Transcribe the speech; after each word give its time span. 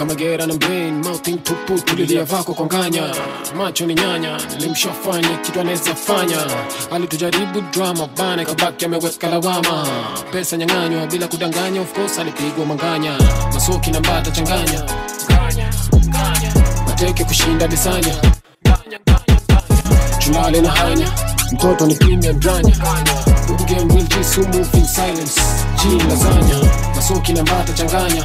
kama 0.00 0.14
gera 0.14 0.46
na 0.46 0.54
brain 0.54 0.94
mouthing 1.04 1.36
tupu 1.44 1.78
tulilia 1.80 2.24
vako 2.24 2.54
kwa 2.54 2.66
nganya. 2.66 3.14
Macho 3.56 3.86
ni 3.86 3.94
nyanya 3.94 4.40
nilimshafanya 4.56 5.36
kitu 5.36 5.60
anaweza 5.60 5.94
fanya. 5.94 6.36
Alitujaribu 6.92 7.60
drama 7.60 8.06
bana 8.18 8.44
kabaki 8.44 8.84
ameweka 8.84 9.28
lawama. 9.28 9.86
Pesa 10.32 10.56
nyang'anywa 10.56 11.06
bila 11.06 11.28
kudanganya 11.28 11.80
of 11.80 11.92
course 11.92 12.18
alipigwa 12.18 12.66
manganya. 12.66 13.18
Masoki 13.54 13.90
na 13.90 14.00
mbata 14.00 14.30
changanya. 14.30 14.82
Mateke 16.86 17.24
kushinda 17.24 17.68
disanya 17.68 18.14
chulale 20.18 20.60
na 20.60 20.70
hanya. 20.70 21.12
Mtoto 21.52 21.86
ni 21.86 21.94
premium 21.94 22.40
dranya. 22.40 22.76
Game 23.66 23.88
will 23.94 24.24
so 24.24 24.40
move 24.42 24.74
in 24.74 24.84
silence? 24.86 25.40
Chini 25.76 26.02
lasanya 26.02 26.70
masoki 26.96 27.32
na 27.32 27.42
mbata 27.42 27.72
changanya 27.72 28.24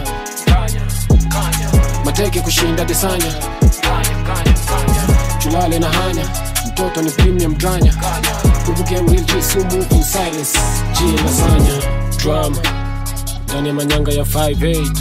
mateke 2.18 2.42
kushinda 2.42 2.86
disanya 2.86 3.34
chulale 5.40 5.80
na 5.80 5.90
hanya 5.90 6.26
mtoto 6.68 7.02
ni 7.02 7.12
premium 7.12 7.56
dranya 7.58 7.94
game 8.90 9.10
will 9.12 9.26
G 10.98 11.04
ndani 13.46 13.68
ya 13.68 13.74
manyanga 13.74 14.12
ya 14.12 14.24
58 14.24 14.92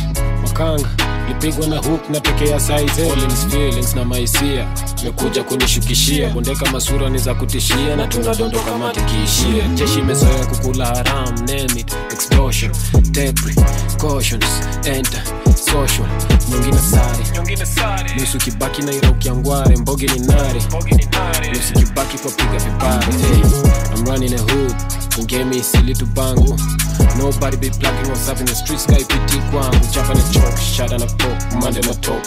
makanga. 0.42 0.88
Lipigwa 1.28 1.66
na 1.66 1.76
hook 1.76 2.10
na 2.10 2.20
tekea 2.20 2.60
size 2.60 3.10
feelings 3.50 3.94
na 3.94 4.04
maisia 4.04 4.66
mekuja 5.04 5.44
kunishukishia. 5.44 6.28
Bondeka 6.30 6.70
masura 6.70 7.08
ni 7.10 7.18
za 7.18 7.34
kutishia 7.34 7.96
na 7.96 8.06
tunadondoka 8.06 8.78
matikiishia 8.78 9.68
jeshi 9.74 9.98
imezoea 9.98 10.46
kukula 10.46 10.86
haram 10.86 11.34
name 11.38 11.80
it 11.80 11.92
explosion 12.12 12.72
tepri 13.12 13.54
cautions 14.00 14.44
enter 14.84 15.22
social 15.72 16.08
nyingine 16.50 16.78
sare. 17.66 18.14
Nusu 18.20 18.38
kibaki 18.38 18.82
na 18.82 18.92
ira 18.92 19.10
ukiangware 19.10 19.76
mbogi 19.76 20.06
ni 20.06 20.18
nare. 20.26 20.60
Nusu 21.54 21.72
kibaki 21.72 22.18
kwa 22.18 22.30
piga 22.30 22.58
vipare 22.58 23.12
hey, 23.12 23.42
I'm 23.96 24.04
running 24.06 24.34
a 24.34 24.38
hood 24.38 24.74
ungemi 25.20 25.56
isili 25.56 25.94
tubangu 25.94 26.58
nobody 27.18 27.56
be 27.56 27.70
plugging 27.70 28.08
what's 28.10 28.28
up 28.28 28.40
in 28.40 28.46
the 28.46 28.54
streets 28.54 28.86
guy 28.86 29.04
piti 29.04 29.38
kwangu. 29.50 29.86
Chapa 29.90 30.14
na 30.14 30.20
chok 30.32 30.58
shada 30.76 30.98
na 30.98 31.06
pop 31.06 31.62
mande 31.62 31.80
na 31.80 31.94
talk 31.94 32.26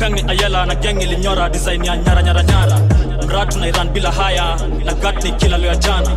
Pengi 0.00 0.22
Ayala 0.28 0.64
na 0.66 0.74
gengi 0.74 1.04
linyora 1.06 1.48
design 1.52 1.84
ya 1.84 1.96
nyara 1.96 2.22
nyara 2.22 2.42
nyara 2.42 2.76
mratu 3.26 3.58
na 3.58 3.68
Iran 3.68 3.88
bila 3.88 4.10
haya 4.12 4.56
na 4.84 4.94
gatni 4.94 5.32
kila 5.32 5.58
leo 5.58 5.70
ya 5.70 5.76
jana. 5.76 6.10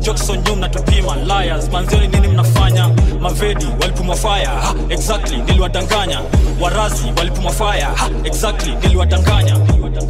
Jokson 0.00 0.38
nyum 0.48 0.58
natupima 0.60 1.16
liars 1.16 1.68
manzioni 1.70 2.08
nini 2.08 2.28
mnafanya? 2.28 2.90
Mavedi 3.20 3.66
walipumwa 3.80 4.16
faya 4.16 4.74
exactly 4.88 5.36
niliwadanganya. 5.36 6.20
Warazi 6.60 7.12
walipumwa 7.18 7.52
faya 7.52 7.90
exactly 8.24 8.74
niliwadanganya. 8.82 9.56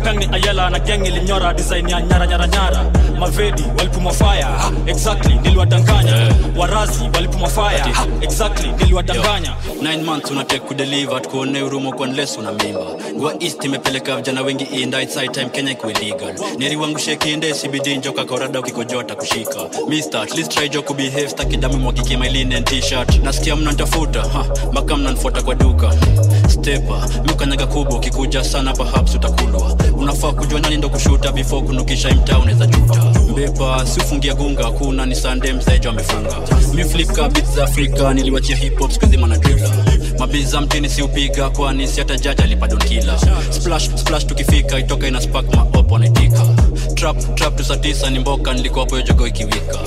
Pengi 0.04 0.28
ayela 0.32 0.70
na 0.70 0.78
geng 0.78 1.06
ilinyora 1.06 1.54
design 1.54 1.88
ya 1.88 2.00
nyara 2.02 2.26
nyara 2.26 2.46
nyara. 2.46 2.84
Mavedi 3.18 3.62
walipumwa 3.78 4.12
faya 4.12 4.48
exactly 4.86 5.34
niliwadanganya. 5.34 6.34
Warazi 6.56 7.10
walipumwa 7.14 7.48
faya 7.48 7.86
exactly 8.20 8.68
niliwadanganya. 8.78 9.52
9 9.82 10.02
months 10.04 10.30
unatek 10.30 10.62
kudeliver 10.62 11.22
tukuone 11.22 11.62
urumo 11.62 11.92
kwa 11.92 12.06
nles 12.06 12.38
una 12.38 12.52
mimba. 12.52 12.80
Gwa 13.18 13.34
east 13.42 13.64
imepeleka 13.64 14.16
vijana 14.16 14.42
wengi 14.42 14.64
inda 14.64 15.02
it's 15.02 15.14
high 15.14 15.28
time 15.28 15.48
kenya 15.48 15.76
legal 16.00 16.35
neri 16.58 16.76
wangu 16.76 16.98
shekinde 16.98 17.52
cbd 17.52 17.86
njoka 17.98 18.24
korada 18.24 18.60
ukikojota 18.60 19.14
kushika 19.14 19.60
mister 19.88 20.20
at 20.20 20.34
least 20.34 20.52
nasikia 23.22 23.56
mnantafuta 23.56 24.24
mpaka 24.72 24.96
mnanfuata 24.96 25.42
kwa 25.42 25.54
duka. 25.54 25.94
Stepa 26.48 27.08
miukanyaga 27.24 27.66
kubwa 27.66 27.96
ukikuja 27.98 28.44
sana 28.44 28.72
perhaps 28.72 29.14
utakulwa 29.14 29.76
unafaa 29.96 30.32
kujua 30.32 30.60
nani 30.60 30.76
ndo 30.76 30.88
kushuta 30.88 31.32
before 31.32 31.66
kunukisha 31.66 32.10
imtaa 32.10 32.38
juta. 32.66 33.04
Mbepa 33.32 33.86
siufungia 33.86 34.34
gunga 34.34 34.70
kuna 34.70 35.06
ni 35.06 35.14
sande 35.14 35.52
msejo 35.52 35.90
amefunga. 35.90 36.36
Miflipka 36.74 37.28
bit 37.28 37.44
za 37.44 37.64
afrika 37.64 38.14
niliwachia 38.14 38.56
hip 38.56 38.78
hop 38.78 38.90
skuzi 38.92 39.16
mabiza 40.18 40.60
mtini 40.60 40.88
siupiga 40.88 41.50
kwani 41.50 41.86
si 41.88 41.98
hata 42.00 42.16
jaji 42.18 42.42
alipadonkila 42.42 43.18
splash 43.50 43.90
splash 43.94 44.26
tukifika 44.26 44.78
itoka 44.78 45.08
ina 45.08 45.20
spark 45.20 45.54
maop 45.54 45.92
wanaitika 46.16 46.44
trap 46.94 47.34
trap 47.34 47.56
tusa 47.56 47.76
tisa 47.76 48.10
ni 48.10 48.18
mboka 48.18 48.54
nilikuwa 48.54 48.84
hapo 48.84 49.00
jogo 49.00 49.26
ikiwika. 49.26 49.78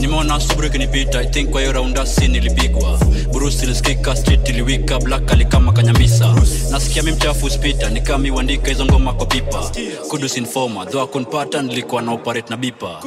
Nimeona 0.00 0.40
subru 0.40 0.70
kinipita 0.70 1.20
i 1.22 1.26
think 1.26 1.50
kwa 1.50 1.60
hiyo 1.60 1.72
raunda 1.72 2.06
si 2.06 2.28
nilipigwa 2.28 2.98
burusi 3.32 3.64
ilisikika 3.64 4.16
street 4.16 4.48
iliwika 4.48 4.98
black 4.98 5.32
alikama 5.32 5.72
kanyamisa. 5.72 6.34
Nasikia 6.70 7.02
mi 7.02 7.12
mchafu 7.12 7.50
spita 7.50 7.90
nikami 7.90 8.30
uandika 8.30 8.68
hizo 8.68 8.84
ngoma 8.84 9.12
kwa 9.12 9.26
pipa. 9.26 9.70
Kudus 10.10 10.36
informa 10.36 10.84
dho 10.84 11.00
akunpata 11.02 11.62
nilikuwa 11.62 12.02
na 12.02 12.12
operate 12.12 12.50
na 12.50 12.56
bipa. 12.56 13.02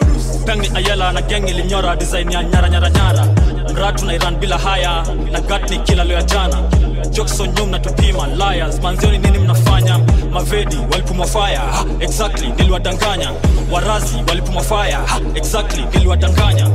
Pengi 0.46 0.72
Ayala 0.75 1.12
na 1.12 1.22
geng 1.22 1.50
ilinyora 1.50 1.96
design 1.96 2.31
ya 2.31 2.44
nyara 2.44 2.70
nyara 2.70 2.90
nyara. 2.90 3.25
Mratu 3.74 4.06
na 4.06 4.14
Iran 4.14 4.36
bila 4.36 4.58
haya 4.58 5.06
na 5.31 5.41
gatni 5.41 5.80
kila 5.80 6.03
leo 6.03 6.18
ya 6.18 6.24
jana. 6.24 6.64
Jokson 7.12 7.50
nyum 7.58 7.70
na 7.70 7.80
tupima 7.80 8.28
liars. 8.28 8.80
Manzioni 8.81 9.18
nini 9.18 9.38
mnafanya 9.38 10.00
mavedi 10.34 10.78
walipumwa 10.92 11.28
faya 11.28 11.62
exactly 12.00 12.47
niliwadanganya. 12.58 13.31
Warazi 13.72 14.16
walipumwa 14.28 14.64
faya 14.64 15.00
exactly 15.36 15.86
niliwadanganya. 15.94 16.69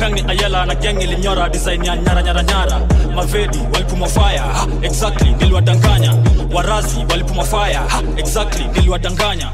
Kangi 0.00 0.24
Ayala 0.28 0.66
na 0.66 0.74
geng 0.74 1.00
ilinyora 1.02 1.48
design 1.48 1.84
ya 1.84 1.96
nyara 1.96 2.22
nyara 2.22 2.42
nyara. 2.42 2.80
Mavedi 3.14 3.58
walipumwa 3.72 4.08
faya 4.08 4.44
exactly 4.82 5.30
niliwadanganya. 5.40 6.14
Warazi 6.54 6.96
walipumwa 7.10 7.44
faya 7.44 7.82
exactly 8.16 8.64
niliwadanganya. 8.74 9.50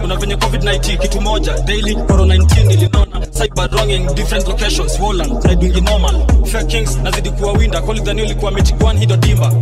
Kuna 0.00 0.16
venye 0.16 0.34
covid-19 0.36 0.98
kitu 0.98 1.20
moja 1.20 1.58
daily 1.58 1.94
corona 1.94 2.34
19 2.34 2.66
nilinona 2.66 3.26
cyber 3.26 3.68
wronging 3.72 4.14
different 4.14 4.48
locations 4.48 5.00
Woland 5.00 5.44
naidungi 5.44 5.80
normal. 5.80 6.14
Fair 6.46 6.66
kings 6.66 6.96
nazidi 7.02 7.30
kuwa 7.30 7.52
winda 7.52 7.80
kolidhani 7.82 8.22
ulikuwa 8.22 8.50
mechigwan 8.50 8.98
hido 8.98 9.16
dimba 9.16 9.52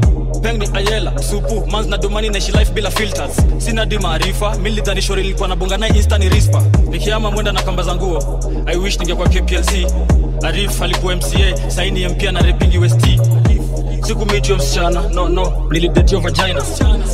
peng 0.43 0.59
ni 0.59 0.69
ayela 0.75 1.13
supu 1.23 1.67
mans 1.67 1.87
na 1.89 1.97
domani 1.99 2.29
naishi 2.31 2.53
life 2.53 2.73
bila 2.73 2.91
filters. 2.91 3.37
Sina 3.59 3.87
di 3.87 3.99
maarifa 3.99 4.57
milidhanishori 4.59 5.21
ilikuwa 5.25 5.49
nilikuwa 5.49 5.49
nabonga 5.49 5.77
naye 5.79 5.93
insta 5.97 6.19
ni 6.19 6.29
rispa. 6.29 6.63
Nikiama 6.91 7.31
mwenda 7.31 7.53
na 7.53 7.63
kamba 7.63 7.83
za 7.83 7.95
nguo 7.95 8.41
i 8.67 8.77
wish 8.77 8.99
ningekuwa 8.99 9.29
kplc 9.29 9.71
arif 10.43 10.83
alikuwa 10.83 11.17
mca 11.17 11.57
saini 11.69 12.09
mpia 12.09 12.33
na 12.33 12.41
repingi 12.41 12.79
west 12.79 13.07
sikumitiyo 14.07 14.57
msichana 14.57 15.03
no 15.09 15.29
no 15.29 15.69
nilidetio 15.71 16.21
vagina. 16.21 16.63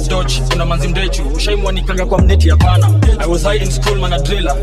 Dodge 0.09 0.43
kuna 0.51 0.65
manzi 0.67 0.89
mdechu 0.89 1.23
ushaimwanikanga 1.37 2.07
kwa 2.07 2.19
mneti 2.19 2.51
hapana. 2.51 2.91
I 3.19 3.27
was 3.31 3.43
high 3.43 3.57
in 3.63 3.71
school 3.71 3.99
mana 3.99 4.19
driller. 4.19 4.57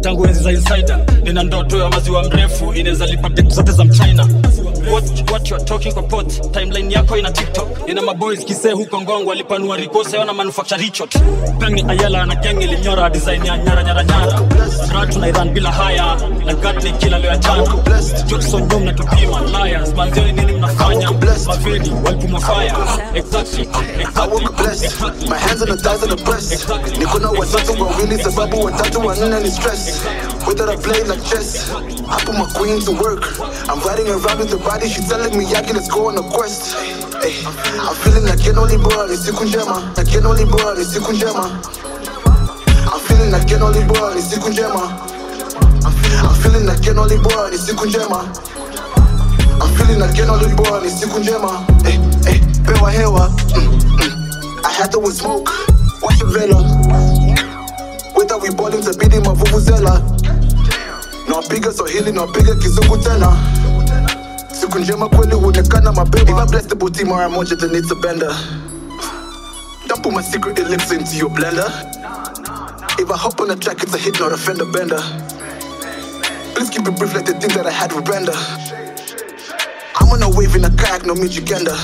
Tangu 0.00 0.26
enzi 0.26 0.42
za 0.42 0.52
insider 0.52 0.98
nina 1.24 1.42
ndoto 1.42 1.78
ya 1.78 1.88
maziwa 1.90 2.22
mrefu 2.24 2.72
inaweza 2.74 3.06
lipa 3.06 3.30
zote 3.48 3.72
za 3.72 3.84
mchina 3.84 4.28
what, 4.90 5.30
what 5.30 5.50
you 5.50 5.56
are 5.56 5.64
talking 5.64 5.92
pot 5.94 6.26
timeline 6.52 6.90
yako 6.92 7.16
ina 7.18 7.30
tiktok. 7.32 7.88
Ina 7.88 8.02
maboys 8.02 8.44
kisee 8.44 8.72
huko 8.72 9.00
ngongo 9.02 9.32
alipanua 9.32 9.76
rikose 9.76 10.18
ona 10.18 10.32
manufacture 10.32 10.78
richot. 10.82 11.10
Pengi 11.58 11.84
ayala 11.88 12.26
na 12.26 12.34
gang 12.34 12.62
ilinyora 12.62 13.10
design 13.10 13.44
ya 13.46 13.58
nyara 13.58 13.82
nyara 13.82 14.04
nyara. 14.04 14.40
Ratu 14.94 15.18
na 15.18 15.28
iran 15.28 15.50
bila 15.54 15.72
haya 15.72 16.16
na 16.44 16.54
gatni 16.54 16.92
kila 16.92 17.18
leo 17.18 17.30
ya 17.30 17.36
jana. 17.36 17.82
Jackson 18.26 18.62
nyum 18.68 18.84
na 18.84 18.92
tupima 18.92 19.40
liars. 19.40 19.94
Manzioni 19.94 20.32
nini 20.32 20.52
mnafanya? 20.52 21.10
Mavedi 21.46 21.90
walipumwa 22.04 22.40
fire 22.40 22.72
exactly 23.14 23.62
exactly. 23.62 24.44
Exactly 24.84 25.28
My 25.28 25.38
hands 25.38 25.62
on 25.62 25.68
the 25.68 25.76
thighs 25.76 26.02
of 26.02 26.10
the 26.10 26.16
press 26.16 26.66
niko 26.98 27.18
na 27.18 27.30
watatu 27.30 27.82
wawili 27.82 28.22
sababu 28.24 28.64
watatu 28.64 29.06
wanne 29.06 29.40
ni 29.40 29.50
stress. 29.50 30.02
Whether 30.46 30.70
I 30.70 30.76
play 30.76 31.00
like 31.04 31.22
chess. 31.24 31.70
I 32.08 32.24
put 32.24 32.34
my 32.38 32.46
queen 32.54 32.80
to 32.84 32.92
work. 32.92 33.24
I'm 33.68 33.80
riding 33.80 34.08
around 34.08 34.38
with 34.38 34.50
the 34.50 34.56
body 34.76 34.88
she 34.92 35.00
telling 35.08 35.36
me 35.38 35.44
yaki 35.46 35.72
let's 35.72 35.88
go 35.88 36.08
on 36.08 36.18
a 36.18 36.22
quest. 36.22 36.74
Hey, 37.22 37.40
I'm 37.80 37.94
feeling 37.96 38.24
like 38.24 38.44
only 38.58 38.76
boy 38.76 39.06
ni 39.08 39.16
siku 39.16 39.44
njema 39.44 39.94
can 40.12 40.26
only 40.26 40.44
boy 40.44 40.74
ni 40.78 40.84
siku 40.84 41.12
njema 41.12 41.50
I'm 42.92 43.00
feeling 43.06 43.30
like 43.32 43.54
only 43.62 43.84
boy 43.84 44.14
ni 44.14 44.22
siku 44.22 44.48
njema 44.48 44.92
I'm 45.82 46.34
feeling 46.42 46.66
like 46.66 46.90
only 46.98 47.16
boy 47.16 47.50
ni 47.50 47.58
siku 47.58 47.86
njema 47.86 48.24
I'm 49.62 49.76
feeling 49.76 50.00
like 50.02 50.22
only 50.22 50.54
boy 50.54 50.80
ni 50.84 50.90
siku 50.90 51.18
njema 51.18 51.64
hey, 51.84 51.98
hey, 52.24 52.40
pewa 52.66 52.90
moto 54.86 55.00
with 55.00 55.16
smoke 55.16 55.50
washa 56.02 56.24
vela. 56.26 56.56
Whether 58.14 58.38
we 58.38 58.50
ball 58.50 58.74
itabidi 58.74 59.20
mavuvuzela 59.20 60.02
nawapiga 61.28 61.72
swahili 61.72 62.12
nawapiga 62.12 62.54
kizungu 62.54 62.96
tena 62.96 63.36
siku 64.66 64.78
njema 64.78 65.08
kweli 65.08 65.34
huonekana 65.34 65.92
mapema. 65.92 66.30
If 66.30 66.38
I 66.38 66.50
bless 66.50 66.66
the 66.66 66.74
booty 66.74 67.04
mara 67.04 67.28
moja 67.28 67.56
then 67.56 67.74
it's 67.74 67.90
a 67.92 67.94
bender. 67.94 68.34
Don't 69.86 70.02
put 70.02 70.12
my 70.12 70.22
secret 70.22 70.58
elixir 70.58 70.98
into 70.98 71.16
your 71.16 71.30
blender. 71.30 71.70
If 72.98 73.10
I 73.10 73.16
hop 73.16 73.40
on 73.40 73.48
the 73.48 73.56
track 73.56 73.82
it's 73.82 73.94
a 73.94 73.98
hit 73.98 74.18
not 74.18 74.32
a 74.32 74.36
fender 74.36 74.64
bender. 74.64 74.98
Please 76.54 76.70
keep 76.70 76.88
it 76.88 76.98
brief 76.98 77.14
like 77.14 77.26
the 77.26 77.34
thing 77.34 77.54
that 77.54 77.66
I 77.66 77.70
had 77.70 77.92
with 77.92 78.06
Brenda 78.06 78.32
I'm 80.00 80.08
on 80.08 80.22
a 80.22 80.28
wave 80.36 80.56
in 80.56 80.64
a 80.64 80.70
kayak 80.70 81.04
no 81.04 81.14
Michiganda 81.14 81.76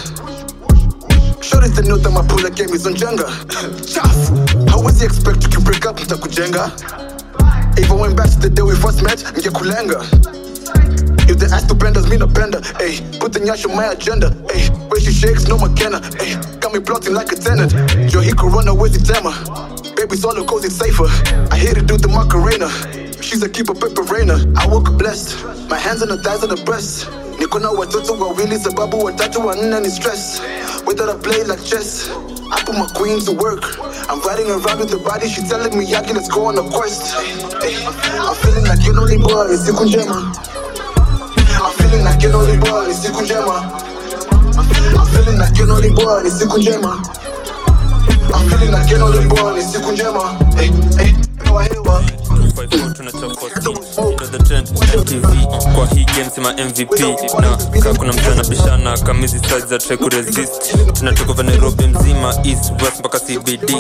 Short 1.43 1.64
is 1.64 1.76
the 1.76 1.82
note 1.87 2.02
that 2.02 2.11
my 2.11 2.26
puller 2.26 2.49
game 2.49 2.70
is 2.70 2.87
on 2.87 2.94
Jenga. 2.94 3.29
Chafu 3.93 4.70
How 4.70 4.82
was 4.82 4.99
he 4.99 5.05
expect 5.06 5.43
you 5.44 5.50
can 5.50 5.62
break 5.62 5.84
up? 5.84 5.96
Nitakujenga 5.96 6.73
If 7.79 7.90
I 7.90 7.94
went 7.94 8.17
back 8.17 8.31
to 8.31 8.38
the 8.40 8.50
day 8.50 8.62
we 8.62 8.75
first 8.75 9.02
met 9.02 9.19
ngekulenga 9.19 10.41
if 11.32 11.38
they 11.38 11.46
ask 11.46 11.67
to 11.69 11.75
bend 11.75 11.96
us, 11.96 12.08
me 12.08 12.17
a 12.17 12.26
bender. 12.26 12.61
Ayy, 12.79 13.00
put 13.19 13.32
the 13.32 13.40
nyash 13.40 13.64
on 13.69 13.75
my 13.75 13.87
agenda. 13.93 14.31
Ayy, 14.52 14.69
where 14.90 15.00
she 15.00 15.12
shakes, 15.12 15.49
no 15.49 15.56
McKenna. 15.56 16.00
Ayy, 16.20 16.37
got 16.61 16.73
me 16.73 16.81
plotting 16.81 17.14
like 17.14 17.32
a 17.32 17.37
tenant. 17.37 17.73
Yo, 18.12 18.20
he 18.20 18.32
could 18.32 18.52
run 18.52 18.69
away 18.69 18.90
with 18.93 19.06
Tema. 19.06 19.32
Baby, 19.96 20.17
solo 20.17 20.44
goes 20.44 20.64
it's 20.64 20.76
safer. 20.76 21.08
I 21.50 21.56
hate 21.56 21.75
to 21.75 21.82
do 21.82 21.96
the 21.96 22.08
Macarena. 22.08 22.69
She's 23.23 23.43
a 23.43 23.49
keeper, 23.49 23.75
pepper 23.75 24.02
rainer. 24.02 24.38
I 24.56 24.67
woke 24.67 24.88
up 24.88 24.99
blessed. 24.99 25.40
My 25.69 25.79
hands 25.79 26.02
on 26.02 26.08
the 26.08 26.19
thighs 26.23 26.43
of 26.43 26.50
the 26.50 26.61
breast. 26.64 27.08
Niko 27.40 27.58
na 27.61 27.70
watoto 27.70 28.12
wawili 28.14 28.58
sababu 28.58 29.05
watatu 29.05 29.46
wanne 29.46 29.81
ni 29.81 29.90
stress. 29.90 30.40
Whether 30.87 31.08
I 31.11 31.14
play 31.17 31.44
like 31.44 31.64
chess. 31.64 32.11
I 32.52 32.62
put 32.64 32.75
my 32.76 32.87
queen 32.94 33.20
to 33.25 33.32
work. 33.32 33.64
I'm 34.11 34.20
riding 34.20 34.50
around 34.50 34.81
with 34.81 34.90
the 34.90 34.99
body. 34.99 35.29
She 35.29 35.40
telling 35.49 35.76
me, 35.79 35.87
Yaki, 35.87 36.12
let's 36.14 36.29
go 36.29 36.46
on 36.46 36.58
a 36.58 36.62
quest. 36.70 37.14
I'm 37.17 38.34
feeling 38.37 38.67
like 38.67 38.84
you 38.84 38.93
only 38.99 39.17
boy, 39.19 39.56
siku 39.56 39.84
njema. 39.84 40.32
I'm 41.92 41.98
feeling 41.98 42.04
like 42.10 42.24
an 42.24 42.34
only 42.34 42.56
boy, 42.56 42.86
ni 42.88 42.94
siku 42.94 43.22
njema. 43.22 43.80
I'm 44.56 44.64
feeling 45.12 45.38
like 45.38 45.60
an 45.62 45.70
only 45.70 45.90
boy, 45.90 46.22
ni 46.22 46.30
siku 46.30 46.58
njema. 46.58 47.02
I'm 48.34 48.48
feeling 48.48 48.72
like 48.72 48.94
an 48.94 49.02
only 49.02 49.26
boy, 49.28 49.52
ni 49.54 49.62
siku 49.62 49.92
njema. 49.92 50.34
Hey, 50.56 50.70
hey, 50.98 51.12
hewa 51.44 51.62
hewa. 51.64 52.02
254 52.62 54.11
scene, 54.87 55.02
MTV 55.02 55.46
kwa 55.75 55.87
hii 55.87 56.05
game 56.05 56.31
sema 56.34 56.52
MVP 56.52 57.00
na 57.40 57.56
kaa 57.82 57.94
kuna 57.94 58.12
mtu 58.12 58.31
anabishana 58.32 58.99
kamizi 58.99 59.38
size 59.38 59.67
za 59.67 59.79
try 59.79 59.96
kuresist 59.96 60.75
tunatoka 60.93 61.43
Nairobi 61.43 61.87
mzima 61.87 62.34
east 62.44 62.70
west 62.82 62.99
mpaka 62.99 63.20
CBD 63.20 63.70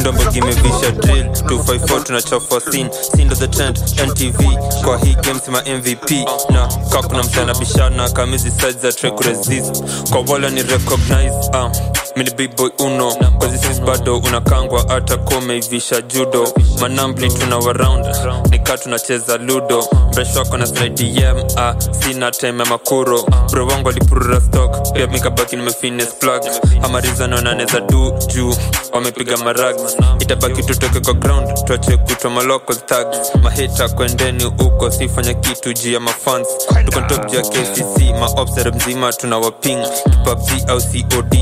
ndo 0.00 0.12
mbogi 0.12 0.38
imevisha 0.38 0.90
drill 0.90 1.26
254 1.26 2.02
tunachafua 2.02 2.60
scene. 2.60 2.90
Ndo 3.24 3.36
the 3.36 3.48
trend 3.48 3.78
NTV 4.06 4.44
kwa 4.84 4.98
hii 4.98 5.14
game 5.14 5.40
sema 5.44 5.62
MVP 5.62 6.10
na 6.50 6.68
kaa 6.92 7.02
kuna 7.02 7.22
mtu 7.22 7.40
anabishana 7.40 8.10
kamizi 8.10 8.50
size 8.50 8.72
za 8.82 8.92
try 8.92 9.10
kuresist 9.10 9.82
kwa 10.10 10.20
wala 10.20 10.50
ni 10.50 10.62
recognize 10.62 11.34
ah 11.52 11.70
mini 12.16 12.30
bboy 12.30 12.48
boy 12.56 12.70
uno. 12.86 13.14
Kwa 13.14 13.48
bado 13.86 14.18
unakangwa 14.18 14.84
hata 14.88 15.16
komeivisha 15.16 16.00
judo. 16.02 16.48
Manambli 16.80 17.30
tuna 17.30 17.58
waround. 17.58 18.06
Nika 18.50 18.78
tunacheza 18.78 19.36
ludo. 19.38 19.84
Mresh 20.14 20.36
wako 20.36 20.56
na 20.56 20.66
slidem 20.66 21.36
ah, 21.56 21.74
sina 22.00 22.30
time 22.30 22.58
ya 22.58 22.70
makuro. 22.70 23.22
Bro 23.50 23.66
wangu 23.66 23.88
alipurura 23.88 24.40
stock 24.40 24.92
pia 24.92 25.06
mikabaki 25.06 25.56
nimefines 25.56 26.08
plug. 26.14 26.42
Amarizano 26.82 27.40
naneza 27.40 27.80
du 27.80 28.12
juu 28.34 28.54
wamepiga 28.92 29.36
marag 29.36 29.76
itabaki 30.18 30.62
tutoke 30.62 31.00
kwa 31.00 31.14
ground 31.14 31.64
tuache 31.64 31.96
kutwa 31.96 32.30
maloko 32.30 32.74
tags 32.74 33.34
maheta 33.42 33.88
kwendeni 33.88 34.44
huko 34.44 34.90
sifanya 34.90 35.34
kitu 35.34 35.72
juu 35.72 35.92
ya 35.92 36.00
mafans 36.00 36.48
tukontop 36.84 37.30
juu 37.30 37.36
ya 37.36 37.42
kcc 37.42 38.20
maobsere 38.20 38.70
mzima 38.70 39.12
tuna 39.12 39.38
waping 39.38 39.78
kipabg 40.10 40.70
au 40.70 40.80
cod 41.14 41.36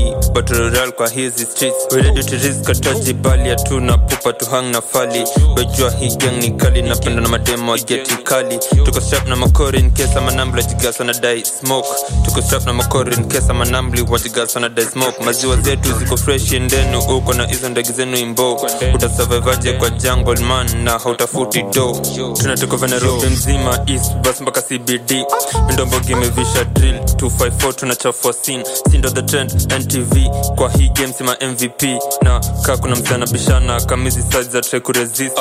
batroral 0.59 0.91
kwa 0.91 1.09
hizi 1.09 1.45
streets. 1.45 1.87
We 1.91 2.01
ready 2.01 2.23
to 2.23 2.35
risk 2.35 2.69
ataji 2.69 3.13
bali 3.13 3.49
hatuna 3.49 3.97
pupa 3.97 4.33
tuhang 4.33 4.61
na 4.71 4.81
fali. 4.81 5.23
Wejua 5.57 5.91
hii 5.91 6.15
gang 6.15 6.37
ni 6.41 6.51
kali 6.51 6.81
napenda 6.81 7.21
na 7.21 7.29
mademo 7.29 7.77
geti 7.77 8.15
kali. 8.23 8.57
Tuko 8.85 9.01
strap 9.01 9.27
na 9.27 9.35
makori 9.35 9.81
case 9.91 10.13
ama 10.17 10.31
wajigasa 10.55 11.03
na 11.03 11.13
dai 11.13 11.43
smoke. 11.45 11.87
Tuko 12.25 12.41
strap 12.41 12.65
na 12.65 12.73
makori 12.73 13.13
in 13.15 13.53
manambli 13.53 14.01
wajigasa 14.09 14.59
na 14.59 14.69
dai 14.69 14.85
smoke. 14.85 15.23
Maziwa 15.23 15.55
zetu 15.55 15.93
ziko 15.99 16.17
fresh 16.17 16.51
endenu 16.53 16.99
uko 16.99 17.33
na 17.33 17.47
hizo 17.47 17.69
ndege 17.69 17.91
zenu 17.91 18.17
imbo 18.17 18.55
utasurvivaje 18.95 19.73
kwa 19.73 19.89
jungle 19.89 20.39
man 20.45 20.83
na 20.83 20.91
hautafuti 20.99 21.63
do 21.63 22.01
tunatoka 22.41 22.87
Nairobi 22.87 23.27
mzima 23.27 23.79
east 23.87 24.13
bus 24.15 24.41
mpaka 24.41 24.61
cbd 24.61 25.25
ndombogi 25.73 26.11
imevisha 26.11 26.63
drill 26.63 26.95
254 26.97 27.73
tunachafua 27.73 28.33
scene. 28.33 28.63
Sindo 28.91 29.09
the 29.09 29.21
trend 29.21 29.51
ntv 29.79 30.17
kwa 30.55 30.69
hii 30.71 30.89
game 30.89 31.13
sima 31.13 31.37
mvp 31.51 31.83
na 32.21 32.39
kaa 32.61 32.77
kuna 32.77 32.95
mchana 32.95 33.27
bishana 33.27 33.81
kamizi 33.81 34.21
size 34.21 34.43
za 34.43 34.61
try 34.61 34.79
kuresist 34.79 35.31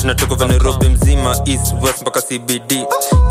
tunatoka 0.00 0.46
Nairobi 0.46 0.88
mzima 0.88 1.36
east 1.46 1.74
west 1.82 2.00
mpaka 2.02 2.22
cbd 2.22 2.84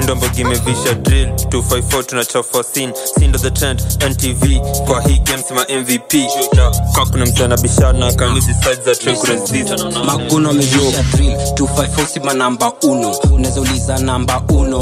ndombogi 0.03 0.41
imevisha 0.41 0.93
drill 0.93 1.27
254 1.29 2.03
tunachafua 2.03 2.63
sin 2.63 2.93
sindo 3.19 3.39
the 3.39 3.51
trend 3.51 3.81
ntv 4.09 4.43
kwa 4.87 5.01
hii 5.01 5.17
game 5.19 5.43
sima 5.43 5.65
mvp 5.81 6.13
na 6.55 6.71
kaa 6.95 7.05
kuna 7.11 7.25
mchana 7.25 7.57
bishana 7.57 8.13
kamizi 8.13 8.53
size 8.53 8.93
za 8.95 9.13
kuresist 9.15 9.83
maguno 10.05 10.49
amevisha 10.49 11.03
drill 11.03 11.33
254 11.53 12.05
sima 12.07 12.33
namba 12.33 12.71
uno. 12.83 13.11
Unaweza 13.33 13.61
uliza 13.61 13.97
namba 13.97 14.41
uno 14.49 14.81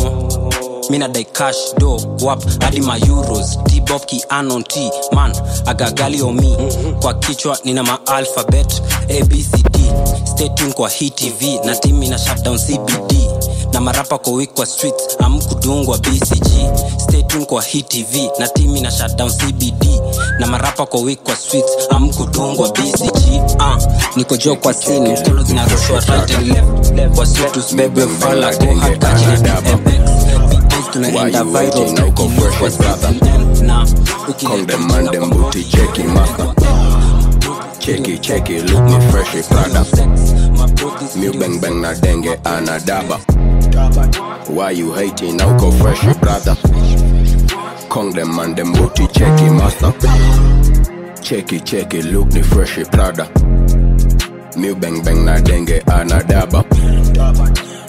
mina 0.89 1.07
dai 1.07 1.25
do 1.79 1.97
wap 2.21 2.41
hadi 2.61 2.81
ma 2.81 2.97
euros. 2.97 3.57
Kianon 4.05 4.63
t 4.63 4.91
man 5.13 5.31
agagaliomi 5.65 6.57
kwa 7.01 7.13
kichwa 7.13 7.57
nina 7.63 7.83
maalphabet 7.83 8.81
abcd 9.09 9.77
statin 10.25 10.73
kwa 10.73 10.89
hii 10.89 11.09
tv 11.09 11.59
na 11.65 11.75
timi 11.75 12.07
na 12.09 12.17
shutdown 12.19 12.57
cbd 12.59 13.13
na 13.73 13.81
marapa 13.81 14.17
kwa 14.17 14.33
wik 14.33 14.53
kwa 14.53 14.65
streets 14.65 15.17
amkudungwa 15.19 15.97
bcg 15.97 16.47
statin 16.97 17.45
kwa 17.45 17.61
hii 17.63 17.81
tv 17.81 18.29
na 18.39 18.47
timi 18.47 18.81
na 18.81 18.91
shutdown 18.91 19.31
cbd 19.31 19.85
na 20.39 20.47
marapa 20.47 20.85
kwa 20.85 20.99
wik 20.99 21.23
kwa 21.23 21.35
streets 21.35 21.71
amkudungwa 21.89 22.69
bcg 22.69 23.43
uh, 23.59 23.83
niko 24.15 24.37
jo 24.37 24.55
kwa 24.55 24.73
sini 24.73 25.09
mkono 25.13 25.43
zinarushwa 25.43 25.99
right 25.99 26.31
and 26.35 26.47
left. 26.47 27.15
Kwa 27.15 27.25
situs 27.25 27.75
bebe 27.75 28.07
fala 28.19 28.55
kuhakachi 28.57 29.25
na 29.25 29.61
DMX 29.61 30.24
Why 30.95 31.27
you 31.27 31.51
waiting? 31.51 31.95
Now 31.95 32.09
go 32.11 32.29
fresh 32.29 32.77
brother. 32.77 33.19
Come 34.39 34.65
them 34.65 34.87
man 34.87 35.05
them 35.11 35.29
booty 35.29 35.63
checky 35.63 36.05
master. 36.07 36.53
Checky 37.83 38.17
checky 38.17 38.63
look 38.65 38.85
me 38.85 39.11
fresh 39.11 39.45
Prada. 39.49 39.83
Mew 41.19 41.33
bang 41.37 41.59
bang 41.59 41.81
na 41.81 41.93
denge 41.95 42.39
ana 42.45 42.79
daba. 42.79 43.19
Why 44.47 44.71
you 44.71 44.93
hating? 44.93 45.35
Now 45.35 45.57
go 45.57 45.69
fresh 45.71 46.01
your 46.01 46.15
brother. 46.15 46.55
Come 47.89 48.11
them 48.11 48.33
man 48.33 48.55
them 48.55 48.71
booty 48.71 49.07
checky 49.07 49.51
master. 49.51 49.91
Checky 51.19 51.59
checky 51.59 52.09
look 52.09 52.31
me 52.31 52.41
fresh 52.41 52.79
Prada. 52.89 53.27
Mew 54.57 54.75
bang 54.75 55.03
bang 55.03 55.25
na 55.25 55.39
denge 55.39 55.81
ana 55.91 56.23
daba. 56.23 56.63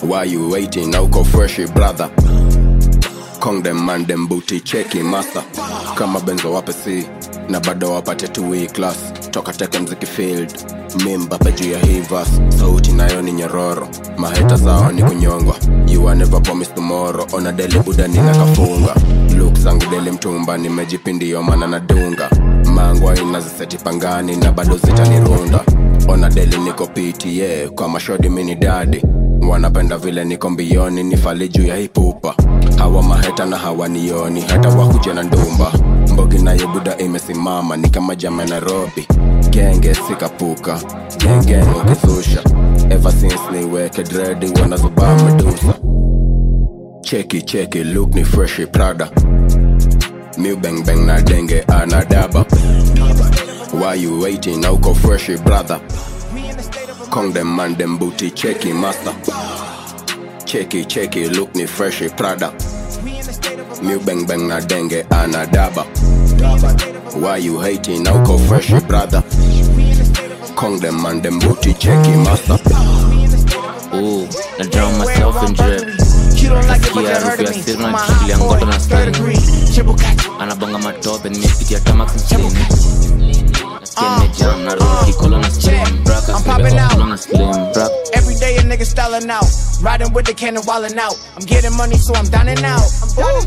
Why 0.02 0.25
you 0.25 0.48
waiting? 0.50 0.90
Now 0.90 1.06
go 1.06 1.22
fresh 1.22 1.58
your 1.58 1.68
brother. 1.68 2.10
Kong 3.46 3.62
them 3.62 3.78
man 3.86 4.04
them 4.06 4.26
booty 4.26 4.60
cheki 4.60 5.02
master 5.04 5.42
kama 5.94 6.18
benzo 6.20 6.52
wape 6.52 6.72
si 6.72 7.06
na 7.48 7.60
bado 7.60 7.90
wapate 7.92 8.28
tu 8.28 8.52
hii 8.52 8.66
class 8.66 8.96
toka 9.30 9.52
teke 9.52 9.78
mziki 9.78 10.06
field. 10.06 10.52
Mimbape 11.04 11.52
juu 11.52 11.70
ya 11.72 11.78
hivas 11.78 12.28
sauti 12.58 12.92
nayo 12.92 13.22
ni 13.22 13.32
nyororo. 13.32 13.88
Maheta 14.16 14.56
zao 14.56 14.92
ni 14.92 15.02
kunyongwa. 15.02 15.56
You 15.88 16.08
are 16.08 16.18
never 16.18 16.42
promise 16.42 16.70
tomorrow. 16.74 17.26
Ona 17.32 17.52
deli 17.52 17.78
buda 17.78 18.08
nina 18.08 18.34
kafunga. 18.34 18.94
Luk 19.38 19.54
zangu 19.58 19.84
deli 19.90 20.10
mtumba 20.10 20.58
nimejipindio 20.58 21.42
mana 21.42 21.66
nadunga 21.66 22.30
mangwa 22.74 23.16
inaziseti 23.18 23.76
pangani 23.78 24.36
na 24.36 24.52
bado 24.52 24.76
zitanirunda 24.76 25.60
ona 26.08 26.28
deli 26.28 26.56
niko 26.58 26.86
pta 26.86 27.28
yeah, 27.28 27.68
kwa 27.70 27.88
mashodi 27.88 28.28
mini 28.28 28.54
dadi 28.54 29.02
wanapenda 29.49 29.99
vile 29.99 30.25
niko 30.25 30.50
mbioni 30.50 31.02
nifali 31.02 31.49
juu 31.49 31.66
ya 31.66 31.76
hipupa 31.76 32.35
hawa 32.78 33.02
maheta 33.02 33.47
na 33.47 33.57
hawanioni 33.57 34.40
hata 34.40 34.69
wakuja 34.69 35.14
na 35.14 35.23
ndumba. 35.23 35.73
Mbogi 36.12 36.38
nayo 36.38 36.69
buda 36.69 36.99
imesimama 36.99 37.76
ni 37.76 37.88
kama 37.88 38.16
jama 38.16 38.45
nairobi. 38.45 39.07
Genge 39.50 39.95
sikapuka 39.95 40.81
gengeng 41.19 41.66
ukizusha 41.76 42.43
ever 42.90 43.12
since 43.12 43.38
niweke 43.52 44.02
dredi 44.02 44.52
wanazubaa 44.61 45.16
medusa. 45.23 45.75
Cheki 47.00 47.43
cheki 47.43 47.85
luk 47.85 48.14
ni 48.14 48.25
freshi 48.25 48.66
prada. 48.66 49.09
Bang 50.62 51.07
na 51.07 51.21
denge 51.23 51.61
anadaba. 51.62 52.45
Why 53.73 53.95
you 53.95 54.21
waiting? 54.21 54.61
Now 54.61 54.76
go 54.76 54.95
fresh, 54.95 55.28
brother. 55.45 55.81
Kong 57.16 57.32
them 57.32 57.56
man 57.56 57.73
them 57.76 57.96
booty 57.96 58.30
checky 58.30 58.78
master. 58.78 59.12
Checky 60.44 60.85
checky 60.85 61.35
look 61.35 61.54
ni 61.54 61.64
fresh 61.64 62.00
Prada. 62.14 62.52
Mew 63.82 63.99
bang 64.04 64.26
bang 64.26 64.46
na 64.46 64.61
denge 64.61 65.02
anadaba. 65.08 65.85
Why 67.18 67.38
you 67.38 67.58
hating? 67.58 68.02
Now 68.02 68.23
go 68.23 68.37
fresh, 68.37 68.68
brother. 68.85 69.23
Kong 70.56 70.78
them 70.78 71.00
man 71.00 71.23
them 71.23 71.38
booty 71.38 71.73
checky 71.73 72.23
master. 72.23 72.58
Ooh, 73.96 74.28
na 74.58 74.64
drown 74.68 74.99
myself 74.99 75.49
in 75.49 75.54
drip 75.54 76.16
nasikia 76.68 77.20
harufu 77.20 77.42
ya 77.42 77.52
siri 77.52 77.78
na 77.82 77.92
kushikilia 77.92 78.38
ngoto 78.38 78.66
na 78.66 78.80
string 78.80 79.16
anabonga 80.40 80.78
matope 80.78 81.28
nimepitia 81.28 81.80
tamax 81.80 82.25
mchini 82.25 82.50
nasikia 83.96 84.18
nimejam 84.18 84.60
uh, 84.60 84.64
na 84.64 84.74
roho 84.74 85.06
kikolo 85.06 85.36
uh, 85.36 85.42
na 85.42 85.50
slim 85.50 86.04
braka 86.04 86.32
kolo 86.32 87.06
na 87.06 87.16
slim 87.16 87.72
brak 87.72 87.90
Every 88.14 88.34
day 88.34 88.56
a 88.56 88.62
nigga 88.62 88.84
styling 88.84 89.30
out. 89.30 89.46
Riding 89.82 90.12
with 90.12 90.26
the 90.26 90.34
cannon 90.34 90.62
wildin' 90.62 90.98
out. 90.98 91.16
I'm 91.36 91.46
getting 91.46 91.76
money, 91.76 91.96
so 91.96 92.14
I'm 92.14 92.28
dining 92.28 92.62
out. 92.64 92.84
Ooh. 93.18 93.46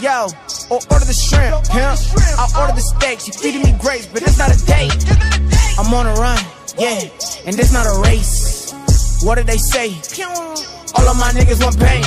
Yo, 0.00 0.28
or 0.70 0.80
order 0.90 1.04
the 1.04 1.12
shrimp, 1.12 1.60
pimp. 1.68 2.00
I'll 2.38 2.48
order 2.60 2.72
the 2.72 2.80
steaks. 2.80 3.26
You 3.28 3.34
feeding 3.34 3.62
me 3.62 3.76
grapes, 3.78 4.06
but 4.06 4.22
it's 4.22 4.38
not 4.38 4.48
a 4.48 4.56
date. 4.64 5.04
I'm 5.78 5.92
on 5.92 6.06
a 6.06 6.14
run, 6.14 6.40
yeah, 6.78 7.04
and 7.44 7.54
this 7.56 7.72
not 7.72 7.84
a 7.84 8.00
race. 8.00 8.72
What 9.22 9.34
did 9.34 9.46
they 9.46 9.58
say? 9.58 9.92
All 10.96 11.06
of 11.06 11.16
my 11.20 11.30
niggas 11.36 11.60
want 11.60 11.76
pain. 11.78 12.00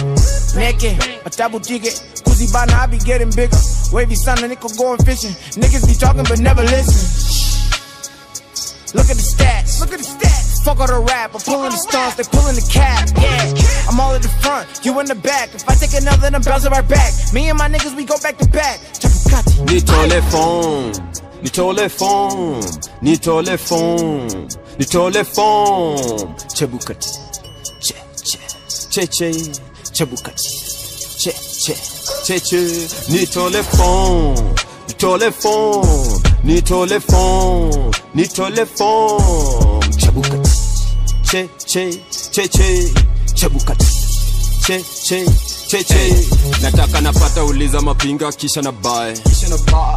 Naked, 0.58 0.98
a 1.26 1.30
double 1.30 1.60
jigget. 1.60 2.02
Kuzi 2.26 2.52
bana, 2.52 2.74
I 2.74 2.88
be 2.88 2.98
getting 2.98 3.30
bigger. 3.30 3.58
Wavy 3.92 4.16
son, 4.16 4.44
a 4.44 4.48
nickel 4.48 4.72
going 4.78 4.98
fishing. 5.06 5.38
Niggas 5.62 5.86
be 5.86 5.94
talking 5.94 6.24
but 6.24 6.40
never 6.40 6.64
listen. 6.64 7.53
Look 8.94 9.10
at 9.10 9.18
the 9.18 9.26
stats. 9.26 9.80
Look 9.80 9.92
at 9.92 10.00
the 10.00 10.06
stats. 10.06 10.64
Fuck 10.64 10.80
all 10.80 10.88
the 10.88 11.00
rap. 11.00 11.34
I'm 11.34 11.42
pulling 11.42 11.72
the 11.72 11.78
stunts. 11.78 12.16
They 12.16 12.24
pulling 12.24 12.56
the 12.56 12.68
cap. 12.72 13.10
Yeah. 13.18 13.90
I'm 13.90 14.00
all 14.00 14.14
at 14.14 14.22
the 14.22 14.30
front. 14.30 14.70
You 14.86 15.00
in 15.00 15.08
the 15.08 15.16
back. 15.16 15.54
If 15.54 15.68
I 15.68 15.76
take 15.76 15.94
another, 16.00 16.22
then 16.22 16.36
I'm 16.36 16.42
bouncing 16.42 16.72
right 16.72 16.88
back. 16.88 17.12
Me 17.34 17.50
and 17.50 17.58
my 17.58 17.68
niggas, 17.68 17.96
we 17.96 18.06
go 18.06 18.18
back 18.22 18.38
to 18.38 18.48
back. 18.48 18.80
Chapukati. 19.02 19.66
nitole 19.66 20.22
fom 20.30 20.92
nitole 21.42 21.90
fom 21.90 22.62
nitole 23.02 23.58
fom 23.58 24.28
nitole 24.78 25.24
fom 25.24 26.36
chebukati 26.56 27.10
che 27.82 27.96
che 28.24 28.40
che 28.90 29.08
che 29.08 29.52
chebukati 29.92 30.50
che 31.18 31.34
che 31.64 31.76
che 32.26 32.42
che 32.42 32.88
nitole 33.10 33.64
fom 33.64 34.54
nitole 34.88 35.32
fom 35.32 36.23
nitole 36.44 37.00
fom 37.00 37.92
nitole 38.14 38.66
fom 38.66 39.80
chebukati 39.98 40.50
che 41.30 41.50
che 41.66 42.02
che 42.32 42.48
che. 42.48 42.92
Chebukati 43.34 43.86
che 44.66 44.84
che 45.08 45.26
che 45.68 45.84
che. 45.84 46.28
Nataka 46.62 47.02
napata 47.02 47.44
uliza 47.44 47.82
mapinga 47.82 48.32
kisha 48.32 48.62
na 48.62 48.72
bae 48.72 49.14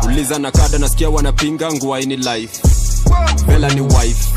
uliza 0.04 0.38
na 0.38 0.50
kada 0.50 0.78
nasikia 0.78 1.10
wanapinga 1.10 1.72
nguaini 1.72 2.16
life. 2.16 2.62
Vela 3.46 3.68
ni 3.68 3.80
wife. 3.80 4.32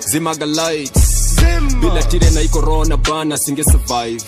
Zimaga 0.00 0.46
lights. 0.46 1.34
Bila 1.80 2.02
tire 2.02 2.30
na 2.30 2.40
iko 2.40 2.60
rona 2.60 2.96
bana 2.96 3.36
singe 3.38 3.64
survive 3.64 4.22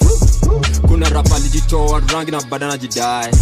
kuna 0.94 1.08
rapa 1.08 1.36
alijitoa 1.36 2.02
rangi 2.12 2.30
na 2.30 2.42
bada 2.42 2.66
najidai. 2.66 3.34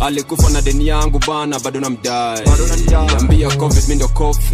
Alikufa 0.00 0.50
na 0.50 0.62
deni 0.62 0.86
yangu 0.86 1.20
bana 1.26 1.60
bado 1.60 1.80
namdai. 1.80 2.42
Ambia 3.18 3.50
covid 3.56 3.88
mindo 3.88 4.08
kofi. 4.08 4.50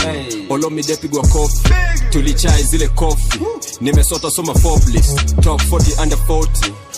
Olomidepigwa 0.49 1.23
kofi. 1.29 1.69
Tulichai 2.11 2.63
zile 2.63 2.89
kofi. 2.89 3.41
Nimesota 3.81 4.31
soma 4.31 4.53
top 4.55 5.63
40 5.63 6.03
under 6.03 6.19
40 6.29 6.47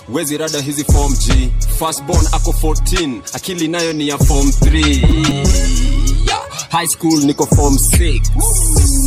wezi 0.08 0.38
rada 0.38 0.60
hizi 0.60 0.84
form 0.84 1.14
g. 1.16 1.52
Fastborn 1.78 2.26
ako 2.32 2.50
14 2.62 3.20
akili 3.32 3.68
nayo 3.68 3.92
ni 3.92 4.08
ya 4.08 4.18
form 4.18 4.48
3 4.48 4.88
yeah. 6.26 6.42
high 6.70 6.86
school 6.86 7.24
niko 7.24 7.46
form 7.46 7.74
6 7.74 8.20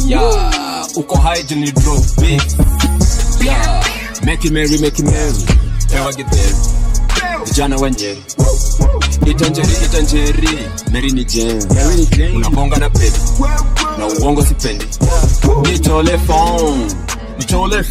yeah. 0.07 0.87
uko 0.95 1.17
high 1.17 1.43
juni 1.43 1.71
drop 1.71 2.03
big 2.21 2.41
yeah. 3.45 3.83
make 4.25 4.47
it 4.47 4.53
merry 4.53 4.77
make 4.77 5.01
it 5.01 5.05
merry 5.05 5.66
meri 10.91 11.11
ni 11.11 11.25
jen 11.25 11.63
unabonga 12.35 12.77
na 12.77 12.89
na 13.97 14.07
uongo 14.07 14.45
sipendi. 14.45 14.85
Nitole 15.63 16.17
nitole 17.37 17.83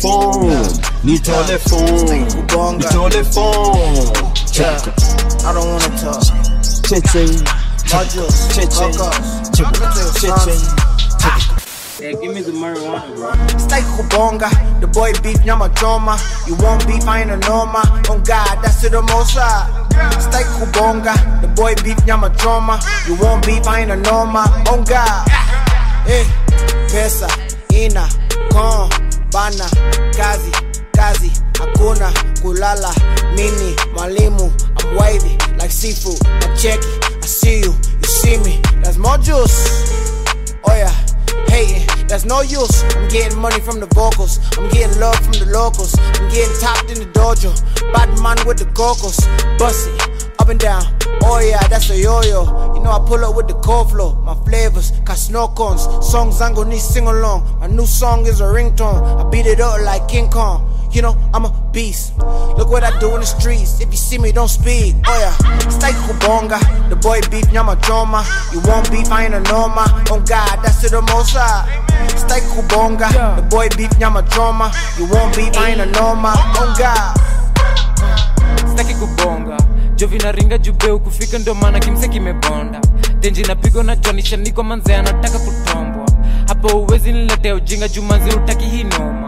nitole 1.04 1.58
nitole 2.76 3.24
I 5.44 5.52
don't 5.52 5.66
wanna 5.68 5.88
talk. 6.00 6.22
Check, 6.88 7.04
check, 7.12 7.30
check, 7.86 8.70
check, 8.70 8.70
check, 8.70 8.92
check, 10.34 11.55
Hey, 11.98 12.12
give 12.20 12.34
me 12.34 12.42
the 12.42 12.52
marijuana, 12.52 13.08
bro. 13.16 13.32
Stay 13.58 13.80
kubonga, 13.96 14.50
the 14.80 14.86
boy 14.86 15.12
beef 15.22 15.42
nyama 15.44 15.72
choma. 15.76 16.20
You 16.46 16.54
want 16.56 16.86
beef, 16.86 17.08
I 17.08 17.22
ain't 17.22 17.30
a 17.30 17.38
norma. 17.48 17.80
On 18.10 18.22
God, 18.22 18.60
that's 18.62 18.82
the 18.82 19.00
most 19.00 19.34
high. 19.34 19.64
Stay 20.20 20.44
kubonga, 20.60 21.14
the 21.40 21.48
boy 21.48 21.74
beef 21.82 21.96
nyama 22.06 22.34
choma. 22.36 22.80
You 23.08 23.16
want 23.16 23.46
beef, 23.46 23.66
I 23.66 23.80
ain't 23.80 23.90
a 23.90 23.96
norma. 23.96 24.44
On 24.70 24.84
God. 24.84 25.28
Hey, 26.04 26.24
pesa, 26.92 27.28
ina, 27.72 28.06
con, 28.52 28.90
bana, 29.32 29.66
kazi, 30.14 30.52
kazi, 30.92 31.30
hakuna, 31.54 32.12
kulala, 32.42 32.92
mini, 33.34 33.74
mwalimu, 33.94 34.52
I'm 34.78 34.96
wavy, 34.96 35.36
like 35.56 35.70
seafood, 35.72 36.20
I 36.26 36.54
check 36.54 36.78
it, 36.78 37.16
I 37.24 37.26
see 37.26 37.60
you, 37.60 37.72
you 37.72 38.04
see 38.04 38.36
me, 38.44 38.60
that's 38.82 38.98
more 38.98 39.18
juice. 39.18 40.15
Hating, 41.48 42.06
that's 42.06 42.24
no 42.24 42.40
use. 42.40 42.82
I'm 42.94 43.08
getting 43.08 43.38
money 43.38 43.60
from 43.60 43.80
the 43.80 43.86
vocals. 43.86 44.40
I'm 44.56 44.68
getting 44.70 44.98
love 45.00 45.16
from 45.16 45.32
the 45.32 45.46
locals. 45.46 45.94
I'm 45.98 46.28
getting 46.30 46.56
topped 46.60 46.90
in 46.90 46.98
the 46.98 47.06
dojo. 47.06 47.52
Bad 47.92 48.08
man 48.20 48.36
with 48.46 48.58
the 48.58 48.66
goggles. 48.66 49.18
Bust 49.58 49.88
it, 49.88 50.30
up 50.38 50.48
and 50.48 50.60
down. 50.60 50.84
Oh 51.22 51.40
yeah, 51.40 51.66
that's 51.68 51.90
a 51.90 51.96
yo-yo. 51.96 52.74
You 52.74 52.80
know 52.82 52.90
I 52.90 53.04
pull 53.06 53.24
up 53.24 53.34
with 53.34 53.48
the 53.48 53.54
cold 53.54 53.90
flow. 53.90 54.14
My 54.22 54.34
flavors, 54.44 54.92
got 55.04 55.16
snow 55.16 55.48
cones. 55.48 55.82
Songs 56.06 56.40
I'm 56.40 56.54
gonna 56.54 56.70
need 56.70 56.80
sing 56.80 57.06
along. 57.06 57.58
My 57.60 57.66
new 57.66 57.86
song 57.86 58.26
is 58.26 58.40
a 58.40 58.44
ringtone. 58.44 59.02
I 59.20 59.28
beat 59.28 59.46
it 59.46 59.60
up 59.60 59.80
like 59.82 60.06
King 60.08 60.30
Kong. 60.30 60.75
You 60.96 61.02
know, 61.02 61.14
I'm 61.34 61.44
a 61.44 61.52
beast. 61.72 62.16
Look 62.56 62.70
what 62.70 62.82
I 62.82 62.98
do 62.98 63.12
in 63.14 63.20
the 63.20 63.26
streets. 63.26 63.82
If 63.82 63.90
you 63.90 63.98
see 63.98 64.16
me, 64.16 64.32
don't 64.32 64.48
speak. 64.48 64.94
Oh 65.06 65.18
yeah. 65.20 65.68
Stay 65.68 65.92
kubonga. 65.92 66.56
The 66.88 66.96
boy 66.96 67.20
beef, 67.30 67.52
nyama 67.52 67.76
drama. 67.76 68.24
You 68.50 68.60
want 68.60 68.90
beef, 68.90 69.12
I 69.12 69.26
ain't 69.26 69.34
a 69.34 69.40
norma. 69.40 69.84
Oh 70.08 70.20
God, 70.26 70.56
that's 70.64 70.80
to 70.80 70.88
the 70.88 71.02
most 71.12 71.36
high. 71.36 71.68
Stay 72.16 72.40
kubonga. 72.48 73.12
The 73.36 73.42
boy 73.42 73.68
beef, 73.76 73.92
nyama 73.98 74.22
drama. 74.22 74.72
You 74.98 75.04
want 75.12 75.36
beef, 75.36 75.54
I 75.58 75.72
ain't 75.72 75.80
a 75.82 75.86
norma. 75.86 76.32
Oh 76.56 76.74
God. 76.78 77.20
sitaki 78.68 78.94
kubonga 78.94 79.56
jovi 79.96 80.18
naringa 80.18 80.58
jubeu 80.58 81.00
kufika 81.00 81.38
ndo 81.38 81.54
maana 81.54 81.80
kimse 81.80 82.08
kimebonda 82.08 82.80
tenji 83.20 83.42
napigwa 83.42 83.84
na 83.84 83.96
jonisha 83.96 84.36
niko 84.36 84.62
manze 84.62 84.96
anataka 84.96 85.38
kutombwa 85.38 86.06
hapo 86.48 86.68
uwezi 86.80 87.12
niletea 87.12 87.54
ujinga 87.54 87.88
jumanzi 87.88 88.30
utaki 88.36 88.64
hii 88.64 88.84
noma 88.84 89.25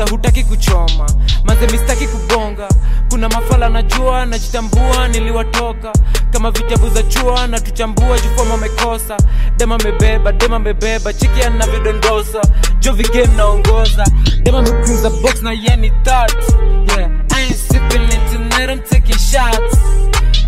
buda 0.00 0.10
hutaki 0.12 0.44
kuchoma. 0.44 1.06
Maze 1.44 1.66
mistaki 1.66 2.06
kugonga. 2.06 2.68
Kuna 3.10 3.28
mafala 3.28 3.68
najua 3.68 4.26
najitambua 4.26 5.08
niliwatoka. 5.08 5.92
Kama 6.30 6.50
vitabu 6.50 6.88
za 6.90 7.02
chua 7.02 7.46
na 7.46 7.60
tuchambua 7.60 8.18
jufoma 8.18 8.54
amekosa 8.54 9.16
dema 9.56 9.74
amebeba 9.74 10.32
dema 10.32 10.56
amebeba 10.56 11.12
chiki 11.12 11.42
anavyodondosa. 11.42 12.40
Jovi 12.80 13.02
game 13.02 13.36
naongoza. 13.36 14.06
Dema 14.42 14.58
amekuza 14.58 15.10
box 15.10 15.42
na 15.42 15.52
yeni 15.52 15.90
that 16.04 16.32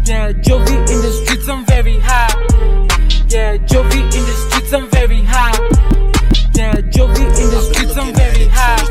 yeah 0.06 0.32
Jovi 0.42 0.74
in 0.74 1.00
the 1.02 1.12
streets 1.24 1.48
I'm 1.48 1.64
very 1.66 2.00
hot 2.00 2.36
yeah 3.28 3.56
Jovi 3.66 4.00
in 4.00 4.24
the 4.24 4.32
streets 4.48 4.72
I'm 4.72 4.88
very 4.90 5.22
hot 5.22 5.60
yeah 6.54 6.74
Jovi 6.92 7.24
in 7.24 7.50
the 7.50 7.60
streets 7.72 7.96
I'm 7.96 8.14
very 8.14 8.48
hot 8.48 8.88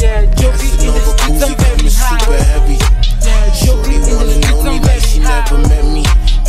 yeah 0.00 0.24
Jovi 0.34 0.68
in 0.80 0.92
the 0.92 1.00
streets 1.00 1.42
I'm 1.42 1.54
very 1.56 1.90
hot 1.90 2.28
yeah 3.22 3.50
Jovi 3.60 3.94
in 3.94 4.00
the 4.00 4.32
streets 4.32 4.64
I'm 4.64 4.82
very 4.82 5.24
hot 5.24 5.42
never 5.52 5.68
met 5.68 5.84
me. 5.84 6.02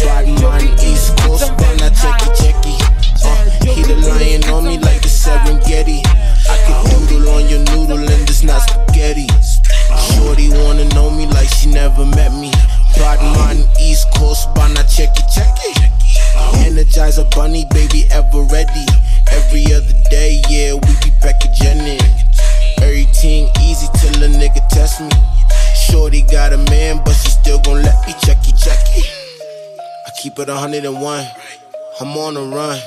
Body 0.04 0.36
on 0.44 0.64
East 0.82 1.16
Coast, 1.20 1.52
but 1.58 1.74
not 1.80 1.94
checky 1.94 2.30
checky. 2.40 2.76
Uh, 3.24 3.50
he 3.64 3.82
the 3.84 3.96
lion 4.08 4.44
on 4.52 4.66
me 4.66 4.78
like 4.78 5.02
the 5.02 5.08
Serengeti. 5.08 6.02
I 6.50 6.58
can 6.66 7.08
doodle 7.08 7.30
on 7.30 7.48
your 7.50 7.60
noodle 7.72 8.00
and 8.00 8.30
it's 8.30 8.44
not 8.44 8.62
spaghetti. 8.62 9.28
Shorty 10.16 10.50
wanna 10.50 10.86
know 10.96 11.10
me 11.10 11.28
like 11.28 11.50
she 11.50 11.70
never 11.70 12.06
met 12.06 12.34
me. 12.34 12.52
Body 12.98 13.30
on 13.46 13.58
East 13.80 14.08
Coast, 14.16 14.50
but 14.56 14.70
not 14.70 14.86
checky 14.86 15.24
checky 15.34 15.63
energizer 16.84 17.30
bunny, 17.36 17.66
baby, 17.72 18.06
ever 18.12 18.44
ready. 18.52 18.86
Every 19.32 19.66
other 19.74 19.96
day, 20.10 20.42
yeah, 20.50 20.74
we 20.74 20.92
be 21.04 21.12
packagenic. 21.22 22.02
Everything 22.82 23.50
easy 23.62 23.88
till 24.00 24.24
a 24.24 24.28
nigga 24.28 24.68
test 24.70 25.02
me. 25.02 25.10
Shorty 25.76 26.24
got 26.24 26.54
a 26.54 26.58
man, 26.70 27.02
but 27.06 27.14
she 27.14 27.30
still 27.30 27.60
gon' 27.62 27.82
let 27.82 27.96
me 28.06 28.14
checky 28.14 28.52
checky. 28.54 29.04
I 30.08 30.12
keep 30.22 30.38
it 30.40 30.48
101. 30.48 31.28
I'm 32.02 32.18
on 32.18 32.38
a 32.38 32.44
run. 32.56 32.80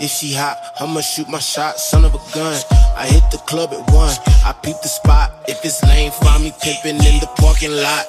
If 0.00 0.10
she 0.10 0.32
hot, 0.32 0.58
I'ma 0.80 1.00
shoot 1.00 1.28
my 1.28 1.38
shot, 1.38 1.76
son 1.76 2.04
of 2.04 2.14
a 2.14 2.34
gun. 2.34 2.60
I 2.96 3.06
hit 3.06 3.22
the 3.30 3.38
club 3.38 3.72
at 3.72 3.92
one, 3.92 4.14
I 4.44 4.52
peep 4.62 4.76
the 4.82 4.88
spot. 4.88 5.30
If 5.46 5.64
it's 5.64 5.82
lame, 5.84 6.10
find 6.10 6.42
me 6.42 6.50
pimpin' 6.50 6.98
in 7.04 7.20
the 7.20 7.28
parking 7.36 7.70
lot. 7.70 8.06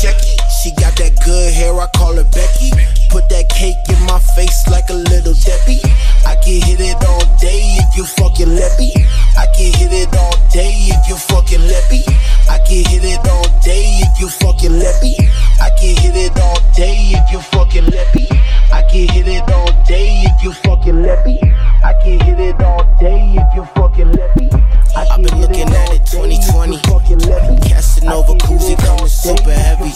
Checky, 0.00 0.36
she 0.62 0.70
got 0.72 0.96
that 0.96 1.12
good 1.24 1.52
hair, 1.52 1.72
I 1.74 1.86
call 1.94 2.16
her 2.16 2.24
Becky. 2.24 3.05
Put 3.16 3.30
that 3.30 3.48
cake 3.48 3.80
in 3.88 3.96
my 4.04 4.18
face 4.36 4.68
like 4.68 4.90
a 4.90 4.92
little 4.92 5.32
Debbie. 5.32 5.80
I 6.28 6.36
can 6.36 6.60
hit 6.60 6.84
it 6.84 7.00
all 7.00 7.24
day 7.40 7.64
if 7.80 7.96
you 7.96 8.04
fucking 8.04 8.52
let 8.52 8.78
me. 8.78 8.92
I 9.40 9.48
can 9.56 9.72
hit 9.72 9.88
it 9.88 10.12
all 10.12 10.36
day 10.52 10.68
if 10.92 11.08
you 11.08 11.16
fucking 11.16 11.64
let 11.64 11.90
me. 11.90 12.04
I 12.44 12.60
can 12.68 12.84
hit 12.84 13.08
it 13.08 13.24
all 13.24 13.48
day 13.64 14.04
if 14.04 14.20
you 14.20 14.28
fucking 14.28 14.76
let 14.76 15.00
me. 15.00 15.16
I 15.64 15.72
can 15.80 15.96
hit 15.96 16.12
it 16.12 16.36
all 16.36 16.60
day 16.76 17.16
if 17.16 17.32
you 17.32 17.40
fucking 17.56 17.86
let 17.88 18.14
me. 18.14 18.28
I 18.70 18.84
can 18.84 19.08
hit 19.08 19.28
it 19.28 19.48
all 19.48 19.72
day 19.88 20.20
if 20.28 20.44
you 20.44 20.52
fucking 20.52 21.00
let 21.00 21.24
me. 21.24 21.40
I 21.40 21.94
can 22.04 22.20
hit 22.20 22.38
it 22.38 22.60
all 22.60 22.84
day 23.00 23.32
if 23.32 23.48
you 23.56 23.64
fucking 23.80 24.12
let 24.12 24.36
me. 24.36 24.50
I've 24.94 25.24
been 25.24 25.40
looking 25.40 25.72
at 25.72 25.88
it 25.88 26.04
2020. 26.04 26.84
Casanova 27.64 28.34
Koozie 28.44 28.76
coming 28.84 29.08
super 29.08 29.52
heavy. 29.52 29.90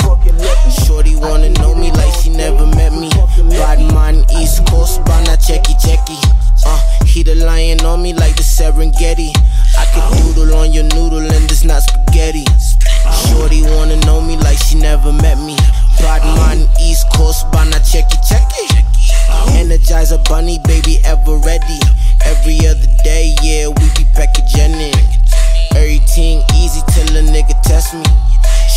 Shorty 0.86 1.16
wanna 1.16 1.50
know 1.50 1.74
me 1.74 1.90
like 1.92 2.14
she 2.14 2.30
never 2.30 2.64
met 2.66 2.92
me. 2.92 3.09
Bad 3.50 3.80
man, 3.94 4.24
East 4.40 4.66
Coast, 4.66 5.04
bana 5.04 5.36
checky 5.36 5.74
checky. 5.80 6.18
Uh, 6.64 6.80
he 7.04 7.22
the 7.22 7.34
lion 7.34 7.80
on 7.80 8.02
me 8.02 8.12
like 8.12 8.36
the 8.36 8.42
Serengeti. 8.42 9.32
I 9.78 9.84
can 9.92 10.34
doodle 10.34 10.54
on 10.56 10.72
your 10.72 10.84
noodle 10.84 11.18
and 11.18 11.50
it's 11.50 11.64
not 11.64 11.82
spaghetti. 11.82 12.44
Shorty 13.28 13.62
wanna 13.62 13.96
know 14.06 14.20
me 14.20 14.36
like 14.36 14.58
she 14.58 14.76
never 14.76 15.12
met 15.12 15.38
me. 15.38 15.56
Bad 15.98 16.22
man, 16.36 16.68
East 16.80 17.06
Coast, 17.14 17.50
bana 17.52 17.76
checky 17.80 18.18
checky. 18.28 18.66
Energizer 19.56 20.22
bunny, 20.28 20.58
baby, 20.64 20.98
ever 21.04 21.36
ready. 21.38 21.80
Every 22.24 22.58
other 22.66 22.90
day, 23.04 23.34
yeah, 23.42 23.68
we 23.68 23.86
be 23.96 24.04
packaging. 24.14 24.74
Everything 25.74 26.42
easy 26.54 26.80
till 26.92 27.16
a 27.16 27.22
nigga 27.22 27.60
test 27.62 27.94
me. 27.94 28.04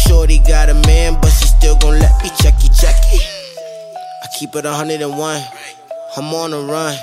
Shorty 0.06 0.40
got 0.40 0.70
a 0.70 0.74
man, 0.88 1.20
but 1.22 1.30
she 1.30 1.48
still 1.48 1.76
gon' 1.78 2.00
let 2.00 2.22
me 2.24 2.30
checky 2.30 2.70
checky. 2.70 3.43
Keep 4.34 4.56
it 4.56 4.66
101. 4.66 5.42
I'm 6.18 6.34
on 6.34 6.52
the 6.52 6.60
run. 6.66 6.98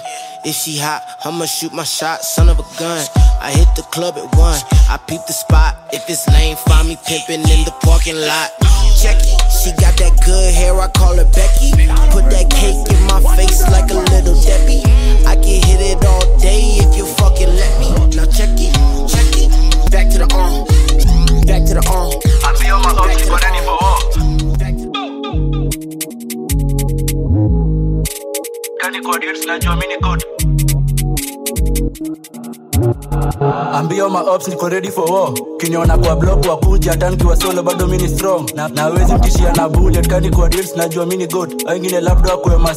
If 0.44 0.56
she 0.56 0.78
hot, 0.78 1.06
I'ma 1.25 1.46
shoot 1.46 1.72
my 1.72 1.84
shot, 1.84 2.22
son 2.22 2.49
of 2.49 2.58
a 2.58 2.66
gun. 2.76 3.06
I 3.40 3.52
hit 3.54 3.68
the 3.76 3.82
club 3.82 4.18
at 4.18 4.34
one. 4.34 4.58
I 4.90 4.99
peep 5.06 5.20
the 5.26 5.32
spot. 5.32 5.78
If 5.92 6.10
it's 6.10 6.26
lame, 6.26 6.56
find 6.66 6.88
me 6.88 6.96
pimpin' 6.96 7.46
in 7.46 7.64
the 7.64 7.75
parking 7.87 8.18
lot. 8.18 8.50
Check 8.99 9.22
it. 9.22 9.38
She 9.62 9.70
got 9.78 9.94
that 10.02 10.18
good 10.26 10.54
hair, 10.54 10.75
I 10.75 10.88
call 10.90 11.14
her 11.14 11.28
Becky. 11.30 11.70
Put 12.10 12.26
that 12.34 12.50
cake 12.50 12.82
in 12.90 13.00
my 13.06 13.22
face 13.38 13.62
like 13.70 13.90
a 13.94 14.02
little 14.10 14.34
Debbie. 14.42 14.82
I 15.22 15.38
can 15.38 15.62
hit 15.62 15.80
it 15.87 16.04
all 16.04 16.26
day 16.42 16.82
if 16.82 16.96
you 16.99 17.06
fucking 17.14 17.54
let 17.54 17.72
me. 17.78 17.94
Now 18.18 18.26
check 18.26 18.58
it, 18.58 18.75
check 19.06 19.30
it. 19.38 19.54
Back 19.90 20.10
to 20.10 20.18
the 20.18 20.28
arm. 20.34 20.66
Back 21.46 21.62
to 21.70 21.78
the 21.78 21.85
arm. 21.94 22.11
I 22.42 22.59
be 22.59 22.66
on 22.74 22.83
my 22.83 22.90
own, 22.90 23.31
but 23.31 23.38
ready 23.38 23.62
for 23.62 23.78
war. 23.78 24.49
Kani 28.90 29.03
kwa 29.03 29.18
dudes 29.18 29.46
najua 29.46 29.76
mimi 29.76 29.94
ni 29.94 30.00
good. 30.00 30.39
Ambio 33.72 34.09
maops 34.11 34.48
niko 34.48 34.68
ready 34.68 34.90
for 34.90 35.11
war. 35.12 35.33
Kiniona 35.59 35.98
kwa 35.98 36.16
block 36.16 36.46
wakuja 36.48 36.90
hata 36.90 37.11
nikiwa 37.11 37.37
solo 37.37 37.62
bado 37.62 37.87
mini 37.87 38.09
strong. 38.09 38.50
Na 38.54 38.68
mtishia 39.14 39.52
na 39.52 39.68
bullet 39.68 40.09
kani 40.09 40.30
kwa 40.30 40.48
deals 40.48 40.76
najua 40.76 41.06
mini 41.06 41.26
good. 41.26 41.62
Wengine 41.68 42.00
labda 42.00 42.30
wakuwe 42.30 42.56
ma 42.56 42.74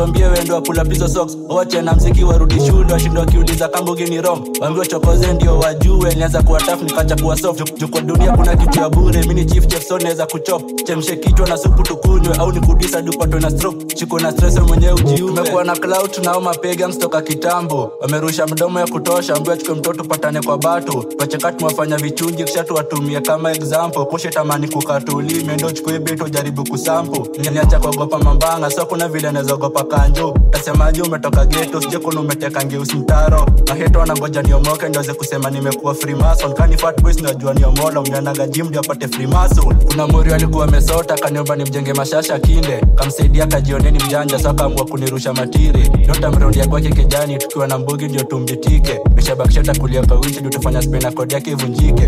wambie 0.00 0.24
wendo 0.26 0.54
wakula 0.54 0.84
pizo 0.84 1.08
socks. 1.08 1.36
Wache 1.48 1.82
na 1.82 1.92
mziki 1.94 2.24
warudi 2.24 2.66
shule 2.66 2.92
washindo 2.92 3.20
wakiuliza 3.20 3.68
kambugi 3.68 4.04
ni 4.04 4.20
wambie 4.60 4.86
chokoze 4.86 5.32
ndio 5.32 5.58
wajue 5.58 6.14
nianza 6.14 6.42
kuwa 6.42 6.60
tough 6.60 6.82
nikacha 6.82 7.16
kuwa 7.16 7.36
soft. 7.36 7.74
Juu 7.78 7.88
dunia 8.00 8.32
kuna 8.32 8.56
kitu 8.56 8.80
ya 8.80 8.88
bure 8.88 9.22
mini 9.26 9.44
chief 9.44 9.66
chef 9.66 9.90
naweza 9.90 10.26
kuchop. 10.26 10.62
Chemshe 10.84 11.16
kichwa 11.16 11.48
na 11.48 11.56
supu 11.56 11.82
tukunywe 11.82 12.36
au 12.38 12.52
nikudisa 12.52 13.02
dupatwe 13.02 13.40
na 13.40 13.50
stroke. 13.50 13.84
Chiko 13.94 14.20
na 14.20 14.32
stress 14.32 14.58
mwenyewe 14.58 14.92
ujiume. 14.92 15.40
Na 15.64 15.76
clout 15.76 16.18
nao 16.24 16.40
mapagans 16.40 16.98
toka 16.98 17.22
kitambo. 17.22 17.92
Wamerusha 18.00 18.46
mdomo 18.46 18.80
ya 18.80 18.86
kutosha 18.86 19.34
ambia 19.34 19.56
chukue 19.56 19.74
mtoto 19.82 20.02
tupatane 20.02 20.40
kwa 20.42 20.58
batu. 20.58 21.02
Twacheka 21.02 21.52
tumwafanya 21.52 21.96
vichunji 21.96 22.44
kisha 22.44 22.64
tuwatumie 22.64 23.20
kama 23.20 23.52
example. 23.52 24.04
Kushe 24.04 24.30
tamani 24.30 24.68
kukatuli 24.68 25.44
mendo 25.44 25.70
chukue 25.70 25.98
beto 25.98 26.28
jaribu 26.28 26.64
kusampo 26.64 27.28
niacha 27.52 27.78
kuogopa 27.80 28.18
mambanga 28.18 28.70
so 28.70 28.86
kuna 28.86 29.08
vile 29.08 29.30
nawezaogopa 29.32 29.84
kanjo. 29.84 30.34
Tasemaji 30.50 31.02
umetoka 31.02 31.46
geto 31.46 31.80
sije 31.80 31.98
kuna 31.98 32.20
umeteka 32.20 32.64
ngeusi 32.64 32.96
mtaro. 32.96 33.46
Maheto 33.68 33.98
wanangoja 33.98 34.42
niomoke 34.42 34.88
ndoze 34.88 35.14
kusema 35.14 35.50
nimekuwa 35.50 35.94
freemason 35.94 36.52
kani 36.54 36.76
fat 36.78 37.20
najua 37.22 37.54
niomola 37.54 38.00
unyanaga 38.00 38.46
jim 38.46 38.66
ndio 38.66 38.80
apate 38.80 39.08
freemason 39.08 39.74
kuna 39.84 40.06
mori 40.06 40.32
alikuwa 40.32 40.66
mesota 40.66 41.14
kaniomba 41.14 41.56
nimjenge 41.56 41.92
mashasha 41.92 42.38
kinde 42.38 42.80
kamsaidia 42.94 43.46
kajioneni 43.46 43.98
mjanja 44.04 44.38
so 44.38 44.50
akaamua 44.50 44.84
kunirusha 44.84 45.32
matiri 45.32 45.90
notamraundia 46.06 46.66
kwake 46.66 46.88
kijani 46.90 47.38
tukiwa 47.38 47.66
na 47.66 47.78
mbugi 47.78 48.04
ndio 48.08 48.22
tumbitike 48.24 49.00
meshabakisha 49.14 49.62
kulia 49.74 50.06
kawichi 50.06 50.38
ndio 50.38 50.50
tufanya 50.50 50.82
spena 50.82 51.12
kodi 51.12 51.34
yake 51.34 51.50
ivunjike. 51.50 52.06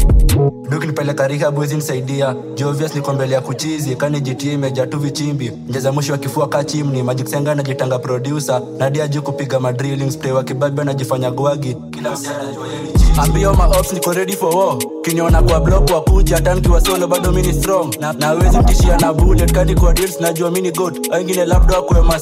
Dukinipeleka 0.70 0.84
nipeleka 0.84 1.28
rehab 1.28 1.58
nisaidia. 1.58 2.34
Jovius 2.54 2.94
niko 2.94 3.12
mbele 3.12 3.34
ya 3.34 3.40
kuchizi. 3.40 3.96
Kani 3.96 4.20
gt 4.20 4.42
imejaa 4.42 4.86
tu 4.86 4.98
vichimbi. 4.98 5.52
Njeza 5.68 5.92
mwisho 5.92 6.12
wa 6.12 6.18
kifua 6.18 6.48
ka 6.48 6.64
chimni 6.64 7.02
majiksenga 7.02 7.52
anajitanga 7.52 7.98
produsa 7.98 8.60
nadia 8.78 9.08
juu 9.08 9.22
kupiga 9.22 9.60
madrilling. 9.60 10.10
Spray 10.10 10.32
wa 10.32 10.44
kibabi 10.44 10.80
anajifanya 10.80 11.30
gwagi. 11.30 11.76
Kila 11.90 12.10
msichana 12.12 12.40
anajua 12.40 12.66
yeye 12.68 12.82
ni 12.82 12.92
chichi. 12.92 13.03
Ambio 13.18 13.54
maops 13.54 13.92
niko 13.92 14.12
ready 14.12 14.36
for 14.36 14.56
war. 14.56 14.76
Kiniona 15.02 15.42
kwa 15.42 15.60
block 15.60 15.90
wakuja 15.90 16.36
hata 16.36 16.54
nikiwa 16.54 16.80
solo 16.80 17.06
bado 17.06 17.32
mini 17.32 17.52
strong. 17.52 17.94
Na 18.00 18.12
mtishia 18.62 18.96
na 18.96 19.12
bullet 19.12 19.52
kati 19.52 19.74
kwa 19.74 19.92
deals 19.92 20.20
najua 20.20 20.50
mini 20.50 20.70
god 20.72 21.08
wengine 21.12 21.44
labda 21.44 21.76
wakuwe 21.76 22.00
ma 22.02 22.18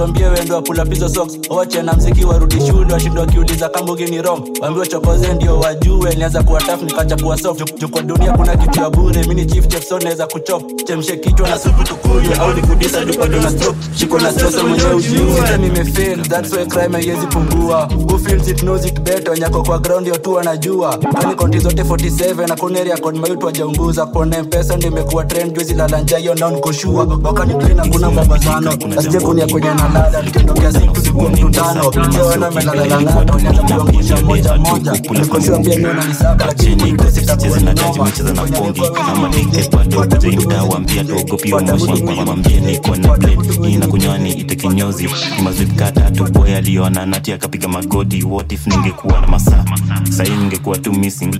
wambie 0.00 0.26
wendo 0.26 0.56
apula 0.56 0.84
pizo 0.84 1.08
socks. 1.08 1.38
Wache 1.50 1.82
na 1.82 1.92
mziki 1.92 2.24
warudi 2.24 2.60
shule 2.66 2.92
washindo 2.92 3.20
wakiuliza 3.20 3.68
kambugi 3.68 4.04
ni 4.04 4.20
wambiwa 4.60 4.86
chokoze 4.86 5.32
ndio 5.34 5.60
wajue 5.60 6.14
nianza 6.14 6.42
kuwa 6.42 6.60
taf 6.60 6.82
nikacha 6.82 7.16
kuwa 7.16 7.38
soft. 7.38 7.74
Juu 7.80 7.88
dunia 8.02 8.32
kuna 8.32 8.56
kitu 8.56 8.80
ya 8.80 8.90
bure 8.90 9.26
mini 9.26 9.46
chief 9.46 9.66
chef 9.68 9.84
naweza 10.02 10.26
kuchop. 10.26 10.84
Chemshe 10.84 11.16
kichwa 11.16 11.48
na 11.48 11.58
supu 11.58 11.82
tukunywe 11.84 12.34
au 12.40 12.54
nikudisa 12.54 13.04
jupado 13.04 13.40
na 13.40 13.50
stroke. 13.50 13.78
Shiko 13.96 14.18
na 14.18 14.32
stress 14.32 14.54
mwenyewe 14.62 14.94
ujiue 14.94 15.56
nimefail 15.60 16.22
that's 16.22 16.52
why 16.52 16.66
crime 16.66 16.92
haiwezi 16.98 17.26
pungua. 17.26 17.88
Who 18.08 18.18
feels 18.18 18.48
it 18.48 18.60
knows 18.60 18.86
it 18.86 19.00
better 19.00 19.38
nyako 19.38 19.62
kwa 19.62 19.78
ground 19.78 20.06
yo 20.06 20.18
anajua 20.40 20.98
kani 20.98 21.34
konti 21.34 21.58
zote 21.58 21.82
47 21.82 22.48
na 22.48 22.56
kuneri 22.56 22.90
code 23.00 23.18
mayutu 23.20 23.46
wajaunguza 23.46 24.06
pone. 24.06 24.42
Mpesa 24.42 24.76
ndimekuwa 24.76 25.02
imekuwa 25.02 25.24
trend 25.24 25.58
juzi 25.58 25.74
la 25.74 25.88
hiyo 26.18 26.34
nao 26.34 26.50
nikoshua 26.50 27.18
wakani 27.22 27.54
clean 27.54 27.78
hakuna 27.78 28.10
mabazano 28.10 28.72
asije 28.98 29.20
kunia 29.20 29.46
kwenye 29.46 29.68
nalala 29.74 30.22
nikitokea 30.22 30.72
siku 30.72 30.96
sikuwa 30.96 31.30
mtutano 31.30 31.90
leo 32.12 32.26
wana 32.26 32.50
melala 32.50 32.86
la 32.86 33.00
moja 33.84 34.16
moja. 34.22 34.92
Nikoshua 35.20 35.58
pia 35.58 35.76
mimi 35.76 35.88
unanisaka 35.90 36.46
lakini 36.46 36.96
kujaimda 39.96 40.62
wambia 40.62 41.04
tuogopi 41.04 41.52
wamwambie 41.52 42.60
niko 42.60 42.96
na 42.96 43.16
blade 43.16 43.68
hii 43.68 43.76
na 43.76 43.86
kunywani 43.86 44.32
ite 44.32 44.56
kinyozi. 44.56 45.08
Mazikata 45.44 46.10
tu 46.10 46.24
boy 46.32 46.56
aliona 46.56 47.06
nati 47.06 47.32
akapiga 47.32 47.68
magoti. 47.68 48.24
What 48.24 48.52
if 48.52 48.66
ningekuwa 48.66 49.20
na 49.20 49.26
masaa 49.26 49.64
sahii 50.24 50.36
ningekuwa 50.36 50.78
tu 50.78 50.92
missing. 50.92 51.38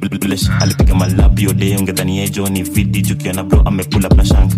Alipiga 0.61 0.95
malabio 0.95 1.53
de 1.53 1.77
ungedhani 1.77 2.19
ejo 2.19 2.49
ni 2.49 2.63
vidi 2.63 3.03
jukiona 3.03 3.43
bro 3.45 3.61
amepula 3.61 4.09
na 4.09 4.25
shank. 4.25 4.53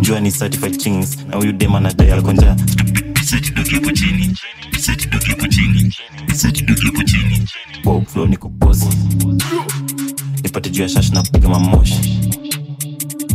Jua 0.00 0.20
ni 0.20 0.32
certified 0.32 0.76
chings 0.78 1.18
na 1.30 1.36
huyu 1.36 1.52
dem 1.52 1.74
anadai 1.74 2.10
flow 8.06 8.26
ni 8.26 8.36
kupozi 8.36 8.86
nipate 10.42 10.70
juu 10.70 10.82
ya 10.82 10.88
shash 10.88 11.10
na 11.12 11.22
kupiga 11.22 11.48
mamoshi 11.48 12.20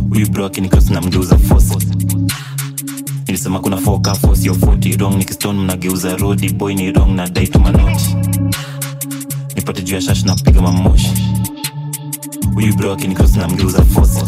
huyu 0.08 0.28
bro 0.28 0.46
akinikos 0.46 0.90
na 0.90 1.00
mgeuza 1.00 1.38
fosi 1.38 1.76
nilisema 3.26 3.60
kuna 3.60 3.76
foka 3.76 4.14
fosi 4.14 4.46
yo 4.46 4.54
40 4.54 4.96
wrong 4.98 5.16
nikistone 5.16 5.60
mnageuza 5.60 6.16
rodi 6.16 6.52
boy 6.52 6.74
ni 6.74 6.90
wrong 6.92 7.14
na 7.14 7.28
dai 7.28 7.46
tumanoti 7.48 8.16
nipate 9.64 9.82
juu 9.82 9.94
ya 9.94 10.00
shash 10.00 10.24
na 10.24 10.34
kupiga 10.34 10.60
mamoshi 10.62 11.10
huyu 12.54 12.74
bro 12.74 12.92
akinikos 12.92 13.36
na 13.36 13.48
mgeuza 13.48 13.84
fosi 13.84 14.24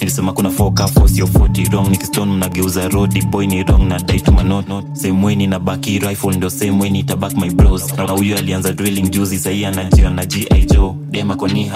nilisema 0.00 0.32
kuna 0.32 0.50
foka 0.50 0.86
fosio 0.88 1.26
foti 1.26 1.62
40 1.62 1.70
wrong. 1.72 1.88
Nikistone 1.90 2.32
mnageuza 2.32 2.88
rodi 2.88 3.22
boy 3.22 3.46
ni 3.46 3.62
wrong 3.62 3.88
na 3.88 3.98
dai 3.98 4.20
tu 4.20 4.32
manot 4.32 4.84
same 4.92 5.24
way 5.24 5.36
nina 5.36 5.58
baki 5.58 5.98
rifle 5.98 6.36
ndio 6.36 6.50
same 6.50 6.80
way 6.80 6.90
nitabak 6.90 7.36
my 7.36 7.50
bros 7.50 7.92
na 7.98 8.04
huyo 8.04 8.38
alianza 8.38 8.72
drilling 8.72 9.10
juzi 9.10 9.38
sahii 9.38 9.64
anajia 9.64 10.10
na 10.10 10.26
gi 10.26 10.46
jo 10.74 10.96
dema 11.10 11.36
koni 11.36 11.70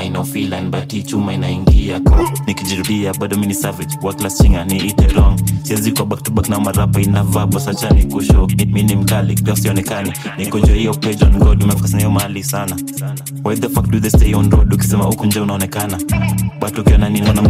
but 0.70 0.92
hii 0.92 1.02
chuma 1.02 1.32
inaingia 1.32 2.00
ko 2.00 2.28
nikijirudia 2.46 3.14
bado 3.14 3.36
mini 3.36 3.54
savage 3.54 3.98
wa 4.02 4.14
class 4.14 4.38
chinga 4.42 4.64
ni 4.64 4.76
ite 4.76 5.06
wrong. 5.06 5.40
Siwezi 5.62 5.92
kwa 5.92 6.06
back 6.06 6.22
to 6.22 6.30
back 6.30 6.48
na 6.48 6.60
marapa 6.60 7.00
inavaa 7.00 7.46
boss 7.46 7.68
acha 7.68 7.90
ni 7.90 8.04
kusho 8.04 8.48
mi 8.66 8.82
ni 8.82 8.96
mkali 8.96 9.34
pia 9.34 9.56
sionekani. 9.56 10.12
Niko 10.38 10.60
juu 10.60 10.74
hiyo 10.74 10.94
page 10.94 11.24
on 11.24 11.32
god 11.38 11.62
umefocus 11.62 11.96
hiyo 11.96 12.10
mahali 12.10 12.44
sana. 12.44 12.76
Why 13.44 13.56
the 13.56 13.68
fuck 13.68 13.86
do 13.90 14.00
they 14.00 14.10
stay 14.10 14.34
on 14.34 14.50
road? 14.50 14.74
Ukisema 14.74 15.04
huku 15.04 15.26
nje 15.26 15.40
unaonekana. 15.40 15.98
But 16.60 16.78
ukiona 16.78 17.08
nini 17.08 17.26
naona 17.26 17.42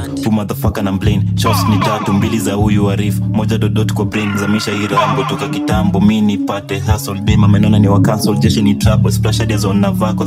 terrain 0.00 0.24
hu 0.24 0.82
na 0.82 0.92
mblane 0.92 1.22
shots 1.36 1.64
ni 1.70 1.78
tatu 1.78 2.12
mbili 2.12 2.38
za 2.38 2.52
huyu 2.54 2.90
arif. 2.90 3.20
Moja 3.32 3.58
dodot 3.58 3.92
kwa 3.92 4.04
brain 4.04 4.36
zamisha 4.38 4.72
hii 4.72 4.86
rambo 4.86 5.24
toka 5.24 5.48
kitambo. 5.48 6.00
Mi 6.00 6.20
nipate 6.20 6.78
hasol 6.78 7.20
bima 7.20 7.48
menona 7.48 7.78
ni 7.78 7.88
wa 7.88 8.00
cancel. 8.00 8.38
Jeshi 8.38 8.62
ni 8.62 8.74
trouble 8.74 9.12
splash 9.12 9.38
hadi 9.38 9.56
vako 9.92 10.26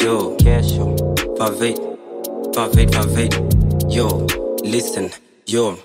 yo 0.00 0.34
kesho 0.36 0.96
favate 1.38 1.80
favate 2.54 2.92
favate 2.92 3.36
yo 3.94 4.26
listen 4.64 5.10
yo. 5.46 5.76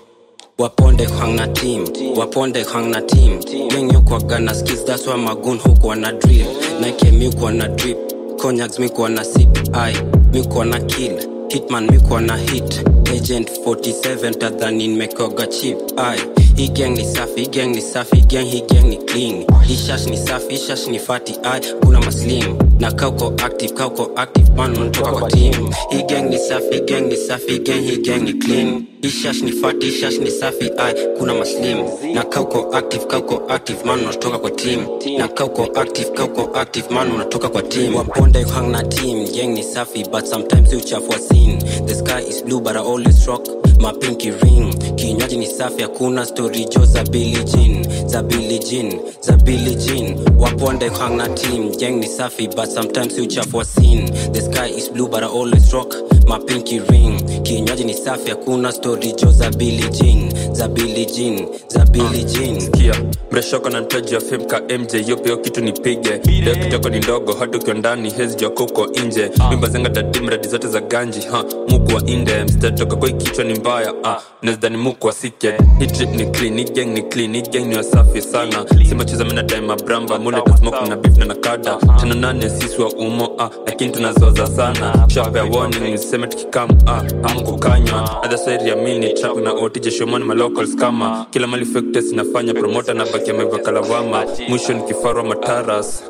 Waponde 0.58 1.06
hang 1.06 1.36
na 1.36 1.46
team 1.54 1.84
waponde 2.16 2.64
hang 2.72 2.90
na 2.90 3.00
team. 3.00 3.38
Gang 3.68 3.88
yuko 3.90 4.18
gana 4.28 4.52
skills 4.54 4.84
that's 4.84 5.06
why 5.06 5.14
magun 5.14 5.58
huko 5.58 5.88
wana 5.88 6.12
drill. 6.20 6.46
Nike 6.80 7.10
mi 7.12 7.30
kwa 7.32 7.52
na 7.52 7.68
drip 7.68 7.96
cognacs 8.40 8.78
mi 8.80 8.88
kwa 8.88 9.08
na 9.08 9.24
sip 9.24 9.48
i 9.74 9.92
mi 10.32 10.42
kwa 10.44 10.64
na 10.64 10.80
kill 10.80 11.14
hitman 11.50 11.86
mi 11.90 11.98
na 12.26 12.36
hit. 12.36 12.84
Agent 13.10 13.50
47 13.64 14.34
tadhani 14.38 14.88
nimekoga 14.88 15.46
chip. 15.46 15.78
Ai 15.96 16.18
hii 16.56 16.68
gang 16.68 16.90
ni 16.96 17.04
safi 17.04 17.46
gang 17.46 17.66
ni 17.74 17.80
safi 17.80 18.20
gang 18.20 18.44
hii 18.44 18.62
gang 18.68 18.88
ni 18.88 18.96
clean. 18.96 19.44
Hii 19.66 19.76
shash 19.76 20.06
ni 20.06 20.16
safi 20.16 20.56
shash 20.56 20.86
ni 20.88 20.98
fati 20.98 21.34
ai 21.42 21.60
kuna 21.80 22.00
maslim 22.00 22.58
na 22.80 22.92
kauko 22.92 23.32
active 23.44 23.72
kauko 23.74 24.10
active 24.16 24.50
man 24.56 24.76
unatoka 24.76 25.12
kwa 25.12 25.30
team. 25.30 25.70
Hii 25.90 26.02
gang 26.02 26.28
ni 26.30 26.38
safi 26.38 26.80
gang 26.80 27.00
ni 27.08 27.16
safi 27.16 27.58
gang 27.58 27.80
hii 27.80 27.96
gang 27.96 28.20
ni 28.22 28.32
clean 28.32 28.84
hii 29.02 29.10
shash 29.10 29.42
ni 29.42 29.52
fat, 29.52 29.82
ishash 29.82 30.18
ni 30.18 30.30
safi 30.30 30.70
ai, 30.78 30.94
kuna 31.18 31.34
maslim. 31.34 31.78
Na 32.14 32.22
kauko 32.24 32.70
active 32.76 33.04
kauko 33.06 33.42
active 33.48 33.84
man 33.84 34.00
unatoka 34.00 34.38
kwa 34.38 34.50
team. 34.50 34.86
Na 35.18 35.28
kauko 35.28 35.62
active 35.80 36.10
kauko 36.10 36.50
active 36.58 36.90
man 36.94 37.12
unatoka 37.12 37.48
kwa 37.48 37.62
team. 37.62 37.94
Waponde 37.96 38.42
hang 38.44 38.70
na 38.72 38.82
team 38.84 39.24
gang 39.24 39.54
ni 39.54 39.62
safi 39.62 40.04
but 40.10 40.26
sometimes 40.26 40.72
you 40.72 40.80
chafua 40.80 41.18
scene. 41.18 41.58
The 41.86 41.94
sky 41.94 42.20
is 42.28 42.42
blue 42.42 42.60
but 42.60 42.76
i 42.76 42.80
always 42.80 43.26
rock 43.26 43.44
my 43.80 43.92
pinky 44.00 44.30
ring. 44.30 44.72
Kinywaji 44.96 45.36
ni 45.36 45.46
safi 45.46 45.82
hakuna 45.82 46.26
stori 46.26 46.64
jo 46.64 46.84
za 46.84 47.04
bilijin 47.04 47.86
za 48.06 48.22
bilijin 48.22 49.00
za 49.20 49.36
bilijin 49.36 50.16
waponde 50.38 50.88
hang 50.88 51.34
team 51.34 51.70
gang 51.78 51.96
ni 52.00 52.06
safi 52.08 52.48
but 52.48 52.66
sometimes 52.68 53.18
you 53.18 53.26
chafua 53.26 53.64
scene. 53.64 54.06
The 54.32 54.40
sky 54.40 54.68
is 54.78 54.88
blue 54.90 55.08
but 55.08 55.22
i 55.22 55.26
always 55.26 55.72
rock 55.72 55.94
mapinki 56.26 56.80
ring. 56.90 57.42
Kinywaji 57.42 57.84
ni 57.84 57.94
safi 57.94 58.30
hakuna 58.30 58.72
stori 58.72 59.12
jo 59.12 59.30
za 59.30 59.50
bilijin 59.50 60.32
za 60.58 60.68
Billie 60.68 61.06
Jean 61.06 61.46
za 61.68 61.84
Billie 61.84 62.24
Jean. 62.24 62.60
Sikia 62.60 62.94
mreshoko 63.30 63.70
na 63.70 63.80
ntaji 63.80 64.14
ya 64.14 64.20
fame 64.20 64.44
ka 64.44 64.60
mj 64.78 65.08
yopeo 65.08 65.36
kitu 65.36 65.60
nipige. 65.60 66.20
Leo 66.44 66.54
kitoko 66.54 66.88
ni 66.88 66.98
ndogo 66.98 67.32
hata 67.32 67.58
ukiwa 67.58 67.74
ndani 67.76 68.10
hezi 68.10 68.36
jako 68.36 68.64
uko 68.64 68.86
nje. 68.86 69.30
Mimba 69.50 69.68
zenga 69.68 69.88
dadimradi 69.88 70.48
zote 70.48 70.68
za 70.68 70.80
ganji 70.80 71.20
ha 71.20 71.44
muku 71.68 71.94
wa 71.94 72.02
inde. 72.06 72.44
Msitatoka 72.44 72.96
kwa 72.96 73.10
kichwa 73.10 73.44
ni 73.44 73.54
mbaya 73.54 73.94
ah, 74.04 74.16
nezidani 74.42 74.76
muku 74.76 75.06
wa 75.06 75.12
sike. 75.12 75.52
Hii 75.78 75.86
trip 75.86 76.10
ni 76.10 76.26
clean 76.26 76.58
hii 76.58 76.64
gang 76.64 76.86
ni 76.86 77.02
clean 77.02 77.34
hii 77.34 77.42
gang 77.42 77.64
ni 77.66 77.76
wasafi 77.76 78.22
sana. 78.22 78.64
Simacheza 78.88 79.24
mina 79.24 79.42
daima 79.42 79.76
bramba 79.76 80.18
mule 80.18 80.40
tasmoke 80.42 80.88
na 80.88 80.96
beef 80.96 81.16
na 81.18 81.24
nakada. 81.24 81.76
Tena 82.00 82.14
nane 82.14 82.50
sisi 82.50 82.82
wa 82.82 82.88
umo 82.92 83.30
ah, 83.38 83.50
lakini 83.66 83.90
tunazoza 83.90 84.46
sana. 84.46 85.04
Shapea 85.08 85.44
warning 85.44 85.90
niseme 85.92 86.26
tukikam 86.26 86.70
ah, 86.86 87.02
amkukanywa 87.22 88.18
side 88.38 88.68
ya 88.68 88.76
mini 88.76 89.12
trap 89.14 89.36
na 89.36 89.52
otije 89.52 89.90
shomani 89.90 90.24
malocals 90.48 90.76
kama 90.76 91.26
kila 91.30 91.46
mali 91.46 91.64
factors 91.64 92.12
nafanya 92.12 92.54
promota 92.54 92.94
na 92.94 93.04
baki 93.04 93.30
amevakalawama 93.30 94.24
mwisho 94.48 94.72
ni 94.72 94.82
kifarwa 94.82 95.24
mataras 95.24 96.04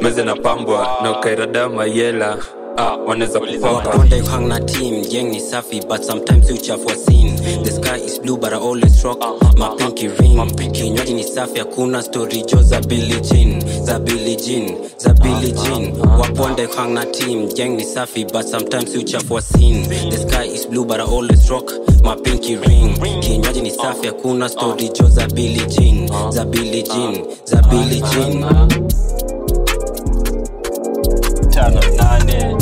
meze 0.00 0.24
na 0.24 0.36
pambwa 0.36 0.88
na 1.02 1.18
ukairadama 1.18 1.74
mayela 1.74 2.38
ah, 2.76 2.96
wanaweza 3.06 3.40
kupoka 3.40 3.68
waponde 3.68 4.20
hang 4.20 4.46
na 4.48 4.60
team? 4.60 5.02
Gang 5.12 5.30
ni 5.30 5.40
safi 5.40 5.80
but 5.88 6.02
sometimes 6.02 6.50
you 6.50 6.56
chafua 6.56 6.94
scene 6.96 7.36
the 7.64 7.70
sky 7.70 7.96
is 8.04 8.18
blue 8.20 8.36
but 8.36 8.52
i 8.52 8.56
always 8.56 9.04
rock 9.04 9.20
my 9.56 9.68
pinky 9.76 10.08
ring. 10.08 10.36
Kinywaji 10.72 11.14
ni 11.14 11.24
safi 11.24 11.58
hakuna 11.58 12.02
story 12.02 12.42
jo 12.42 12.62
za 12.62 12.80
Billie 12.80 13.20
Jean 13.20 13.62
za 13.84 13.98
Billie 13.98 14.36
Jean 14.36 14.76
za 14.98 15.12
Billie 15.14 15.52
Jean 15.52 15.92
waponde 16.20 16.66
hang 16.76 16.94
na 16.94 17.04
team. 17.06 17.48
Gang 17.54 17.76
ni 17.76 17.84
safi 17.84 18.24
but 18.32 18.44
sometimes 18.46 18.94
you 18.94 19.02
chafua 19.02 19.40
scene 19.42 19.82
the 20.10 20.16
sky 20.28 20.44
is 20.54 20.66
blue 20.66 20.84
but 20.84 21.00
i 21.00 21.04
always 21.04 21.50
rock 21.50 21.70
my 22.04 22.14
pinky 22.16 22.56
ring. 22.56 22.94
Kinywaji 23.20 23.60
ni 23.62 23.70
safi 23.70 24.06
hakuna 24.06 24.48
story 24.48 24.88
jo 24.88 25.08
za 25.08 25.26
Billie 25.26 25.66
Jean 25.66 26.08
za 26.32 26.44
Billie 26.44 26.82
Jean 26.82 27.24
za 27.44 27.62
Billie 27.62 28.02
Jean 28.12 28.44
tano 31.50 31.80
nane 31.96 32.56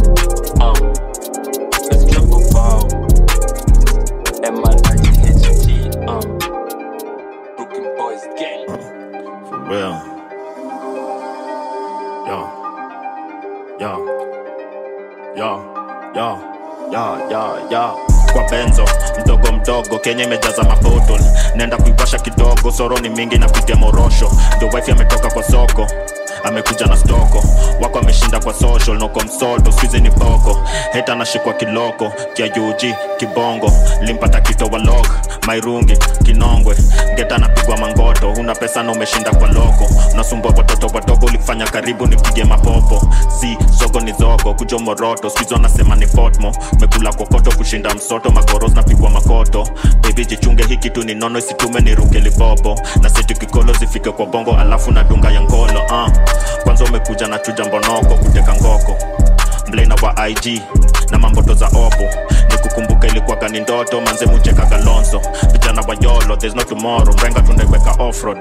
Yo. 15.37 15.61
Yo. 16.15 16.39
Yo. 16.93 17.19
Yo. 17.31 17.59
Yo. 17.71 17.99
kwa 18.33 18.43
benzo 18.51 18.85
mdogo 19.25 19.53
mdogo 19.53 19.99
kenya 19.99 20.25
imejaza 20.25 20.63
mabotol 20.63 21.21
naenda 21.55 21.77
kuiwasha 21.77 22.19
kidogo 22.19 22.73
soro 22.73 22.99
ni 22.99 23.09
mingi 23.09 23.39
na 23.39 23.49
morosho 23.75 24.31
ndo 24.57 24.69
wifi 24.77 24.91
ametoka 24.91 25.31
kwa 25.31 25.43
soko 25.43 25.87
amekuja 26.45 26.87
na 26.87 26.97
stoko. 26.97 27.45
Wako 27.81 27.99
ameshinda 27.99 28.41
kwa 28.41 28.55
social 28.55 28.97
noko 28.99 29.21
msoto 29.21 29.73
skuizi 29.73 30.01
ni 30.01 30.11
boko 30.11 30.59
heta 30.93 31.13
anashikwa 31.13 31.53
kiloko 31.53 32.13
kia 32.35 32.47
yuji 32.47 32.95
kibongo. 33.17 33.73
Limpata 34.01 34.41
kito 34.41 34.67
wa 34.67 34.79
lok 34.79 35.09
mairungi 35.47 35.97
kinongwe. 36.25 36.77
Ngeta 37.15 37.35
anapigwa 37.37 37.77
mangoto 37.77 38.33
una 38.33 38.55
pesa 38.55 38.83
na 38.83 38.93
umeshinda 38.93 39.31
kwa 39.31 39.49
loko. 39.49 39.89
Unasumbua 40.15 40.53
watoto 40.57 40.87
wadogo 40.95 41.27
ulifanya 41.27 41.65
karibu 41.67 42.07
nipige 42.07 42.45
mapopo. 42.45 43.09
Si 43.41 43.59
zogo 43.79 44.01
ni 44.01 44.13
zogo 44.13 44.55
kujo 44.55 44.79
moroto. 44.79 45.31
Skuizi 45.31 45.55
wanasema 45.55 45.97
ni 45.97 46.07
fotmo 46.07 46.53
mekula 46.81 47.13
kokoto 47.13 47.51
kushinda 47.57 47.95
msoto. 47.95 48.31
Magoros 48.31 48.73
napigwa 48.75 49.11
makoto. 49.11 49.69
Bebi 50.01 50.27
jichunge 50.27 50.63
hii 50.65 50.77
kitu 50.77 51.03
ni 51.03 51.15
nono 51.15 51.39
isitume 51.39 51.81
niruke 51.81 52.19
libobo 52.21 52.81
na 53.03 53.11
setu 53.11 53.35
kikolo 53.35 53.73
zifike 53.73 54.11
kwa 54.11 54.27
bongo 54.27 54.57
alafu 54.57 54.91
na 54.93 55.03
dunga 55.05 55.31
ya 55.31 55.41
ngolo 55.41 55.81
uh. 55.91 56.09
Kwanza 56.65 56.85
umekuja 56.85 57.27
na 57.27 57.39
chuja 57.39 57.65
mbonoko 57.65 58.15
kuteka 58.15 58.55
ngoko. 58.55 58.97
Mlena 59.69 59.95
wa 60.03 60.29
ig 60.29 60.63
na 61.11 61.19
mamboto 61.19 61.55
za 61.55 61.67
opo. 61.67 62.09
Nikukumbuka 62.51 63.07
ilikuwaga 63.07 63.49
ni 63.49 63.61
ndoto 63.61 64.01
manze 64.01 64.27
mucheka 64.27 64.65
galonso 64.65 65.21
vijana 65.53 65.83
wa 65.89 65.97
yolo 66.01 66.37
there's 66.37 66.55
no 66.55 66.63
tomorrow. 66.63 67.15
Mrenga 67.15 67.41
tunaiweka 67.41 67.91
offroad. 67.99 68.39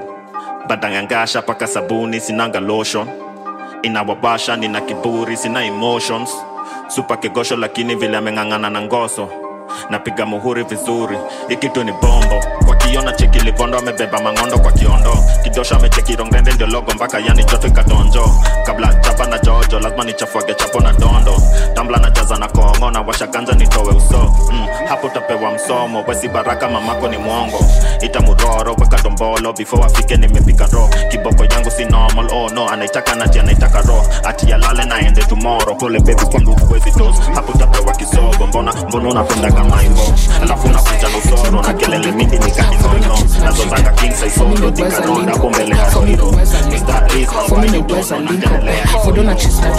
Badangangasha 0.68 1.42
paka 1.42 1.66
sabuni 1.66 2.20
sinanga 2.20 2.60
lotion. 2.60 3.08
Inawabasha 3.82 4.56
nina 4.56 4.80
kiburi 4.80 5.36
sina 5.36 5.64
emotions. 5.64 6.30
Supa 6.88 7.16
kegosho 7.16 7.56
lakini 7.56 7.94
vile 7.94 8.16
ameng'ang'ana 8.16 8.70
na 8.70 8.80
ngoso 8.80 9.28
napiga 9.90 10.26
muhuri 10.26 10.62
vizuri 10.64 11.18
ikitu 11.48 11.84
ni 11.84 11.92
bombo. 11.92 12.40
Kwa 12.66 12.76
kiona 12.76 13.12
cheki 13.12 13.38
amebeba 13.78 14.20
mangondo 14.20 14.58
kwa 14.58 14.72
kiondo. 14.72 15.16
Kidosha 15.42 15.76
amecheki 15.76 16.16
rongende 16.16 16.52
ndio 16.52 16.66
logo 16.66 16.92
mpaka 16.94 17.18
yani 17.18 17.44
joto 17.44 17.66
ikatonjo 17.68 18.30
kabla 18.66 18.94
chapa 18.94 19.26
na 19.26 19.38
jojo 19.38 19.80
lazima 19.80 20.04
nichafuage 20.04 20.54
chapo 20.54 20.80
na 20.80 20.92
dondo. 20.92 21.36
Tambla 21.74 21.98
na 21.98 22.10
jaza 22.10 22.36
na 22.38 22.48
kongo 22.48 22.90
na 22.90 23.00
washa 23.00 23.26
nitowe 23.54 23.94
uso. 23.94 24.34
Mm, 24.52 24.66
hapo 24.88 25.06
utapewa 25.06 25.50
msomo 25.52 26.04
wesi 26.08 26.28
baraka 26.28 26.68
mamako 26.68 27.08
ni 27.08 27.18
mwongo. 27.18 27.64
Ita 28.00 28.20
muroro 28.20 28.74
weka 28.80 28.98
dombolo 29.02 29.52
before 29.52 29.84
afike 29.84 30.16
nimepika 30.16 30.66
ro. 30.66 30.88
Kiboko 31.10 31.44
si 31.76 31.84
normal 31.84 32.26
oh 32.32 32.48
no 32.50 32.68
anaitaka 32.68 33.14
nati 33.14 33.38
anaitaka 33.38 33.80
ro 33.82 34.06
ati 34.24 34.50
yalale 34.50 34.84
naende 34.84 35.22
tomorrow. 35.22 35.76
Pole 35.76 36.00
baby 36.00 36.24
kwangu 36.30 36.52
huwezi 36.66 36.90
dos 36.98 37.16
hapo 37.34 37.52
utapewa 37.52 37.92
kisogo 37.92 38.46
mbona 38.46 38.72
mbona 38.72 39.08
unapenda 39.08 39.52
kama 39.52 39.82
imbo 39.82 40.02
alafu 40.42 40.66
unakuja 40.68 41.08
na 41.08 41.18
usoro 41.18 41.62
na 41.62 41.74
kelele 41.74 42.12
mingi 42.12 42.38
nikadinono 42.38 43.18
nazozanga 43.44 43.90
king 43.92 44.12
dikaronda 44.70 45.32
hapo 45.32 45.50
mbele 45.50 45.74
Mr. 45.74 47.04
Up. 47.34 47.50
For 49.04 49.12
don't 49.12 49.36
chase 49.38 49.60
na 49.60 49.70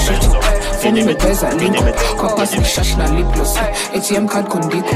me, 0.92 1.06
me 1.06 1.14
boys 1.16 1.44
are 1.44 1.56
link 1.56 1.78
up. 1.78 1.96
Compass 2.18 2.58
me 2.58 2.64
shash 2.64 2.98
na 2.98 3.10
lip 3.16 3.34
gloss. 3.34 3.58
ATM 3.58 4.30
card 4.30 4.46
kondiko. 4.46 4.96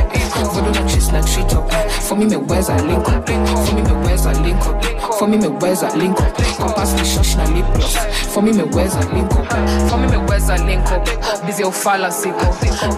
For 0.53 0.61
don't 0.61 0.87
chase 0.89 1.11
na 1.11 1.21
treat 1.21 1.53
up. 1.53 1.71
For 2.03 2.15
me, 2.15 2.25
me 2.25 2.37
boys 2.37 2.69
are 2.69 2.81
link 2.81 3.07
up. 3.07 3.25
For 3.27 3.75
me, 3.75 3.81
me 3.81 3.93
boys 4.03 4.25
are 4.25 4.33
link 4.41 4.61
up. 4.65 4.83
For 5.19 5.27
me, 5.27 5.37
me 5.37 5.49
boys 5.49 5.83
are 5.83 5.95
link 5.97 6.19
up. 6.19 6.35
Compass 6.57 6.93
me 6.93 7.03
shash 7.03 7.35
na 7.37 7.45
lip 7.55 7.65
gloss. 7.73 7.95
For 8.33 8.41
me, 8.41 8.51
me 8.51 8.63
boys 8.65 8.95
are 8.95 9.13
link 9.13 9.31
up. 9.33 9.89
For 9.89 9.97
me, 9.97 10.07
me 10.07 10.17
boys 10.27 10.49
are 10.49 10.59
link 10.65 10.85
up. 10.91 11.05
Busy 11.45 11.63
ufala 11.63 12.11
siko. 12.11 12.45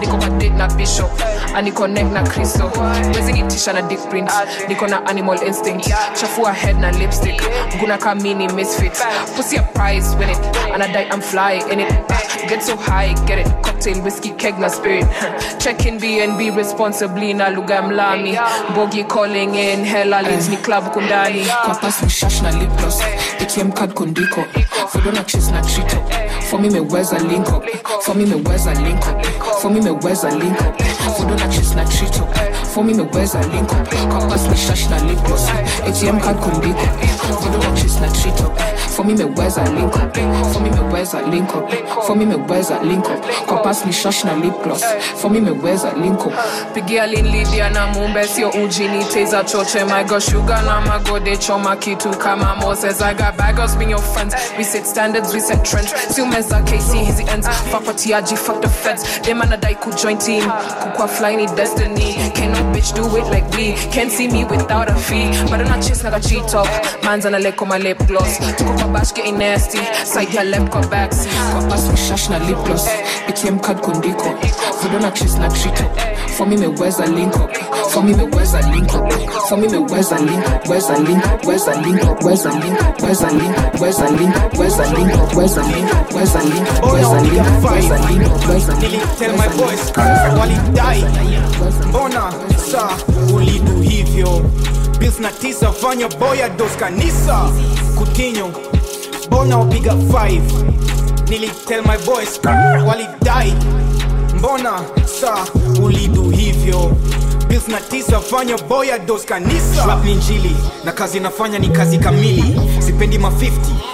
Niko 0.00 0.18
kwa 0.18 0.28
date 0.38 0.54
na 0.54 0.68
bishop. 0.76 1.10
And 1.54 1.74
connect 1.74 2.12
na 2.12 2.22
Kristo. 2.24 2.70
Wezi 3.14 3.32
nitisha 3.32 3.72
na 3.72 3.82
dick 3.88 4.00
print. 4.10 4.30
Niko 4.68 4.86
na 4.88 5.06
animal 5.06 5.42
instinct. 5.42 5.88
Chafua 6.14 6.52
head 6.52 6.78
na 6.78 6.90
lipstick. 6.90 7.40
Guna 7.80 7.98
kamini 7.98 8.48
misfit. 8.52 8.92
Pussy 9.36 9.56
a 9.56 9.62
prize, 9.62 10.14
win 10.16 10.30
it. 10.30 10.38
And 10.72 10.82
I 10.82 10.92
die, 10.92 11.08
I'm 11.10 11.20
fly 11.20 11.52
in 11.70 11.80
it. 11.80 11.92
Get 12.48 12.62
so 12.62 12.76
high, 12.82 13.14
get 13.26 13.38
it. 13.38 13.46
Cocktail, 13.62 14.02
whiskey, 14.02 14.30
keg 14.30 14.58
na 14.58 14.68
spirit. 14.68 15.06
Check 15.58 15.86
in 15.86 15.98
BNB 15.98 16.56
responsibly 16.56 17.32
na 17.32 17.46
lugha 17.46 17.82
mlami. 17.82 18.36
Bogi 18.74 19.08
calling 19.08 19.54
in, 19.54 19.84
hella 19.84 20.22
leads 20.22 20.48
ni 20.48 20.56
club 20.56 20.84
kundani. 20.92 21.44
Kwa 21.64 21.74
ni 22.02 22.08
shash 22.08 22.42
na 22.42 22.50
lip 22.50 22.70
gloss. 22.78 23.00
ATM 23.40 23.74
card 23.74 23.94
kondiko. 23.94 24.44
For 24.90 25.00
don't 25.00 25.26
chase 25.26 25.50
na 25.50 25.62
treat 25.62 25.94
up. 25.94 26.42
For 26.52 26.58
me, 26.58 26.68
me 26.68 26.80
where's 26.80 27.12
a 27.12 27.18
link 27.18 27.48
up. 27.48 27.64
For 28.02 28.14
me, 28.14 28.26
me 28.26 28.36
where's 28.42 28.66
a 28.66 28.74
link 28.74 29.06
up. 29.06 29.24
For 29.62 29.70
me, 29.70 29.80
me 29.80 29.90
where's 29.90 30.24
a 30.24 30.30
link 30.30 30.60
up. 30.60 30.80
For 31.16 31.24
don't 31.24 31.50
chase 31.50 31.74
na 31.74 31.82
up. 31.82 32.66
For 32.66 32.84
me, 32.84 32.94
me 32.94 33.04
where's 33.04 33.34
a 33.34 33.40
link 33.48 33.72
up. 33.72 33.88
Kwa 33.88 34.20
pass 34.28 34.44
shash 34.60 34.90
na 34.90 34.98
lip 35.06 35.18
gloss. 35.24 35.48
ATM 35.86 36.20
card 36.22 36.36
kondiko. 36.36 36.86
For 37.40 37.50
don't 37.50 37.76
chase 37.76 38.00
na 38.00 38.12
treat 38.12 38.40
up. 38.42 38.58
For 38.90 39.04
me, 39.04 39.14
me 39.14 39.24
where's 39.24 39.56
a 39.56 39.64
link 39.72 39.96
up. 39.96 40.14
For 40.52 40.60
me, 40.60 40.70
me 40.70 40.80
where's 40.92 41.14
a 41.14 41.22
link 41.22 41.48
up. 41.54 41.70
For 42.06 42.14
me, 42.14 42.26
me 42.26 42.36
where's 42.36 42.70
a 42.72 42.82
link 42.84 43.04
up. 43.06 43.62
Pass 43.62 43.84
ni 43.84 43.92
shash 43.92 44.24
na 44.24 44.34
lip 44.34 44.54
gloss. 44.62 44.82
For 45.20 45.30
me, 45.30 45.40
me 45.40 45.52
where's 45.52 45.84
a 45.84 45.92
link 45.96 46.18
up. 46.20 46.32
Big 46.74 46.84
Pigia 46.84 47.06
lin 47.10 47.30
Lydia 47.30 47.70
na 47.70 47.86
mumbe 47.94 48.26
sio 48.26 48.50
uji 48.50 48.88
ni 48.88 49.04
teza 49.04 49.44
choche. 49.44 49.84
My 49.88 50.02
girl 50.04 50.20
sugar 50.20 50.62
na 50.64 50.80
magode 50.80 51.36
choma 51.40 51.76
kitu. 51.76 52.10
Kama 52.18 52.56
Moses 52.60 53.00
I 53.00 53.14
got 53.14 53.36
baggers 53.36 53.76
being 53.76 53.90
your 53.90 53.98
friends. 54.00 54.34
We 54.58 54.64
set 54.64 54.86
standards 54.86 55.32
we 55.32 55.40
set 55.40 55.64
trends. 55.64 55.92
Sio 55.92 56.26
meza 56.26 56.60
KC 56.62 57.04
hizi 57.04 57.24
ends. 57.28 57.46
Fuck 57.70 57.86
what 57.86 57.96
TRG 57.96 58.36
fuck 58.36 58.60
the 58.62 58.68
feds. 58.68 59.20
Them 59.20 59.38
man 59.38 59.58
dai 59.60 59.74
could 59.74 59.96
join 59.96 60.18
team. 60.18 60.42
Kukwa 60.42 61.08
fly 61.08 61.36
ni 61.36 61.46
destiny. 61.46 62.14
Can 62.34 62.52
no 62.52 62.58
bitch 62.72 62.94
do 62.94 63.04
it 63.16 63.26
like 63.30 63.48
we 63.56 63.74
can't 63.92 64.10
see 64.10 64.28
me 64.28 64.44
without 64.44 64.88
a 64.90 64.94
fee. 64.94 65.30
But 65.50 65.60
I'm 65.60 65.68
not 65.68 65.82
chase 65.82 66.02
naga 66.02 66.20
cheat 66.20 66.54
up 66.54 66.66
man's 67.04 67.26
on 67.26 67.34
a 67.34 67.38
lip 67.38 67.60
on 67.62 67.68
my 67.68 67.78
lip 67.78 67.98
gloss. 68.06 68.38
Tuko 68.38 68.74
kwa 68.78 68.88
bash 68.92 69.12
getting 69.12 69.38
nasty. 69.38 69.78
Side 70.04 70.32
ya 70.34 70.42
lip, 70.42 70.70
backseat 70.90 71.32
kwa 71.52 71.62
pass 71.68 71.88
ni 71.88 71.96
shash 71.96 72.28
na 72.30 72.38
lip 72.38 72.58
gloss 72.64 72.88
ATM 73.28 73.60
card 73.60 73.80
kondiko 73.80 74.34
Vodona 74.82 75.10
chase 75.10 75.38
na 75.38 75.46
up 75.46 76.12
for 76.30 76.46
me 76.46 76.56
me 76.56 76.66
where's 76.66 76.98
a 76.98 77.06
link 77.06 77.36
up 77.36 77.54
for 77.90 78.02
me 78.02 78.14
me 78.14 78.24
where's 78.24 78.54
a 78.54 78.60
link 78.70 78.92
up 78.94 79.12
for 79.48 79.56
me 79.56 79.68
me 79.68 79.78
where's 79.78 80.10
a 80.10 80.18
link 80.18 80.44
up 80.46 80.66
where's 80.66 80.88
a 80.88 80.98
link 80.98 81.24
up 81.24 81.44
where's 81.44 81.66
a 81.66 81.78
link 81.78 82.02
up 82.02 82.22
where's 82.22 82.44
a 82.44 82.50
link 82.50 82.82
up 82.82 83.00
where's 83.00 83.20
a 83.20 83.28
link 83.30 83.56
up 83.56 83.78
where's 83.78 83.98
a 83.98 84.10
link 84.10 84.34
up 84.36 84.54
where's 84.56 84.78
a 84.78 84.86
link 84.92 85.14
up 85.14 85.34
where's 85.34 85.56
a 85.56 85.62
link 85.62 85.94
up 85.94 86.12
where's 86.12 86.34
a 86.34 86.42
link 86.42 86.68
up 86.68 86.80
oh, 86.82 86.92
where's 86.92 87.08
a 87.08 87.20
link 87.20 87.40
up 87.40 87.62
where's 87.62 87.90
a 87.90 87.98
link 88.08 88.24
up 88.24 88.48
where's 88.48 88.68
a 88.68 88.74
link 88.76 89.02
up 89.02 89.18
Tell 89.18 89.36
my 89.36 89.48
boys 89.56 89.92
walidai 90.38 91.04
mbona 91.88 92.32
sa 92.70 92.88
ulidu 93.34 93.80
hivyo. 93.80 94.42
Bills 94.98 95.20
na 95.20 95.30
tisa 95.30 95.72
fanya 95.72 96.08
boya 96.08 96.48
dos 96.48 96.76
kanisa. 96.76 97.50
Kutinyo 97.98 98.50
mbona 99.26 99.58
wapiga 99.58 99.92
5 99.92 100.40
nili 101.32 101.48
tell 101.66 101.82
my 101.82 101.96
boys 102.04 102.38
walidai 102.86 103.54
mbona 104.38 104.80
sa 105.20 105.34
ulidu 105.82 106.30
hivyo? 106.30 106.96
Bills 107.48 107.68
na 107.68 107.80
fanya 108.20 108.56
boya 108.68 108.98
dos 108.98 109.24
kanisa. 109.24 110.00
Ni 110.04 110.14
njili 110.14 110.56
na 110.84 110.92
kazi 110.92 111.20
nafanya 111.20 111.58
ni 111.58 111.68
kazi 111.68 111.98
kamili. 111.98 112.60
Sipendi 112.78 113.18
ma 113.18 113.28
50 113.28 113.50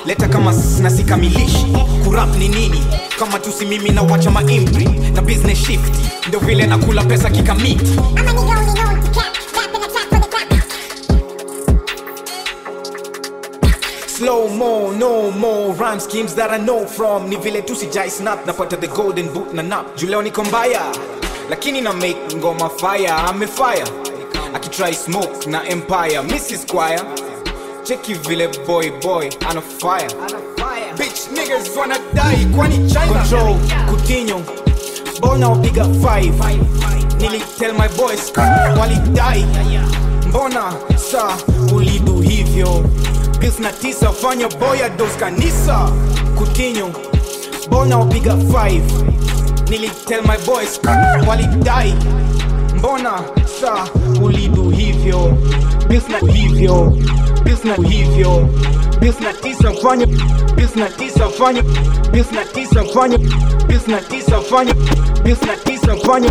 leta 0.07 0.29
kama 0.29 0.53
nasikamilishi 0.53 0.83
na 0.83 0.91
sikamilishi 0.91 1.67
kurap 2.05 2.37
ni 2.37 2.49
nini? 2.49 2.85
Kama 3.19 3.39
tusi 3.39 3.67
mimi 3.67 3.91
na 3.91 4.03
wacha 4.03 4.31
maimpri 4.31 4.85
na 5.15 5.23
business 5.23 5.59
shift 5.67 5.95
ndio 6.29 6.41
vile 6.41 6.67
nakula 6.67 7.05
pesa 7.05 7.31
kikamiti 7.31 8.01
Slow 14.19 14.49
mo, 14.49 14.91
no 14.93 15.31
more 15.31 15.73
rhyme 15.75 16.01
schemes 16.01 16.35
that 16.35 16.51
I 16.51 16.59
know 16.59 16.85
from. 16.87 17.29
Ni 17.31 17.37
vile 17.37 17.63
tu 17.63 17.75
sijai 17.75 18.11
snap 18.11 18.45
napata 18.47 18.77
the 18.81 18.89
golden 18.89 19.33
boot 19.33 19.53
na 19.55 19.63
nap. 19.63 19.97
Juu 19.97 20.09
leo 20.09 20.23
niko 20.23 20.45
mbaya 20.45 20.83
lakini 21.51 21.81
na 21.81 21.93
make 21.93 22.35
ngoma 22.37 22.69
fire. 22.69 23.09
Amefire 23.29 23.85
akitry 24.55 24.95
smoke 24.95 25.47
na 25.47 25.63
empire. 25.69 26.23
Mrs 26.23 26.63
Squire 26.63 27.01
cheki 27.85 28.15
vile 28.15 28.49
boy 28.67 28.91
boy 29.03 29.31
ana 29.49 29.61
fire. 29.61 30.09
Bitch 30.99 31.29
niggas 31.33 31.77
wanna 31.77 31.99
die 32.15 32.45
kwani 32.57 32.91
china? 32.91 33.07
Control. 33.07 33.57
Kutinyo 33.91 34.43
mbona 35.19 35.49
wapiga 35.49 35.83
5 35.85 36.59
nili 37.21 37.43
tell 37.59 37.73
my 37.73 37.89
boys 37.89 38.33
walidai 38.81 39.47
mbona 40.29 40.73
sa 40.97 41.37
ulidu 41.75 42.21
hivyo 42.21 42.85
bills 43.41 43.59
na 43.61 43.73
tisa 43.73 44.13
fanya 44.13 44.49
boya 44.49 44.89
dos 44.89 45.17
kanisa. 45.17 45.91
Kutinyo 46.39 46.91
mbona 47.67 47.99
wapiga 47.99 48.33
5 48.33 48.81
nili 49.71 49.91
tell 50.07 50.23
my 50.23 50.37
boys 50.47 50.81
walidai 51.29 51.95
mbona 52.79 53.21
sa 53.61 53.89
ulidu 54.23 54.71
hivyo? 54.71 55.39
Bills 55.89 56.09
na 56.09 56.33
hivyo 56.33 56.93
bills 57.45 57.65
na 57.65 57.75
hivyo. 57.75 58.49
Bills 59.01 59.21
na 59.21 59.33
tisa 59.33 59.73
fanya 59.73 60.07
bills 60.57 60.77
na 60.77 60.89
tisa 60.89 61.29
fanya 61.29 61.63
bills 62.13 62.33
na 62.33 62.45
tisa 62.45 62.85
fanya 62.85 63.19
bills 63.69 63.87
tisa 64.09 64.41
fanya 64.41 64.75
bills 65.25 65.43
na 65.43 65.57
tisa 65.57 65.97
fanya 65.97 66.31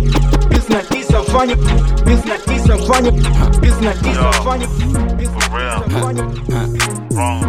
Wrong, 7.14 7.42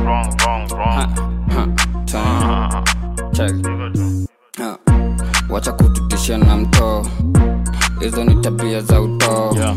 Wacha 5.49 5.71
kututisha 5.71 6.37
na 6.37 6.57
mto. 6.57 7.05
Hizo 7.99 8.23
ni 8.23 8.35
tabia 8.35 8.81
za 8.81 9.01
utoo 9.01 9.51
yeah. 9.55 9.75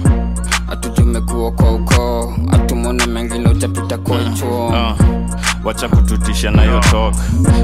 Hatujumekuwa 0.67 1.53
kwa 1.53 1.73
ukoo, 1.75 2.33
hatumona 2.51 3.07
mengine 3.07 3.49
utapita 3.49 3.99
kwa 3.99 4.17
uchuo 4.17 4.75
wacha 5.65 5.89
kututisha 5.89 6.51
na 6.51 6.63
hiyo 6.63 6.81
talk. 6.81 7.15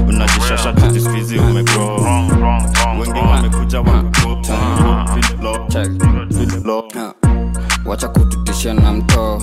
Unajishasha 0.07 0.73
tuti 0.73 0.99
skuizi 0.99 1.39
umegro 1.39 1.95
wengi 2.99 3.19
wamekuja 3.19 3.83
Ah, 4.51 5.05
wacha 7.85 8.07
kututisha 8.07 8.73
na 8.73 8.93
mtoo 8.93 9.41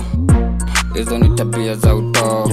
hizo 0.93 1.17
ni 1.17 1.29
tabia 1.29 1.75
za 1.75 1.95
utoo 1.95 2.49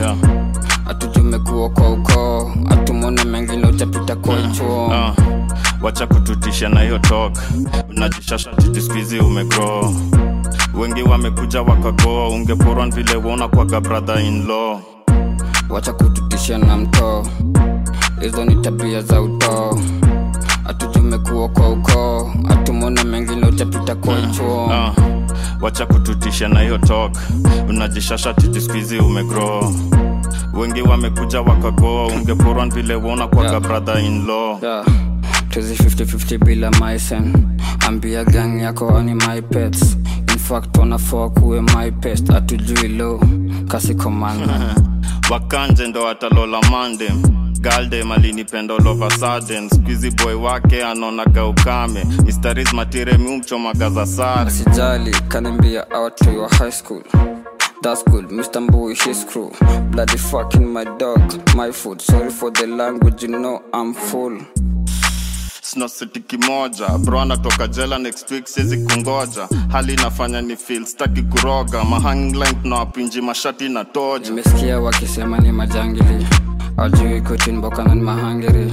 hatujumekuwa 0.85 1.71
kwa 1.71 1.90
ukoo 1.93 2.53
hatumona 2.69 3.25
mengine 3.25 3.67
utapita 3.67 4.17
kwa 4.17 4.43
chuo 4.43 4.93
Ah, 4.95 5.14
wacha 5.83 6.07
kututisha 6.07 6.69
na 6.69 6.81
hiyo 6.81 6.99
talk. 6.99 7.38
Unajishasha 7.90 8.51
titiskuizi 8.53 9.19
umegro 9.19 9.95
wengi 10.75 11.03
wamekuja 11.03 11.62
wakagoa 11.62 12.29
ungeporwan 12.29 12.90
vile 12.93 13.17
wona 13.17 13.49
kwaga 13.49 13.81
brother 13.81 14.21
in 14.21 14.47
law 14.47 14.81
wacha 15.75 15.93
kututisha 15.93 16.59
na 16.59 16.77
mtoo 16.77 17.27
hizo 18.21 18.45
ni 18.45 18.55
tabia 18.57 19.03
za 19.03 19.21
utoo 19.23 19.79
atujumekuwa 20.65 21.49
kwa 21.49 21.71
ukoo 21.71 22.31
atumona 22.49 23.05
mengine 23.05 23.47
utapita 23.47 23.95
kwa 23.95 24.23
chuo 24.23 24.71
Ah, 24.73 24.93
wacha 25.61 25.87
kututisha 25.87 26.49
na 26.49 26.61
hiyo 26.61 26.79
tok 26.79 27.13
unajishasha 27.69 28.35
titiskuizi 28.35 28.99
umegro 28.99 29.73
wengi 30.55 30.83
wamekuja 30.83 31.41
wakagoa 31.41 32.07
ungeporwa 32.07 32.67
vile 32.67 32.95
wona 32.95 33.27
kwaga 33.27 33.51
Yeah. 33.51 33.63
brother 33.63 33.99
in 34.05 34.27
law 34.27 34.59
yeah. 34.63 34.85
tuzi 35.51 35.75
50-50 35.75 36.45
bila 36.45 36.71
mysen 36.71 37.33
ambia 37.87 38.25
gang 38.25 38.61
yako 38.61 38.99
ani 38.99 39.15
my 39.15 39.41
pets. 39.43 39.97
Infact 40.33 40.79
wanafoa 40.79 41.31
kuwe 41.31 41.61
my 41.61 41.91
pest. 41.91 42.31
Atujui 42.31 42.89
lo. 42.89 43.21
Kasi 43.69 43.95
komanda 43.95 44.75
wakanje 45.31 45.87
ndo 45.87 46.09
atalola 46.09 46.61
mande 46.71 47.13
galde 47.61 48.05
malinipenda 48.05 48.75
all 48.75 48.87
of 48.89 49.03
a 49.03 49.11
boy 50.11 50.35
wake 50.35 50.85
anaonaga 50.85 51.47
ukame 51.47 52.05
mistaris 52.25 52.73
matire 52.73 53.19
miumchomaga 53.19 53.91
za 53.91 54.07
sare 54.07 54.51
sijali 54.51 55.11
kanimbia 55.29 55.91
high 56.49 56.73
school 56.73 57.03
That's 57.83 58.03
good, 58.05 58.31
Mr. 58.31 58.61
Mbui, 58.61 58.95
his 58.95 59.27
crew. 59.27 59.51
Bloody 59.91 60.17
fucking 60.17 60.73
my 60.73 60.85
dog, 60.85 61.21
my 61.55 61.71
food. 61.71 62.01
Sorry 62.01 62.31
for 62.31 62.51
the 62.51 62.67
language, 62.67 63.23
you 63.23 63.29
know 63.29 63.61
I'm 63.75 63.93
full. 63.93 64.39
Sina 65.64 65.88
siti 65.88 66.20
kimoja. 66.20 66.88
Bro 66.98 67.20
anatoka 67.20 67.66
jela 67.68 67.98
next 67.98 68.31
week 68.31 68.46
siwezi 68.46 68.77
kungoja. 68.79 69.48
Hali 69.72 69.92
inafanya 69.94 70.40
ni 70.42 70.57
feel 70.57 70.85
staki 70.87 71.22
kuroga. 71.22 71.85
Mahangline 71.85 72.53
tunawapinji 72.62 73.20
mashati 73.20 73.68
na 73.68 73.85
toja. 73.85 74.31
Nimesikia 74.31 74.81
wakisema 74.81 75.38
ni 75.38 75.53
majangili. 75.53 76.27
Ajui 76.77 77.20
kutinbokana 77.20 77.94
ni 77.94 78.00
mahangiri. 78.00 78.72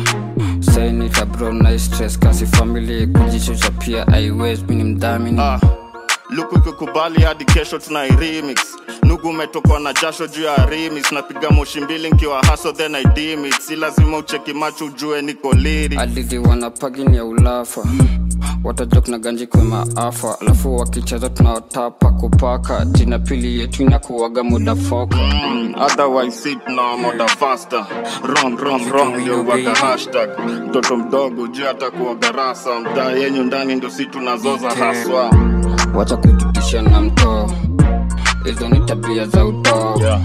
Sainita 0.60 1.26
bro 1.26 1.54
na 1.54 1.80
stress 1.80 2.20
kasi 2.20 2.46
famili 2.46 3.08
kujichucha 3.08 3.72
pia 3.72 4.08
aiwez 4.08 4.60
mini 4.70 4.84
mdhamini. 4.84 5.40
Ah, 5.42 5.60
luku 6.32 6.56
ikikubali 6.58 7.22
hadi 7.22 7.46
kesho 7.46 7.80
tuna 7.80 8.04
remix. 8.08 8.58
Nugu 9.04 9.30
umetokwa 9.30 9.80
na 9.80 9.94
jasho 9.94 10.28
juu 10.28 10.44
ya 10.44 10.66
remix. 10.66 11.12
Napiga 11.12 11.50
moshi 11.50 11.82
mbili 11.82 12.10
nkiwa 12.12 12.42
haso 12.44 12.72
then 12.72 12.96
I 12.96 13.04
dim 13.04 13.46
it. 13.46 13.60
Si 13.62 13.76
lazima 13.76 14.18
ucheki 14.18 14.54
macho 14.54 14.86
ujue 14.86 15.22
niko 15.22 15.54
liri 15.54 15.98
adidi 15.98 16.38
wanapagini 16.38 17.18
ya 17.18 17.26
ulafa. 17.26 17.82
Watajok 18.64 19.08
na 19.08 19.20
ganji 19.20 19.48
kwe 19.48 19.62
maafa 19.62 20.38
alafu 20.42 20.78
wakicheza 20.78 21.30
tunaotapa 21.30 22.12
kupaka. 22.12 22.86
Jina 22.86 23.20
pili 23.20 23.60
yetu 23.60 23.84
inakuwaga 23.84 24.44
muda 24.44 24.76
foka 24.76 25.18
Mm, 25.18 25.74
otherwise 25.82 26.38
sit 26.38 26.60
na 26.68 26.98
moda 26.98 27.28
faster. 27.28 27.86
Wrong 28.24 28.58
wrong 28.60 28.82
wrong 28.92 29.16
ndio 29.18 29.44
waga 29.46 29.76
hashtag. 29.76 30.30
Mtoto 30.68 30.98
mdogo 30.98 31.48
juu 31.48 31.68
atakuwa 31.68 32.16
rasa? 32.36 32.80
Mtaa 32.80 33.12
yenyu 33.12 33.44
ndani 33.44 33.76
ndio 33.76 33.90
si 33.90 34.06
tunazoza 34.06 34.70
haswa 34.70 35.51
wacha 35.96 36.18
kututisha 36.18 36.82
na 36.82 37.02
mto 37.02 37.52
hizo 38.46 38.70
ni 38.70 38.80
tabia 38.80 39.26
za 39.28 39.46
uto 39.46 39.96
yeah. 40.02 40.20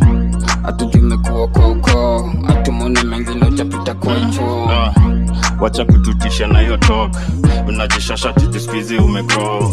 atujumekuwa 0.65 1.49
kwa 1.49 1.69
ukoo 1.71 2.31
atumone 2.49 3.03
mengine 3.03 3.47
utapita 3.47 3.95
kwa 3.95 4.15
chuo 4.21 4.69
Ah, 4.71 4.93
wacha 5.61 5.85
kututisha 5.85 6.47
na 6.47 6.61
hiyo 6.61 6.77
tok 6.77 7.11
unajishasha 7.69 8.33
titiskizi 8.33 8.97
umeko 8.97 9.73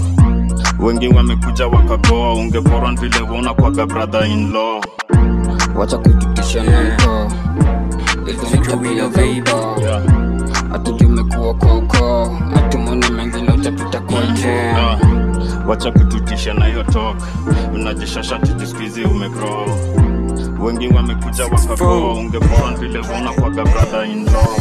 wengi 0.79 1.08
wamekuja 1.08 1.67
wakagoa 1.67 2.34
ungeporwa 2.34 2.91
vile 2.93 3.19
wona 3.32 3.53
kwaga 3.53 3.86
brother 3.86 4.25
in 4.27 4.51
law. 4.53 4.82
Wacha 5.75 5.97
kututisha 5.97 6.63
na 6.63 6.82
mto 6.84 7.27
hizo 8.25 8.58
ni 8.58 8.65
tabia 8.67 9.10
za 9.10 9.21
utoo. 9.25 9.75
Atujumekuwa 10.73 11.53
kwa 11.53 11.75
ukoo 11.77 12.38
atumone 12.56 13.10
mengine 13.10 13.51
utapita 13.51 13.99
kwa 14.01 14.21
chuo 14.21 14.77
Ah, 14.77 14.97
wacha 15.67 15.91
kututisha 15.91 16.54
na 16.54 16.65
hiyo 16.65 16.84
tok 16.84 17.17
unajishasha 17.73 18.39
titiskuizi 18.39 19.04
umegrow 19.04 19.67
wengi 20.62 20.88
wamekuja 20.88 21.43
wakagoa 21.45 22.13
ungeporwa 22.13 22.71
vile 22.73 22.99
wona 22.99 23.34
kwaga 23.34 23.63
brother 23.63 24.06
in 24.06 24.26
law. 24.26 24.58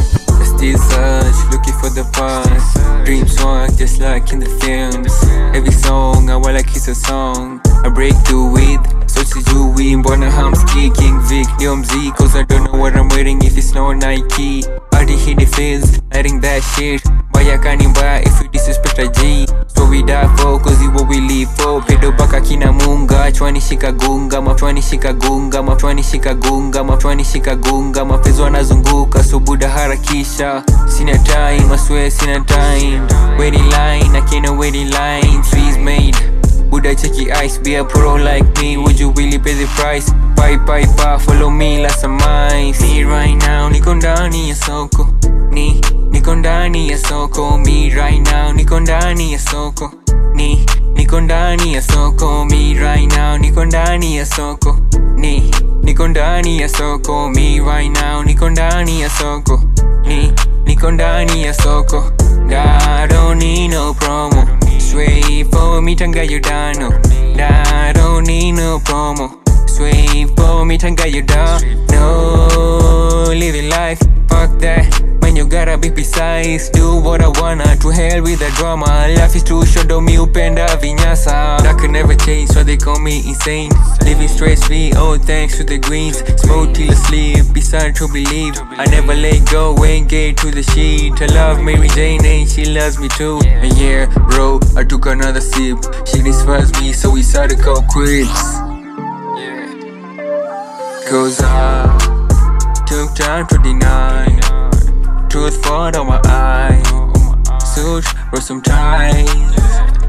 Looking 1.51 1.73
for 1.73 1.89
the 1.89 2.03
past. 2.13 2.77
Dreams 3.03 3.43
work 3.43 3.75
just 3.75 3.99
like 3.99 4.31
in 4.31 4.39
the 4.39 4.49
films. 4.61 5.11
Every 5.53 5.71
song, 5.73 6.29
I 6.29 6.35
want 6.37 6.55
like 6.55 6.69
it's 6.73 6.87
a 6.87 6.95
song. 6.95 7.59
I 7.83 7.89
break 7.89 8.13
through 8.25 8.53
with, 8.53 8.79
so 9.09 9.23
sijui 9.23 9.95
mbona 9.97 10.31
hamski 10.31 10.89
King 10.91 11.19
Vic 11.19 11.47
ndio 11.55 11.75
mziki 11.75 12.11
Cause 12.11 12.39
I 12.39 12.43
don't 12.43 12.63
know 12.71 12.81
what 12.81 12.95
I'm 12.95 13.09
wearing 13.09 13.43
if 13.43 13.57
it's 13.57 13.73
no 13.73 13.93
Nike. 13.93 14.65
Hadi 14.91 15.15
hit 15.17 15.37
the 15.39 15.45
fields, 15.45 15.99
letting 16.13 16.39
that 16.41 16.63
shit. 16.63 17.03
Mbaya 17.29 17.57
kani 17.57 17.87
mbaya 17.87 18.21
if 18.21 18.41
you 18.41 18.47
disrespect 18.47 18.99
a 18.99 19.07
G. 19.07 19.47
So 19.75 19.85
we 19.85 20.01
die 20.03 20.27
for, 20.37 20.59
cause 20.61 20.81
it 20.81 20.92
for 21.13 21.81
Pedo 21.85 22.11
baka 22.17 22.41
kina 22.41 22.71
munga, 22.71 23.31
chwani 23.31 23.61
shika 23.61 23.91
gunga 23.91 24.41
Mafwani 24.41 24.81
shika 24.81 25.13
gunga, 25.13 25.63
mafwani 25.63 26.03
shika 26.03 26.33
gunga 26.33 26.83
Mafwani 26.83 27.23
shika 27.23 27.55
gunga, 27.55 28.05
mafezo 28.05 28.43
wanazunguka 28.43 29.23
subuda 29.23 29.69
harakisha, 29.69 30.63
sina 30.87 31.17
time 31.19 31.71
I 31.71 32.09
sina 32.09 32.39
time. 32.45 33.01
Waiting 33.37 33.69
line, 33.69 34.15
I 34.15 34.21
can't 34.29 34.57
waiting 34.57 34.89
line. 34.89 35.43
Trees 35.43 35.77
made 35.77 36.15
Buddha 36.69 36.95
checky 36.95 37.31
ice, 37.31 37.59
be 37.59 37.75
a 37.75 37.83
pro 37.85 38.15
like 38.15 38.45
me. 38.59 38.77
Would 38.77 38.99
you 38.99 39.11
really 39.11 39.37
pay 39.37 39.53
the 39.53 39.67
price? 39.75 40.09
Pipe, 40.35 40.65
pipe, 40.65 40.89
pa, 40.97 41.17
follow 41.19 41.49
me 41.51 41.83
last 41.83 42.01
some 42.01 42.17
mice 42.17 42.81
Me 42.81 43.03
right 43.03 43.35
now, 43.35 43.69
niko 43.69 43.93
ndani 43.93 44.49
ya 44.49 44.55
soko. 44.55 45.07
Ni, 45.51 45.81
niko 46.23 46.35
ndani 46.35 46.89
ya 46.89 46.97
soko 46.97 47.57
Me 47.57 47.89
right 47.95 48.21
now, 48.31 48.53
niko 48.53 48.79
ndani 48.79 49.33
ya 49.33 49.39
soko. 49.39 49.91
Ni, 50.33 50.65
niko 50.95 51.21
ndani 51.21 51.73
ya 51.73 51.81
soko 51.81 52.45
Me 52.45 52.73
right 52.79 53.11
now, 53.17 53.37
niko 53.37 53.65
ndani 53.65 54.15
ya 54.15 54.25
soko. 54.25 54.77
Ni, 55.15 55.51
niko 55.83 56.07
ndani 56.07 56.59
ya 56.61 56.69
soko 56.69 57.29
Me 57.29 57.59
right 57.59 57.91
now, 58.01 58.23
niko 58.23 58.49
ndani 58.49 59.01
ya 59.01 59.09
soko. 59.09 59.63
Ni, 60.07 60.33
niko 60.65 60.91
ndani 60.91 61.43
ya 61.43 61.53
soko. 61.53 62.03
I 62.49 63.07
don't 63.07 63.39
need 63.43 63.71
no 63.71 63.93
promo. 63.93 64.47
Sway 64.79 65.43
for 65.51 65.81
me 65.81 65.93
tanga 65.95 66.23
yudano 66.23 66.89
I 67.37 67.91
don't 67.93 68.25
need 68.27 68.53
no 68.53 68.79
promo. 68.79 69.29
Sway 69.67 70.25
for 70.37 70.65
me 70.65 70.77
tangayo 70.77 71.21
living 73.35 73.69
life. 73.69 73.99
Fuck 74.29 74.59
that. 74.59 75.13
Man 75.23 75.37
you 75.37 75.47
gotta 75.47 75.77
be 75.77 75.89
precise 75.89 76.69
Do 76.69 76.99
what 77.01 77.21
I 77.21 77.29
wanna. 77.39 77.77
To 77.77 77.89
hell 77.89 78.21
with 78.21 78.39
the 78.39 78.51
drama. 78.57 79.07
Life 79.15 79.35
is 79.35 79.43
too 79.43 79.65
short 79.65 79.87
Don't 79.87 80.05
me 80.05 80.17
upenda 80.17 80.67
vinyasa. 80.81 81.61
That 81.63 81.77
can 81.79 81.93
never 81.93 82.15
change 82.15 82.49
So 82.49 82.63
they 82.63 82.77
call 82.77 82.99
me 82.99 83.19
insane. 83.25 83.71
Living 84.03 84.27
stress 84.27 84.67
free 84.67 84.91
Oh 84.95 85.17
thanks 85.17 85.57
to 85.57 85.63
the 85.63 85.77
greens. 85.77 86.17
Smoke 86.41 86.73
till 86.73 86.91
I 86.91 86.95
sleep 86.95 87.53
Beside 87.53 87.95
to 87.95 88.07
believe. 88.07 88.55
I 88.77 88.85
never 88.91 89.15
let 89.15 89.49
go 89.49 89.75
Ain't 89.85 90.09
get 90.09 90.37
to 90.37 90.51
the 90.51 90.63
sheet 90.63 91.21
I 91.21 91.27
love 91.27 91.61
Mary 91.61 91.87
Jane 91.89 92.25
And 92.25 92.49
she 92.49 92.65
loves 92.65 92.99
me 92.99 93.07
too. 93.07 93.39
And 93.45 93.77
yeah 93.77 94.05
bro 94.29 94.59
I 94.75 94.83
took 94.83 95.05
another 95.05 95.41
sip. 95.41 95.77
She 96.05 96.21
despised 96.21 96.79
me 96.81 96.91
So 96.91 97.09
we 97.09 97.23
started 97.23 97.57
to 97.57 97.63
call 97.63 97.81
quits. 97.83 98.59
Cause 101.07 101.41
I 101.41 102.02
took 102.93 103.15
time 103.15 103.47
to 103.47 103.57
deny. 103.57 104.27
Truth 105.27 105.65
fought 105.65 105.95
on 105.95 106.05
my 106.05 106.21
eye. 106.25 106.77
Search 107.73 108.05
for 108.29 108.39
some 108.39 108.61
time. 108.61 109.25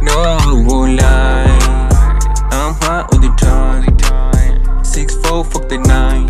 No, 0.02 0.12
I 0.12 0.64
won't 0.68 1.00
lie. 1.00 1.48
I'm 2.52 2.74
hot 2.84 3.08
all 3.10 3.20
the 3.20 3.32
time. 3.40 4.84
Six 4.84 5.16
four, 5.16 5.44
fuck 5.44 5.66
the 5.70 5.78
nine. 5.78 6.28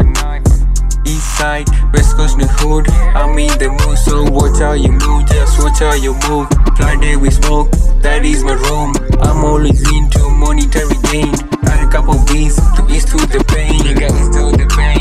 East 1.05 1.37
side, 1.37 1.69
West 1.93 2.17
Coast, 2.17 2.39
the 2.39 2.47
hood. 2.47 2.89
I'm 3.19 3.37
in 3.37 3.59
the 3.59 3.71
mood, 3.75 3.99
so 3.99 4.23
watch 4.31 4.61
how 4.61 4.75
you 4.75 4.93
move. 4.93 5.27
Just 5.27 5.59
watch 5.59 5.81
how 5.81 5.95
you 5.95 6.15
move. 6.29 6.47
Fly 6.77 6.95
day 7.01 7.17
we 7.17 7.31
smoke, 7.31 7.73
that 7.99 8.25
is 8.25 8.45
my 8.45 8.55
room. 8.55 8.95
I'm 9.27 9.45
always 9.45 9.83
into 9.91 10.31
monetary 10.31 10.99
gain. 11.11 11.35
Had 11.67 11.83
a 11.83 11.91
couple 11.91 12.15
beats 12.31 12.63
to 12.77 12.87
ease 12.95 13.07
to 13.07 13.19
the 13.27 13.43
pain. 13.49 13.81
Nigga, 13.81 14.07
ease 14.07 14.31
to 14.37 14.57
the 14.57 14.71
pain 14.77 14.94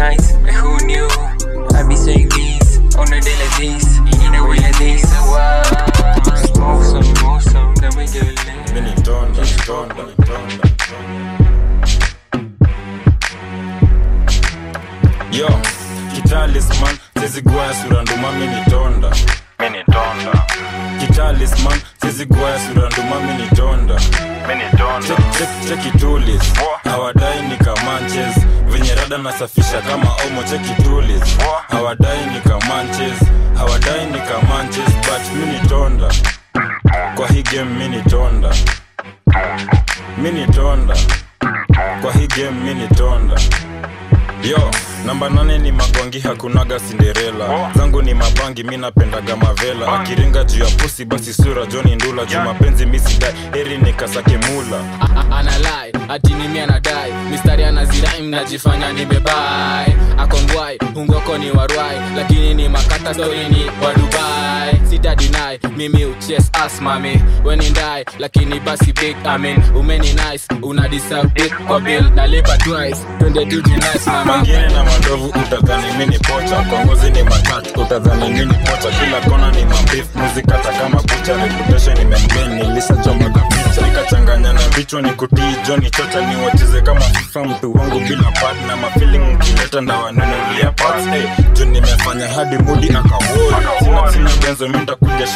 nights 0.00 0.32
And 0.32 0.56
who 0.60 0.72
knew? 0.86 1.08
I 1.76 1.84
be 1.86 1.96
saying 1.96 2.28
this 2.30 2.78
On 2.96 3.06
a 3.12 3.20
day 3.20 3.36
like 3.42 3.56
this 3.60 3.86
In 4.24 4.34
a 4.34 4.42
way 4.48 4.58
like 4.66 4.78
this 4.78 5.02
Smoke 6.52 6.84
some, 6.90 7.02
smoke 7.14 7.42
some 7.42 7.74
Then 7.76 7.92
we 7.96 8.04
get 8.14 8.24
lit. 8.24 8.74
Mini 8.74 8.94
tonda, 9.06 9.42
tonda, 9.66 10.04
tonda 10.28 10.64
Yo, 15.32 15.48
kitalisman 16.14 16.98
tezigwaya 17.14 17.74
sura 17.74 18.02
nduma 18.02 18.32
mini 18.32 18.64
tonda 18.70 19.10
mini 19.60 19.84
donda 19.88 20.42
kitalisman 21.00 21.80
sizigwaya 22.02 22.58
suranduma 22.58 23.20
mini 23.20 23.48
donda 23.56 23.94
mini 24.48 24.64
donda 24.78 25.16
chekitulis 25.68 26.52
hawadai 26.84 27.42
ni 27.42 27.56
kamanches. 27.56 28.36
Venye 28.68 28.94
rada 28.94 29.18
nasafisha 29.18 29.80
kama 29.82 30.10
omo 30.26 30.42
chekitulis 30.42 31.36
hawadai 31.70 32.26
ni 32.26 32.40
kamanches. 32.40 33.18
Hawadai 33.58 34.06
ni 34.06 34.18
kamanches 34.20 34.94
but 34.94 35.32
mini 35.38 35.68
donda 35.68 36.08
kwa 37.14 37.28
hii 37.28 37.42
game 37.42 37.70
mini 37.78 38.02
donda 38.02 38.54
mini 40.18 40.46
donda 40.46 40.96
kwa 42.02 42.12
hii 42.12 42.26
game 42.26 42.50
mini 42.64 42.88
donda 42.88 43.40
yo 44.42 44.70
namba 45.06 45.28
nane 45.30 45.58
ni 45.58 45.72
magwangi 45.72 46.20
hakunaga 46.20 46.78
sinderela 46.80 47.70
zangu 47.76 48.02
ni 48.02 48.14
mabangi 48.14 48.62
mi 48.64 48.76
napendaga 48.76 49.36
mavela. 49.36 50.00
Akiringa 50.00 50.44
juu 50.44 50.64
ya 50.64 50.70
pusi 50.70 51.04
basi 51.04 51.32
sura 51.32 51.66
joni 51.66 51.94
ndula. 51.96 52.24
Juu 52.24 52.38
mapenzi 52.40 52.86
misidai 52.86 53.32
heri 53.52 53.78
nikasake 53.78 54.36
mula. 54.38 54.80
Analai 55.30 55.92
atinimi 56.08 56.60
anadai. 56.60 57.12
Mistari 57.30 57.64
anazirai 57.64 58.22
mnajifanya 58.22 58.92
nimebai 58.92 59.96
akongwai 60.18 60.78
ungoko 60.96 61.38
ni 61.38 61.50
warwai 61.50 61.96
lakini 62.16 62.54
ni 62.54 62.68
makata 62.68 63.14
stori 63.14 63.48
ni 63.48 63.64
wa 63.84 63.92
dubai 65.00 65.16
sitadinai 65.16 65.58
mimi 65.76 66.04
uches 66.04 66.50
as 66.54 66.80
mami. 66.80 67.20
Wenindai 67.44 68.04
lakini 68.18 68.60
basi 68.60 68.92
big 68.92 69.16
amin 69.24 69.56
umeni 69.74 70.12
nice. 70.14 70.46
Una 70.62 70.88
big 71.34 71.52
kwa 71.66 71.80
bill 71.80 72.10
nalipa 72.14 72.56
twice. 72.58 72.96
Twende 73.18 73.44
mangine 74.24 74.68
na 74.68 74.84
mandovu 74.84 75.26
utadhani 75.28 75.92
mini 75.98 76.18
pocha. 76.18 76.56
Kwa 76.70 76.84
ngozi 76.84 77.10
ni 77.10 77.22
matatu 77.22 77.80
utadhani 77.80 78.28
mini 78.30 78.54
pocha. 78.54 78.90
Kila 78.90 79.20
kona 79.30 79.50
ni 79.50 79.64
mambif 79.64 80.14
muzikata 80.14 80.72
kama 80.72 81.00
kucha 81.02 81.36
reputation 81.36 81.96
imembeni 81.96 82.68
nilishachomaga 82.68 83.40
picha 83.40 83.49
nikachanganya 83.78 84.52
na 84.52 84.60
vichwa 84.76 85.02
ni 85.02 85.10
kutii 85.10 85.56
joni 85.68 85.90
chocha 85.90 86.20
ni 86.20 86.44
wacheze 86.44 86.80
kama 86.80 87.00
fifa 87.00 87.44
mtu 87.44 87.72
wangu 87.78 88.00
bila 88.00 88.22
partner 88.30 88.76
mafeeling 88.76 89.18
mkileta 89.18 89.80
ndawanunulia 89.80 90.72
parts 90.76 91.06
hey, 91.08 91.22
ju 91.52 91.64
nimefanya 91.64 92.28
hadi 92.28 92.58
mudi 92.58 92.88
akawori 92.88 93.66
sina 93.78 94.12
sina 94.12 94.30
benzo 94.46 94.68
mi 94.68 94.78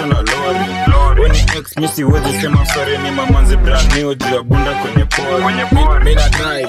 na 0.06 0.16
lori. 0.16 1.20
Weni 1.20 1.38
ex 1.58 1.76
mi 1.76 1.88
siwezi 1.88 2.40
sema 2.40 2.66
sore 2.66 2.98
ni 2.98 3.10
mamanzi 3.10 3.56
brand 3.56 3.92
new 3.92 4.14
juu 4.14 4.34
ya 4.34 4.42
bunda 4.42 4.70
kwenye 4.74 5.04
pori. 5.04 6.04
Mina 6.04 6.28
drive 6.28 6.68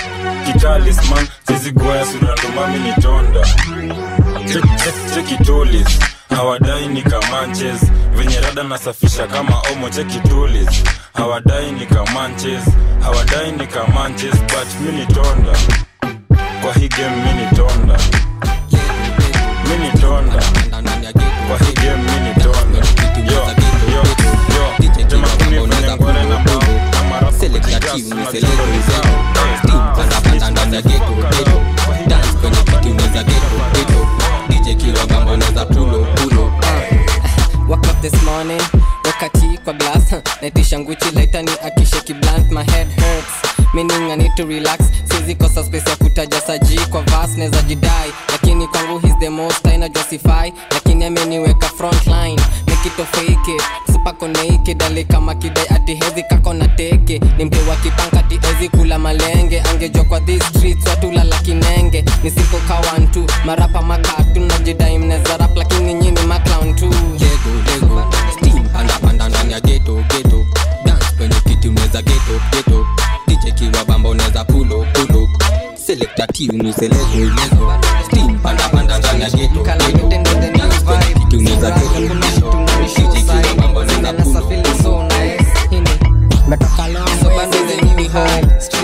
kitalisman 0.61 1.27
sizigwaya 1.47 2.05
sura 2.05 2.35
ndumami 2.35 2.79
tonda. 3.01 3.47
Chekitulis 5.15 5.99
hawadai 6.29 6.87
ni 6.87 7.01
kamanches 7.01 7.81
venye 8.15 8.39
rada 8.41 8.63
nasafisha 8.63 9.27
kama 9.27 9.61
omo 9.73 9.89
chekitulis 9.89 10.83
hawadai 11.13 11.71
ni 11.71 11.85
kamanches 11.85 12.63
hawadai 13.03 13.51
ni 13.51 13.67
kamanches 13.67 14.31
but 14.41 14.67
mini 14.85 15.05
tonda. 15.05 15.57
Kwa 16.61 16.73
hii 16.73 16.87
game 16.87 17.15
mini 17.15 17.47
tonda. 17.55 17.97
Mini 19.69 19.91
tonda. 20.01 20.43
Kwa 21.47 21.57
hii 21.67 21.73
game 21.73 22.03
mini 22.03 22.33
tonda. 22.43 22.79
Yo 23.33 23.41
yo 23.93 24.03
yo 24.55 25.05
temakuni 25.07 25.57
venye 25.59 25.95
ngware 25.95 26.23
na 26.23 26.39
mbao. 26.39 26.63
Na 26.93 27.03
marafu 27.09 27.49
kujigas 27.49 28.07
na 28.09 28.25
chendo 28.31 28.65
zao 28.87 29.31
pandapanda 30.53 30.71
za 30.71 30.81
geto 30.81 31.13
geto 31.37 31.61
dance 32.07 32.37
kwenye 32.41 32.57
kiti 32.57 32.89
unaweza 32.89 33.23
geto 33.23 33.57
geto 33.73 34.07
dj 34.49 34.81
kiwa 34.83 35.05
gambo 35.05 35.31
unaweza 35.31 35.65
pulo 35.65 36.07
pulo. 36.15 36.51
Wake 37.69 37.89
up 37.89 38.01
this 38.01 38.23
morning, 38.23 38.61
wakati 39.05 39.57
kwa 39.63 39.73
glass. 39.73 40.13
Naitisha 40.41 40.79
nguchi 40.79 41.11
laitani 41.15 41.51
akisheki 41.65 42.13
blunt 42.13 42.51
my 42.51 42.63
head 42.63 42.87
hurts. 42.95 43.53
Meaning 43.73 44.11
I 44.11 44.15
need 44.17 44.31
to 44.37 44.45
relax. 44.45 44.79
Siwezi 45.09 45.35
kosa 45.35 45.63
space 45.63 45.89
ya 45.89 45.95
kutaja 45.95 46.41
saji 46.41 46.79
kwa 46.79 47.01
vas 47.01 47.37
naweza 47.37 47.61
jidai. 47.61 48.11
Lakini 48.31 48.67
kwangu 48.67 48.99
he's 48.99 49.17
the 49.19 49.29
most 49.29 49.65
aina 49.65 49.89
justify. 49.89 50.53
Lakini 50.71 51.05
ameniweka 51.05 51.67
front 51.67 52.07
or 52.99 53.05
fake. 53.05 53.37
It 53.47 53.61
naked 54.27 54.81
ale 54.83 55.03
kama 55.03 55.35
kidai 55.35 55.65
ati 55.69 55.95
hezi 55.95 56.23
kako 56.23 56.53
na 56.53 56.67
teke. 56.67 57.19
Ni 57.37 57.45
mpe 57.45 57.57
wa 57.69 57.75
kipankati 57.75 58.39
ezi 58.47 58.69
kula 58.69 58.99
malenge. 58.99 59.61
Angejua 59.61 60.03
kwa 60.03 60.19
these 60.21 60.43
streets 60.45 60.87
watu 60.87 61.11
lala 61.11 61.39
kinenge. 61.39 62.05
Nisiko 62.23 62.57
kawantu 62.67 63.25
marapa 63.45 63.81
makatu 63.81 64.39
najidai 64.39 64.97
mneza 64.97 65.37
rap 65.37 65.55
lakini 65.57 65.93
nyini 65.93 66.21
maclown 66.27 66.75
tu. 66.75 66.85
Lego 66.85 67.51
lego 67.65 68.03
steam 68.37 68.69
panda 68.69 68.93
panda 68.99 69.29
ndani 69.29 69.53
ya 69.53 69.59
steam 78.05 78.39
panda 78.39 78.69
panda 78.69 78.97
ndani 78.99 79.23
geto 79.29 79.63
geto 79.63 80.00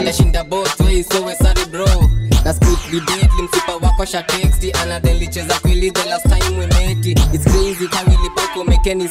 nashinda 0.03 0.43
both 0.43 0.79
ways 0.81 1.07
bro. 1.71 1.85
Na 2.45 2.53
speak 2.53 2.79
be 2.91 2.99
msipa 3.43 3.75
wako 3.81 4.05
sha 4.05 4.23
texti 4.23 4.71
anadelicheza 4.71 5.59
kweli 5.59 5.91
the 5.91 6.09
last 6.09 6.23
time 6.29 6.57
we 6.59 6.65
it's 7.33 7.43
crazy 7.43 7.87
kawili 7.87 8.29
pako 8.35 8.63
make 8.63 8.91
any 8.91 9.07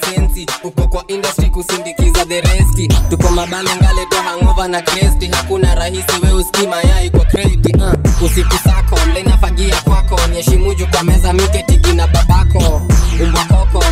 kwa 0.89 1.05
industry 1.07 1.51
kusindikiza 1.51 2.24
the 2.24 2.41
rest. 2.41 2.93
Tuko 3.11 3.30
mabale 3.30 3.70
ngale 3.76 4.07
to 4.11 4.16
hangover 4.22 4.68
na 4.68 4.82
cresti 4.82 5.26
hakuna 5.26 5.74
rahisi 5.74 6.20
we 6.22 6.32
uski 6.32 6.66
mayai 6.66 7.11
kwa 7.11 7.24
crate 7.24 7.72
uh. 7.78 8.22
usiku 8.22 8.57
sako 8.64 8.99
mlenafagia 9.11 9.76
kwako. 9.76 10.20
Nyeshimuju 10.34 10.87
kwa 10.87 11.03
meza 11.03 11.32
miketigi 11.32 11.93
na 11.93 12.07
babako. 12.07 12.82
Umbwa 13.22 13.45
koko 13.45 13.84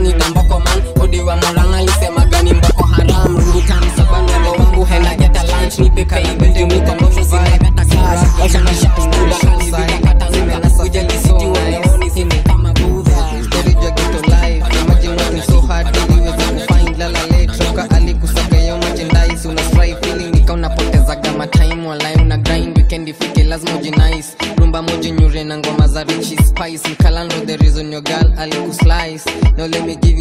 ni 0.00 0.12
tamboko 0.12 0.60
man. 0.60 0.82
Odiwa 1.00 1.36
moranga 1.36 1.80
lazima 23.50 23.74
ujinice 23.76 24.36
Rumba 24.58 24.82
moja 24.82 25.10
nyure 25.10 25.44
na 25.44 25.56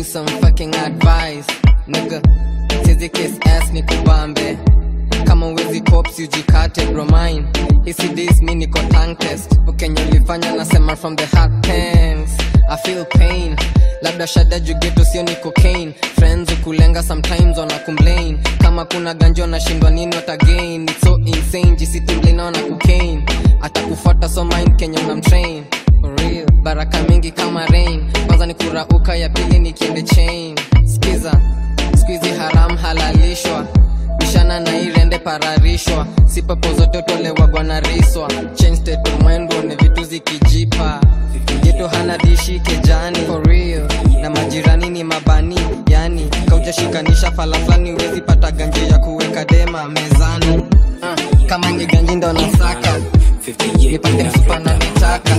some 0.04 0.28
fucking 0.42 0.76
advice 0.76 1.46
Nigga 1.88 2.22
Sizi 2.86 3.10
kiss 3.10 3.49
cops 6.20 6.36
ujikate 6.36 6.86
bro 6.92 7.06
hisi 7.86 8.08
days 8.10 8.42
mi 8.42 8.56
niko 8.56 8.80
tongue 8.90 9.16
test. 9.16 9.52
Ukenya 9.68 10.02
ulifanya 10.10 10.52
nasema 10.56 10.96
from 10.96 11.16
the 11.16 11.26
heart 11.26 11.52
thanks 11.66 12.32
i 12.70 12.78
feel 12.84 13.06
pain. 13.06 13.56
Labda 14.02 14.28
shada 14.28 14.60
jugeto 14.60 15.04
sio 15.06 15.24
ni 15.24 15.36
cocaine. 15.36 15.94
Friends 16.16 16.52
ukulenga 16.52 17.04
sometimes 17.04 17.58
wana 17.58 17.80
complain. 17.86 18.38
Kama 18.62 18.86
kuna 18.86 19.14
ganjo 19.14 19.48
nashindwa 19.48 19.92
nini 19.92 20.16
watagain 20.16 20.84
it's 20.90 21.02
so 21.02 21.18
insane 21.26 21.76
jisitimblina 21.78 22.44
wana 22.44 22.60
cocaine. 22.60 23.24
Atakufuata 23.62 24.30
so 24.30 24.44
mind 24.46 24.76
kenya 24.78 25.00
unamtrain. 25.00 25.64
Baraka 26.64 27.04
mingi 27.04 27.32
kama 27.32 27.66
rain. 27.66 28.12
Kwanza 28.28 28.46
ni 28.46 28.54
kurauka 28.54 29.16
ya 29.16 29.30
pili 29.30 29.60
ni 29.60 29.74
kiende 29.74 30.02
chain 30.02 30.39
pararishwa 35.86 36.08
si 36.28 36.42
pepo 36.42 36.74
zote 36.74 37.02
tolewagwa 37.02 37.64
na 37.64 37.80
riswa. 37.80 38.28
Change 38.56 38.76
state 38.78 39.08
of 39.08 39.24
vitu 39.76 40.04
zikijipa. 40.04 41.02
Geto 41.64 41.88
hana 41.88 42.18
dishi 42.18 42.60
kejani. 42.60 43.20
For 43.28 43.44
real. 43.48 43.88
Na 44.22 44.30
majirani 44.30 44.90
ni 44.90 45.04
mabani 45.04 45.60
yani. 45.90 46.30
Kaujashikanisha 46.50 47.32
falafani 47.32 47.94
uwezi 47.94 48.22
pata 48.22 48.52
ganje 48.52 48.88
ya 48.88 48.98
kuweka 48.98 49.46
dema 49.46 49.86
mezani. 49.90 50.58
Uh, 50.58 51.46
kama 51.48 51.72
ni 51.72 51.86
ndo 52.16 52.34
nasaka. 52.34 53.00
Nipate 53.78 54.24
msupa 54.24 54.60
na 54.60 54.74
nitaka 54.74 55.36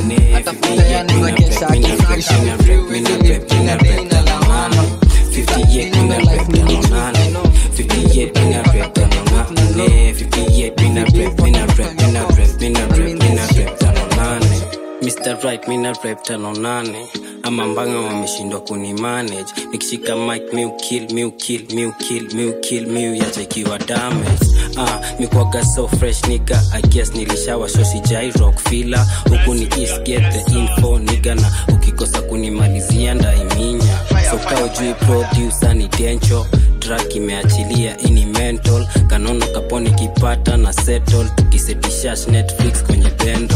Mr. 15.60 15.68
mi 15.68 15.76
na 15.76 15.92
rap 16.04 16.22
tano 16.24 16.52
nane. 16.54 17.06
Ama 17.42 17.66
mbanga 17.66 17.98
wameshindwa 17.98 18.60
kuni 18.60 18.94
manage 18.94 19.52
nikishika 19.72 20.16
mic 20.16 20.52
mi 20.52 20.64
ukill 20.64 21.12
mi 21.12 21.24
ukill 21.24 21.74
mi 21.74 21.84
ukill 21.86 22.34
mi 22.34 22.44
ukill 22.46 22.86
mi 22.86 23.08
uyacha 23.08 23.78
damage. 23.86 24.46
Ah 24.78 25.00
mikwaga 25.18 25.64
so 25.64 25.88
fresh 25.88 26.22
nigga 26.28 26.60
I 26.72 26.82
guess 26.82 27.12
nilishawa 27.14 27.68
shoshi 27.68 28.00
jai 28.08 28.30
rock 28.32 28.58
fila 28.68 29.06
huku 29.30 29.54
ni 29.54 29.64
east 29.82 30.02
get 30.04 30.22
the 30.32 30.58
info 30.58 30.98
nigga 30.98 31.34
na 31.34 31.50
ukikosa 31.74 32.22
kunimalizia 32.22 33.14
ndaiminya. 33.14 33.98
So 34.30 34.68
jui 34.80 34.94
producer 34.94 35.74
ni 35.74 35.88
dencho 35.88 36.46
track 36.90 37.14
imeachilia 37.16 37.96
ini 37.98 38.26
mental. 38.26 38.86
Kanono 39.06 39.46
kaponi 39.46 39.90
kipata 39.90 40.56
na 40.56 40.72
settle. 40.72 41.24
Tukisetishash 41.36 42.26
netflix 42.28 42.82
kwenye 42.84 43.10
bendo 43.24 43.54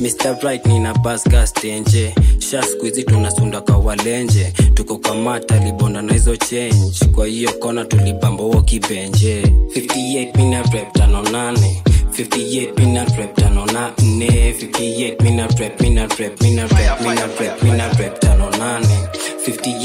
Mr. 0.00 0.34
bright 0.40 0.66
nina 0.66 0.94
basgas 0.94 1.52
tenje. 1.52 2.14
Sha 2.50 2.62
skuizi 2.62 3.04
tunasunda 3.04 3.60
kawalenje. 3.60 4.52
Tuko 4.74 4.98
kamata 4.98 5.58
libonda 5.58 6.02
na 6.02 6.12
hizo 6.12 6.36
change. 6.36 7.06
Kwa 7.14 7.26
hiyo 7.26 7.52
kona 7.52 7.84
tulibambowo 7.84 8.62
kibenje. 8.62 9.42
58 9.42 10.36
mina 10.38 10.62
rep 10.62 10.92
tano 10.92 11.22
nane. 11.22 11.82
58 12.18 12.80
mina 12.80 13.04
rep 13.04 13.34
tano 13.36 13.66
nane. 13.66 14.52
58 14.52 15.22
mina 15.22 15.46
rep 15.46 15.80
mina 15.80 16.06
rep 16.06 16.40
mina 16.42 16.62
rep 16.66 17.00
mina 17.00 17.26
rep 17.40 17.62
mina 17.62 17.88
rep 17.88 18.20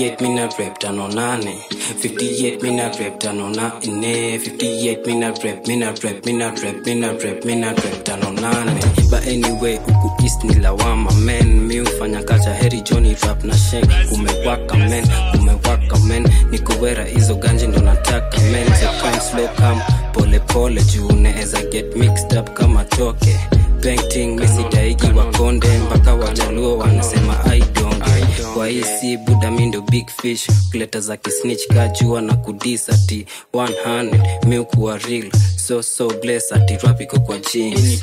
58 0.10 0.22
mina 0.22 0.48
rep 0.58 0.80
tano 0.80 1.08
nane 1.08 1.60
58 2.04 2.64
mina 2.64 2.90
rep 3.00 3.20
tano 3.20 3.50
nane 3.50 4.38
58 4.38 5.08
mina 5.08 5.32
rep 5.44 5.68
mina 5.68 5.92
rep 6.04 6.26
mina 6.26 6.52
rep 6.52 6.86
mina 6.86 7.12
rep 7.14 7.46
mina 7.46 7.70
rep 7.74 8.04
tano 8.04 8.32
nane 8.32 8.82
but 9.10 9.28
anyway 9.28 9.78
huku 9.78 10.24
east 10.24 10.44
ni 10.44 10.54
lawama 10.56 11.12
men 11.12 11.60
mi 11.62 11.80
ufanya 11.82 12.24
kacha 12.24 12.54
heri 12.54 12.82
johnny 12.82 13.16
rap 13.28 13.44
na 13.44 13.58
sheng 13.58 13.88
kumewaka 14.10 14.78
men 14.78 15.06
kumewaka 15.32 15.98
men 16.08 16.28
nikowera 16.52 17.06
hizo 17.06 17.36
ganji 17.36 17.68
ndo 17.68 17.80
nataka 17.80 18.40
men 18.42 18.66
Take 18.66 19.22
slow 19.22 19.48
come 19.56 19.82
pole 20.14 20.40
pole 20.40 20.82
juu 20.84 21.12
neeza 21.12 21.62
get 21.72 21.96
mixed 21.96 22.38
up 22.40 22.54
kama 22.54 22.86
toke 22.86 23.40
painting 23.84 24.40
misidaigiwa 24.40 25.26
wakonde 25.26 25.68
mpaka 25.80 26.14
wajaluo 26.16 26.78
wanasema 26.78 27.46
aidonge 27.46 28.06
kwa 28.54 28.68
hii 28.68 28.84
si 29.02 29.18
buda 29.18 29.52
mindo 29.52 29.82
big 29.82 30.08
fish. 30.22 30.48
Kuleta 30.72 31.00
za 31.00 31.18
kisnich 31.18 31.68
kajua 31.68 32.22
na 32.22 32.34
kudisati 32.36 33.26
100 33.54 34.46
miukuwa 34.48 34.98
real. 34.98 35.32
So 35.68 35.84
so 35.84 36.08
bless 36.22 36.52
ati 36.52 36.78
rapiko 36.88 37.20
kwa 37.20 37.38
jeans. 37.54 38.02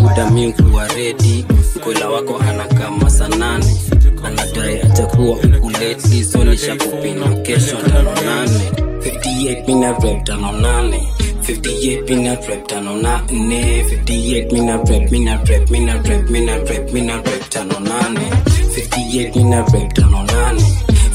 Buda 0.00 0.30
miukuwa 0.30 0.88
redi 0.88 1.44
kwela 1.84 2.08
wako 2.08 2.38
anakama 2.38 3.10
sanane 3.10 3.76
anadai 4.24 4.80
atakuwa 4.80 5.36
ukuleti 5.36 6.24
so 6.24 6.44
nishakupina 6.44 7.26
kesho 7.36 7.76
tano 7.76 8.14
nane. 8.24 8.70
58 9.00 9.66
mina 9.66 10.20
tano 10.24 10.52
nane 10.52 11.12
58 11.50 12.08
mina 12.08 12.34
rep 12.46 12.66
tano 12.68 12.96
nane 12.96 13.82
58 14.06 14.52
mina 14.52 14.76
rep 14.88 15.10
mina 15.10 15.34
rep 15.44 15.70
mina 15.70 15.94
rep 16.02 16.30
mina 16.30 16.56
rep 16.68 16.92
mina 16.92 17.16
rep 17.16 17.50
tano 17.50 17.78
nane 17.80 18.30
58 18.74 19.36
mina 19.36 19.64
rep 19.72 19.92
tano 19.94 20.22
nane 20.30 20.62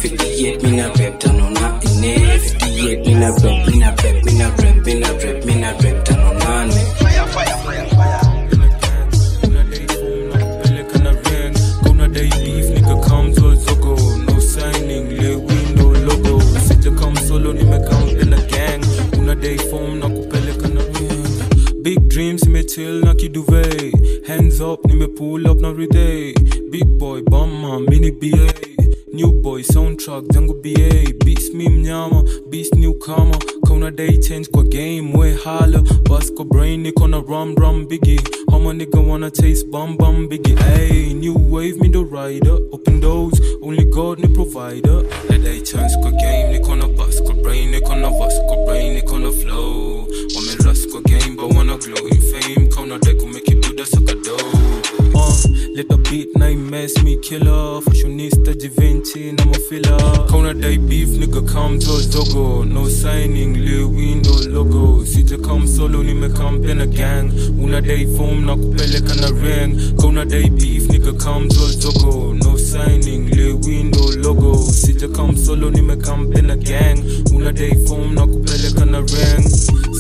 58 0.03 0.63
mina 0.63 0.91
rep 0.99 1.19
tano 1.19 1.49
nane 1.49 2.15
58 2.67 3.05
mina 3.05 3.29
rep 3.31 3.65
mina 3.65 3.95
rep 4.03 4.25
mina 4.25 4.49
rep 4.59 4.86
mina 4.86 5.09
rep 5.23 5.45
mina 5.45 5.71
rep 5.83 6.05
pull 25.16 25.47
up 25.47 25.57
na 25.59 25.70
everyday 25.70 26.34
Big 26.70 26.97
boy, 26.97 27.22
bama, 27.22 27.80
mini 27.89 28.11
BA 28.11 28.51
New 29.13 29.32
boy, 29.41 29.61
soundtrack, 29.63 30.28
jangu 30.34 30.53
BA 30.61 31.13
Beats 31.26 31.53
mi 31.53 31.70
mnyama, 31.70 32.24
beast 32.49 32.76
newcomer. 32.76 33.38
Kona 33.66 33.89
day 33.91 34.18
change 34.18 34.49
kwa 34.51 34.63
game, 34.63 35.13
we 35.13 35.34
hala 35.36 35.82
Bust 36.03 36.34
kwa 36.36 36.43
brain, 36.45 36.84
niko 36.84 37.07
na 37.09 37.22
rum 37.22 37.55
rum 37.55 37.88
biggie. 37.88 38.20
Hama 38.51 38.74
nigga 38.74 38.99
wanna 39.07 39.32
taste 39.32 39.72
bum 39.72 39.95
bum 39.95 40.28
biggie. 40.28 40.57
Ay, 40.59 41.13
new 41.13 41.34
wave, 41.34 41.78
me 41.80 41.88
the 41.88 42.03
rider. 42.03 42.57
Open 42.74 42.99
doors, 42.99 43.39
only 43.61 43.86
God 43.86 44.20
ni 44.20 44.28
provider. 44.28 45.01
Na 45.30 45.38
day 45.38 45.61
change 45.61 45.93
kwa 46.01 46.11
game, 46.11 46.51
niko 46.59 46.76
na 46.76 46.88
bust 46.88 47.24
kwa 47.24 47.34
brain 47.36 47.72
Niko 47.72 47.95
na 47.95 48.09
bust 48.09 48.41
kwa 48.47 48.66
brain, 48.66 48.93
niko 48.95 49.18
na 49.20 49.32
flow. 49.32 50.07
Wame 50.36 50.91
kwa 50.91 51.01
game, 51.01 51.36
but 51.38 51.53
wanna 51.55 51.78
glow 51.78 52.05
in 52.07 52.20
fame. 52.22 52.68
Kona 52.70 52.99
day 52.99 53.13
kumeki 53.13 53.55
buda 53.61 53.86
saka 53.86 54.13
dough 54.13 54.55
Little 55.76 55.97
beat 55.97 56.30
na 56.38 56.45
imess 56.47 57.03
me 57.03 57.17
killer 57.17 57.82
Fashionista 57.82 58.53
Givenchy 58.57 59.32
na 59.34 59.45
mafila 59.45 59.97
Kona 60.30 60.53
day 60.53 60.78
beef 60.78 61.09
nigga 61.09 61.41
come 61.51 61.78
to 61.80 61.91
Zogo 62.11 62.63
No 62.65 62.88
signing, 62.88 63.53
lil 63.65 63.89
window 63.89 64.38
logo. 64.49 65.03
Sija 65.03 65.38
come 65.43 65.67
solo 65.67 66.01
nimekam 66.01 66.61
pena 66.63 66.86
gang. 66.88 67.30
Una 67.61 67.82
day 67.82 68.05
form 68.15 68.45
na 68.45 68.55
kupeleka 68.55 69.15
na 69.19 69.28
ring 69.41 69.97
Kona 69.97 70.23
day 70.26 70.47
beef 70.49 70.84
nigga 70.88 71.11
come 71.19 71.49
to 71.49 71.55
Zogo 71.76 72.34
No 72.41 72.55
signing, 72.55 73.30
lil 73.32 73.57
window 73.57 74.07
logo. 74.21 74.55
Sija 74.71 75.13
come 75.13 75.36
solo 75.36 75.69
nimekam 75.69 76.32
pena 76.34 76.55
gang. 76.55 76.99
Una 77.34 77.51
day 77.51 77.73
form 77.86 78.15
na 78.15 78.26
kupeleka 78.26 78.86
na 78.86 78.99
ring 78.99 79.43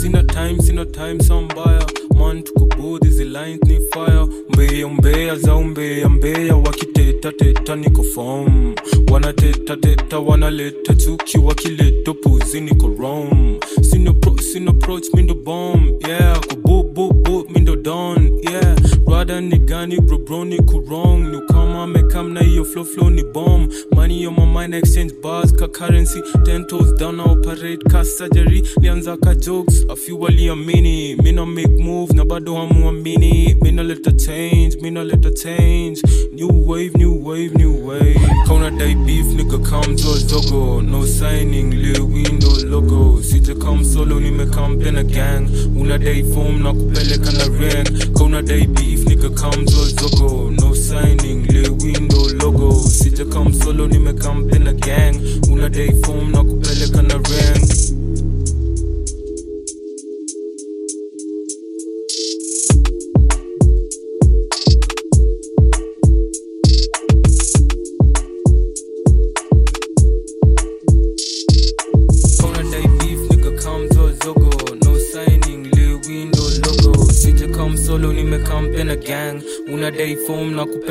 Sina 0.01 0.23
time, 0.23 0.57
sina 0.61 0.85
time 0.85 1.19
sambaya 1.19 1.85
Man 2.17 2.43
tuko 2.43 2.65
bold, 2.77 3.03
hizi 3.03 3.25
ni 3.25 3.79
fire. 3.93 4.27
Mbeya 4.49 4.87
mbeya 4.87 5.35
za 5.35 5.55
umbea 5.55 6.09
mbeya 6.09 6.55
Wakiteta 6.55 7.31
teta 7.31 7.75
niko 7.75 8.03
fom 8.03 8.75
Wanateta 9.11 9.77
teta 9.77 10.19
wanaleta 10.19 10.93
chuki 10.95 11.37
Wakileta 11.37 12.13
puzi 12.13 12.61
niko 12.61 12.87
rom 12.99 13.59
Sino 13.81 14.13
sino 14.55 14.71
approach 14.71 15.07
mindo 15.13 15.35
bomb 15.35 15.99
Yeah, 16.07 16.39
ko 16.39 16.55
boop 16.55 16.93
boop 16.93 17.23
boop 17.23 17.49
mindo 17.49 17.75
don 17.75 18.39
Yeah, 18.41 18.75
rada 19.05 19.41
ni 19.41 19.57
gani 19.57 19.99
bro 19.99 20.17
bro 20.17 20.43
ni 20.45 20.57
kurong 20.59 21.29
Ni 21.31 21.41
kama 21.51 21.87
mekam 21.87 22.31
na 22.33 22.39
hiyo 22.41 22.63
flow 22.65 22.85
flow 22.85 23.09
ni 23.09 23.23
bomb. 23.23 23.69
Money 23.91 24.25
on 24.25 24.35
my 24.35 24.45
mind 24.45 24.73
exchange 24.75 25.11
bars 25.21 25.51
ka 25.51 25.67
currency. 25.67 26.21
Ten 26.45 26.65
toes 26.67 26.93
down 26.93 27.17
na 27.17 27.23
operate 27.23 27.83
ka 27.91 28.03
surgery. 28.03 28.61
Lianza 28.79 29.17
ka 29.21 29.33
jokes, 29.33 29.83
a 29.89 29.95
few 29.95 30.17
waliamini 30.17 31.15
Mina 31.21 31.45
make 31.45 31.77
move 31.77 32.13
na 32.13 32.23
bado 32.23 32.55
hamuamini 32.55 33.55
Mina 33.61 33.83
let 33.83 34.07
a 34.07 34.13
change, 34.13 34.77
mina 34.77 35.03
let 35.03 35.25
a 35.25 35.31
change. 35.33 36.01
New 36.31 36.47
wave, 36.47 36.95
new 36.95 37.13
wave, 37.13 37.53
new 37.55 37.73
wave. 37.73 38.17
Kona 38.47 38.71
day 38.71 38.95
beef, 38.95 39.25
nigga 39.35 39.59
come 39.69 39.95
to 39.97 40.07
Zogo 40.15 40.81
No 40.85 41.05
signing, 41.05 41.71
lil 41.71 42.05
window 42.05 42.53
logo. 42.65 43.17
Sija 43.21 43.59
come 43.59 43.83
solo, 43.83 44.19
nimekam 44.45 44.77
pena 44.79 45.03
gang. 45.03 45.47
Una 45.75 45.97
day 45.97 46.23
form 46.33 46.61
na 46.63 46.73
kupeleka 46.73 47.31
na 47.31 47.45
ring 47.57 48.13
Kona 48.13 48.41
day 48.41 48.65
beef, 48.67 48.99
nigga 49.05 49.29
come 49.35 49.65
to 49.65 49.85
Zogo 49.95 50.51
No 50.59 50.73
signing, 50.73 51.45
lil 51.47 51.73
window 51.75 52.27
logo. 52.39 52.71
Sija 52.87 53.25
come 53.31 53.53
solo, 53.53 53.87
nimekam 53.87 54.49
pena 54.49 54.73
gang. 54.73 55.15
Una 55.51 55.69
day 55.69 55.89
form 56.01 56.31
na 56.31 56.43
kupeleka 56.43 57.01
na 57.01 57.15
ring 57.15 58.04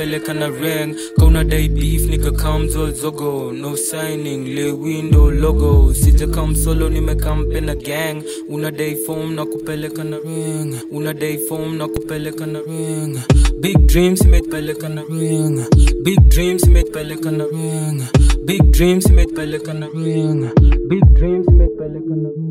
form 0.05 0.12
na 0.12 0.20
kupeleka 0.20 0.34
na 0.34 0.48
ring 0.48 0.94
kaunadai 1.18 1.68
beef 1.68 2.02
nikakamzo 2.09 2.90
zogo. 2.92 3.52
No 3.52 3.74
signing 3.76 4.55
le 4.55 4.72
window 4.72 5.30
logo. 5.30 5.94
Sija 5.94 6.26
kam 6.32 6.55
solo 6.55 6.88
nimekampe 6.88 7.61
na 7.61 7.74
gang. 7.74 8.22
Unadai 8.48 8.96
form 9.07 9.34
na 9.34 9.44
kupeleka 9.46 10.05
na 10.05 10.18
ring. 10.18 10.74
Unadai 10.92 11.38
form 11.48 11.76
na 11.78 11.88
kupeleka 11.88 12.46
na 12.46 12.61
ring. 12.61 13.18
Big 13.61 13.86
dreams 13.86 14.20
imetupeleka 14.20 14.88
na 14.88 15.02
ring. 15.09 15.64
Big 16.02 16.20
dreams 16.28 16.62
imetupeleka 16.66 17.30
na 17.30 17.44
ring. 17.46 18.02
Big 18.44 18.62
dreams 18.72 19.07
imetupeleka 19.07 19.72
na 19.74 19.86
ring. 19.94 20.50
Big 20.88 21.05
dreams 21.14 21.46
imetupeleka 21.48 22.14
na 22.16 22.28
ring 22.28 22.43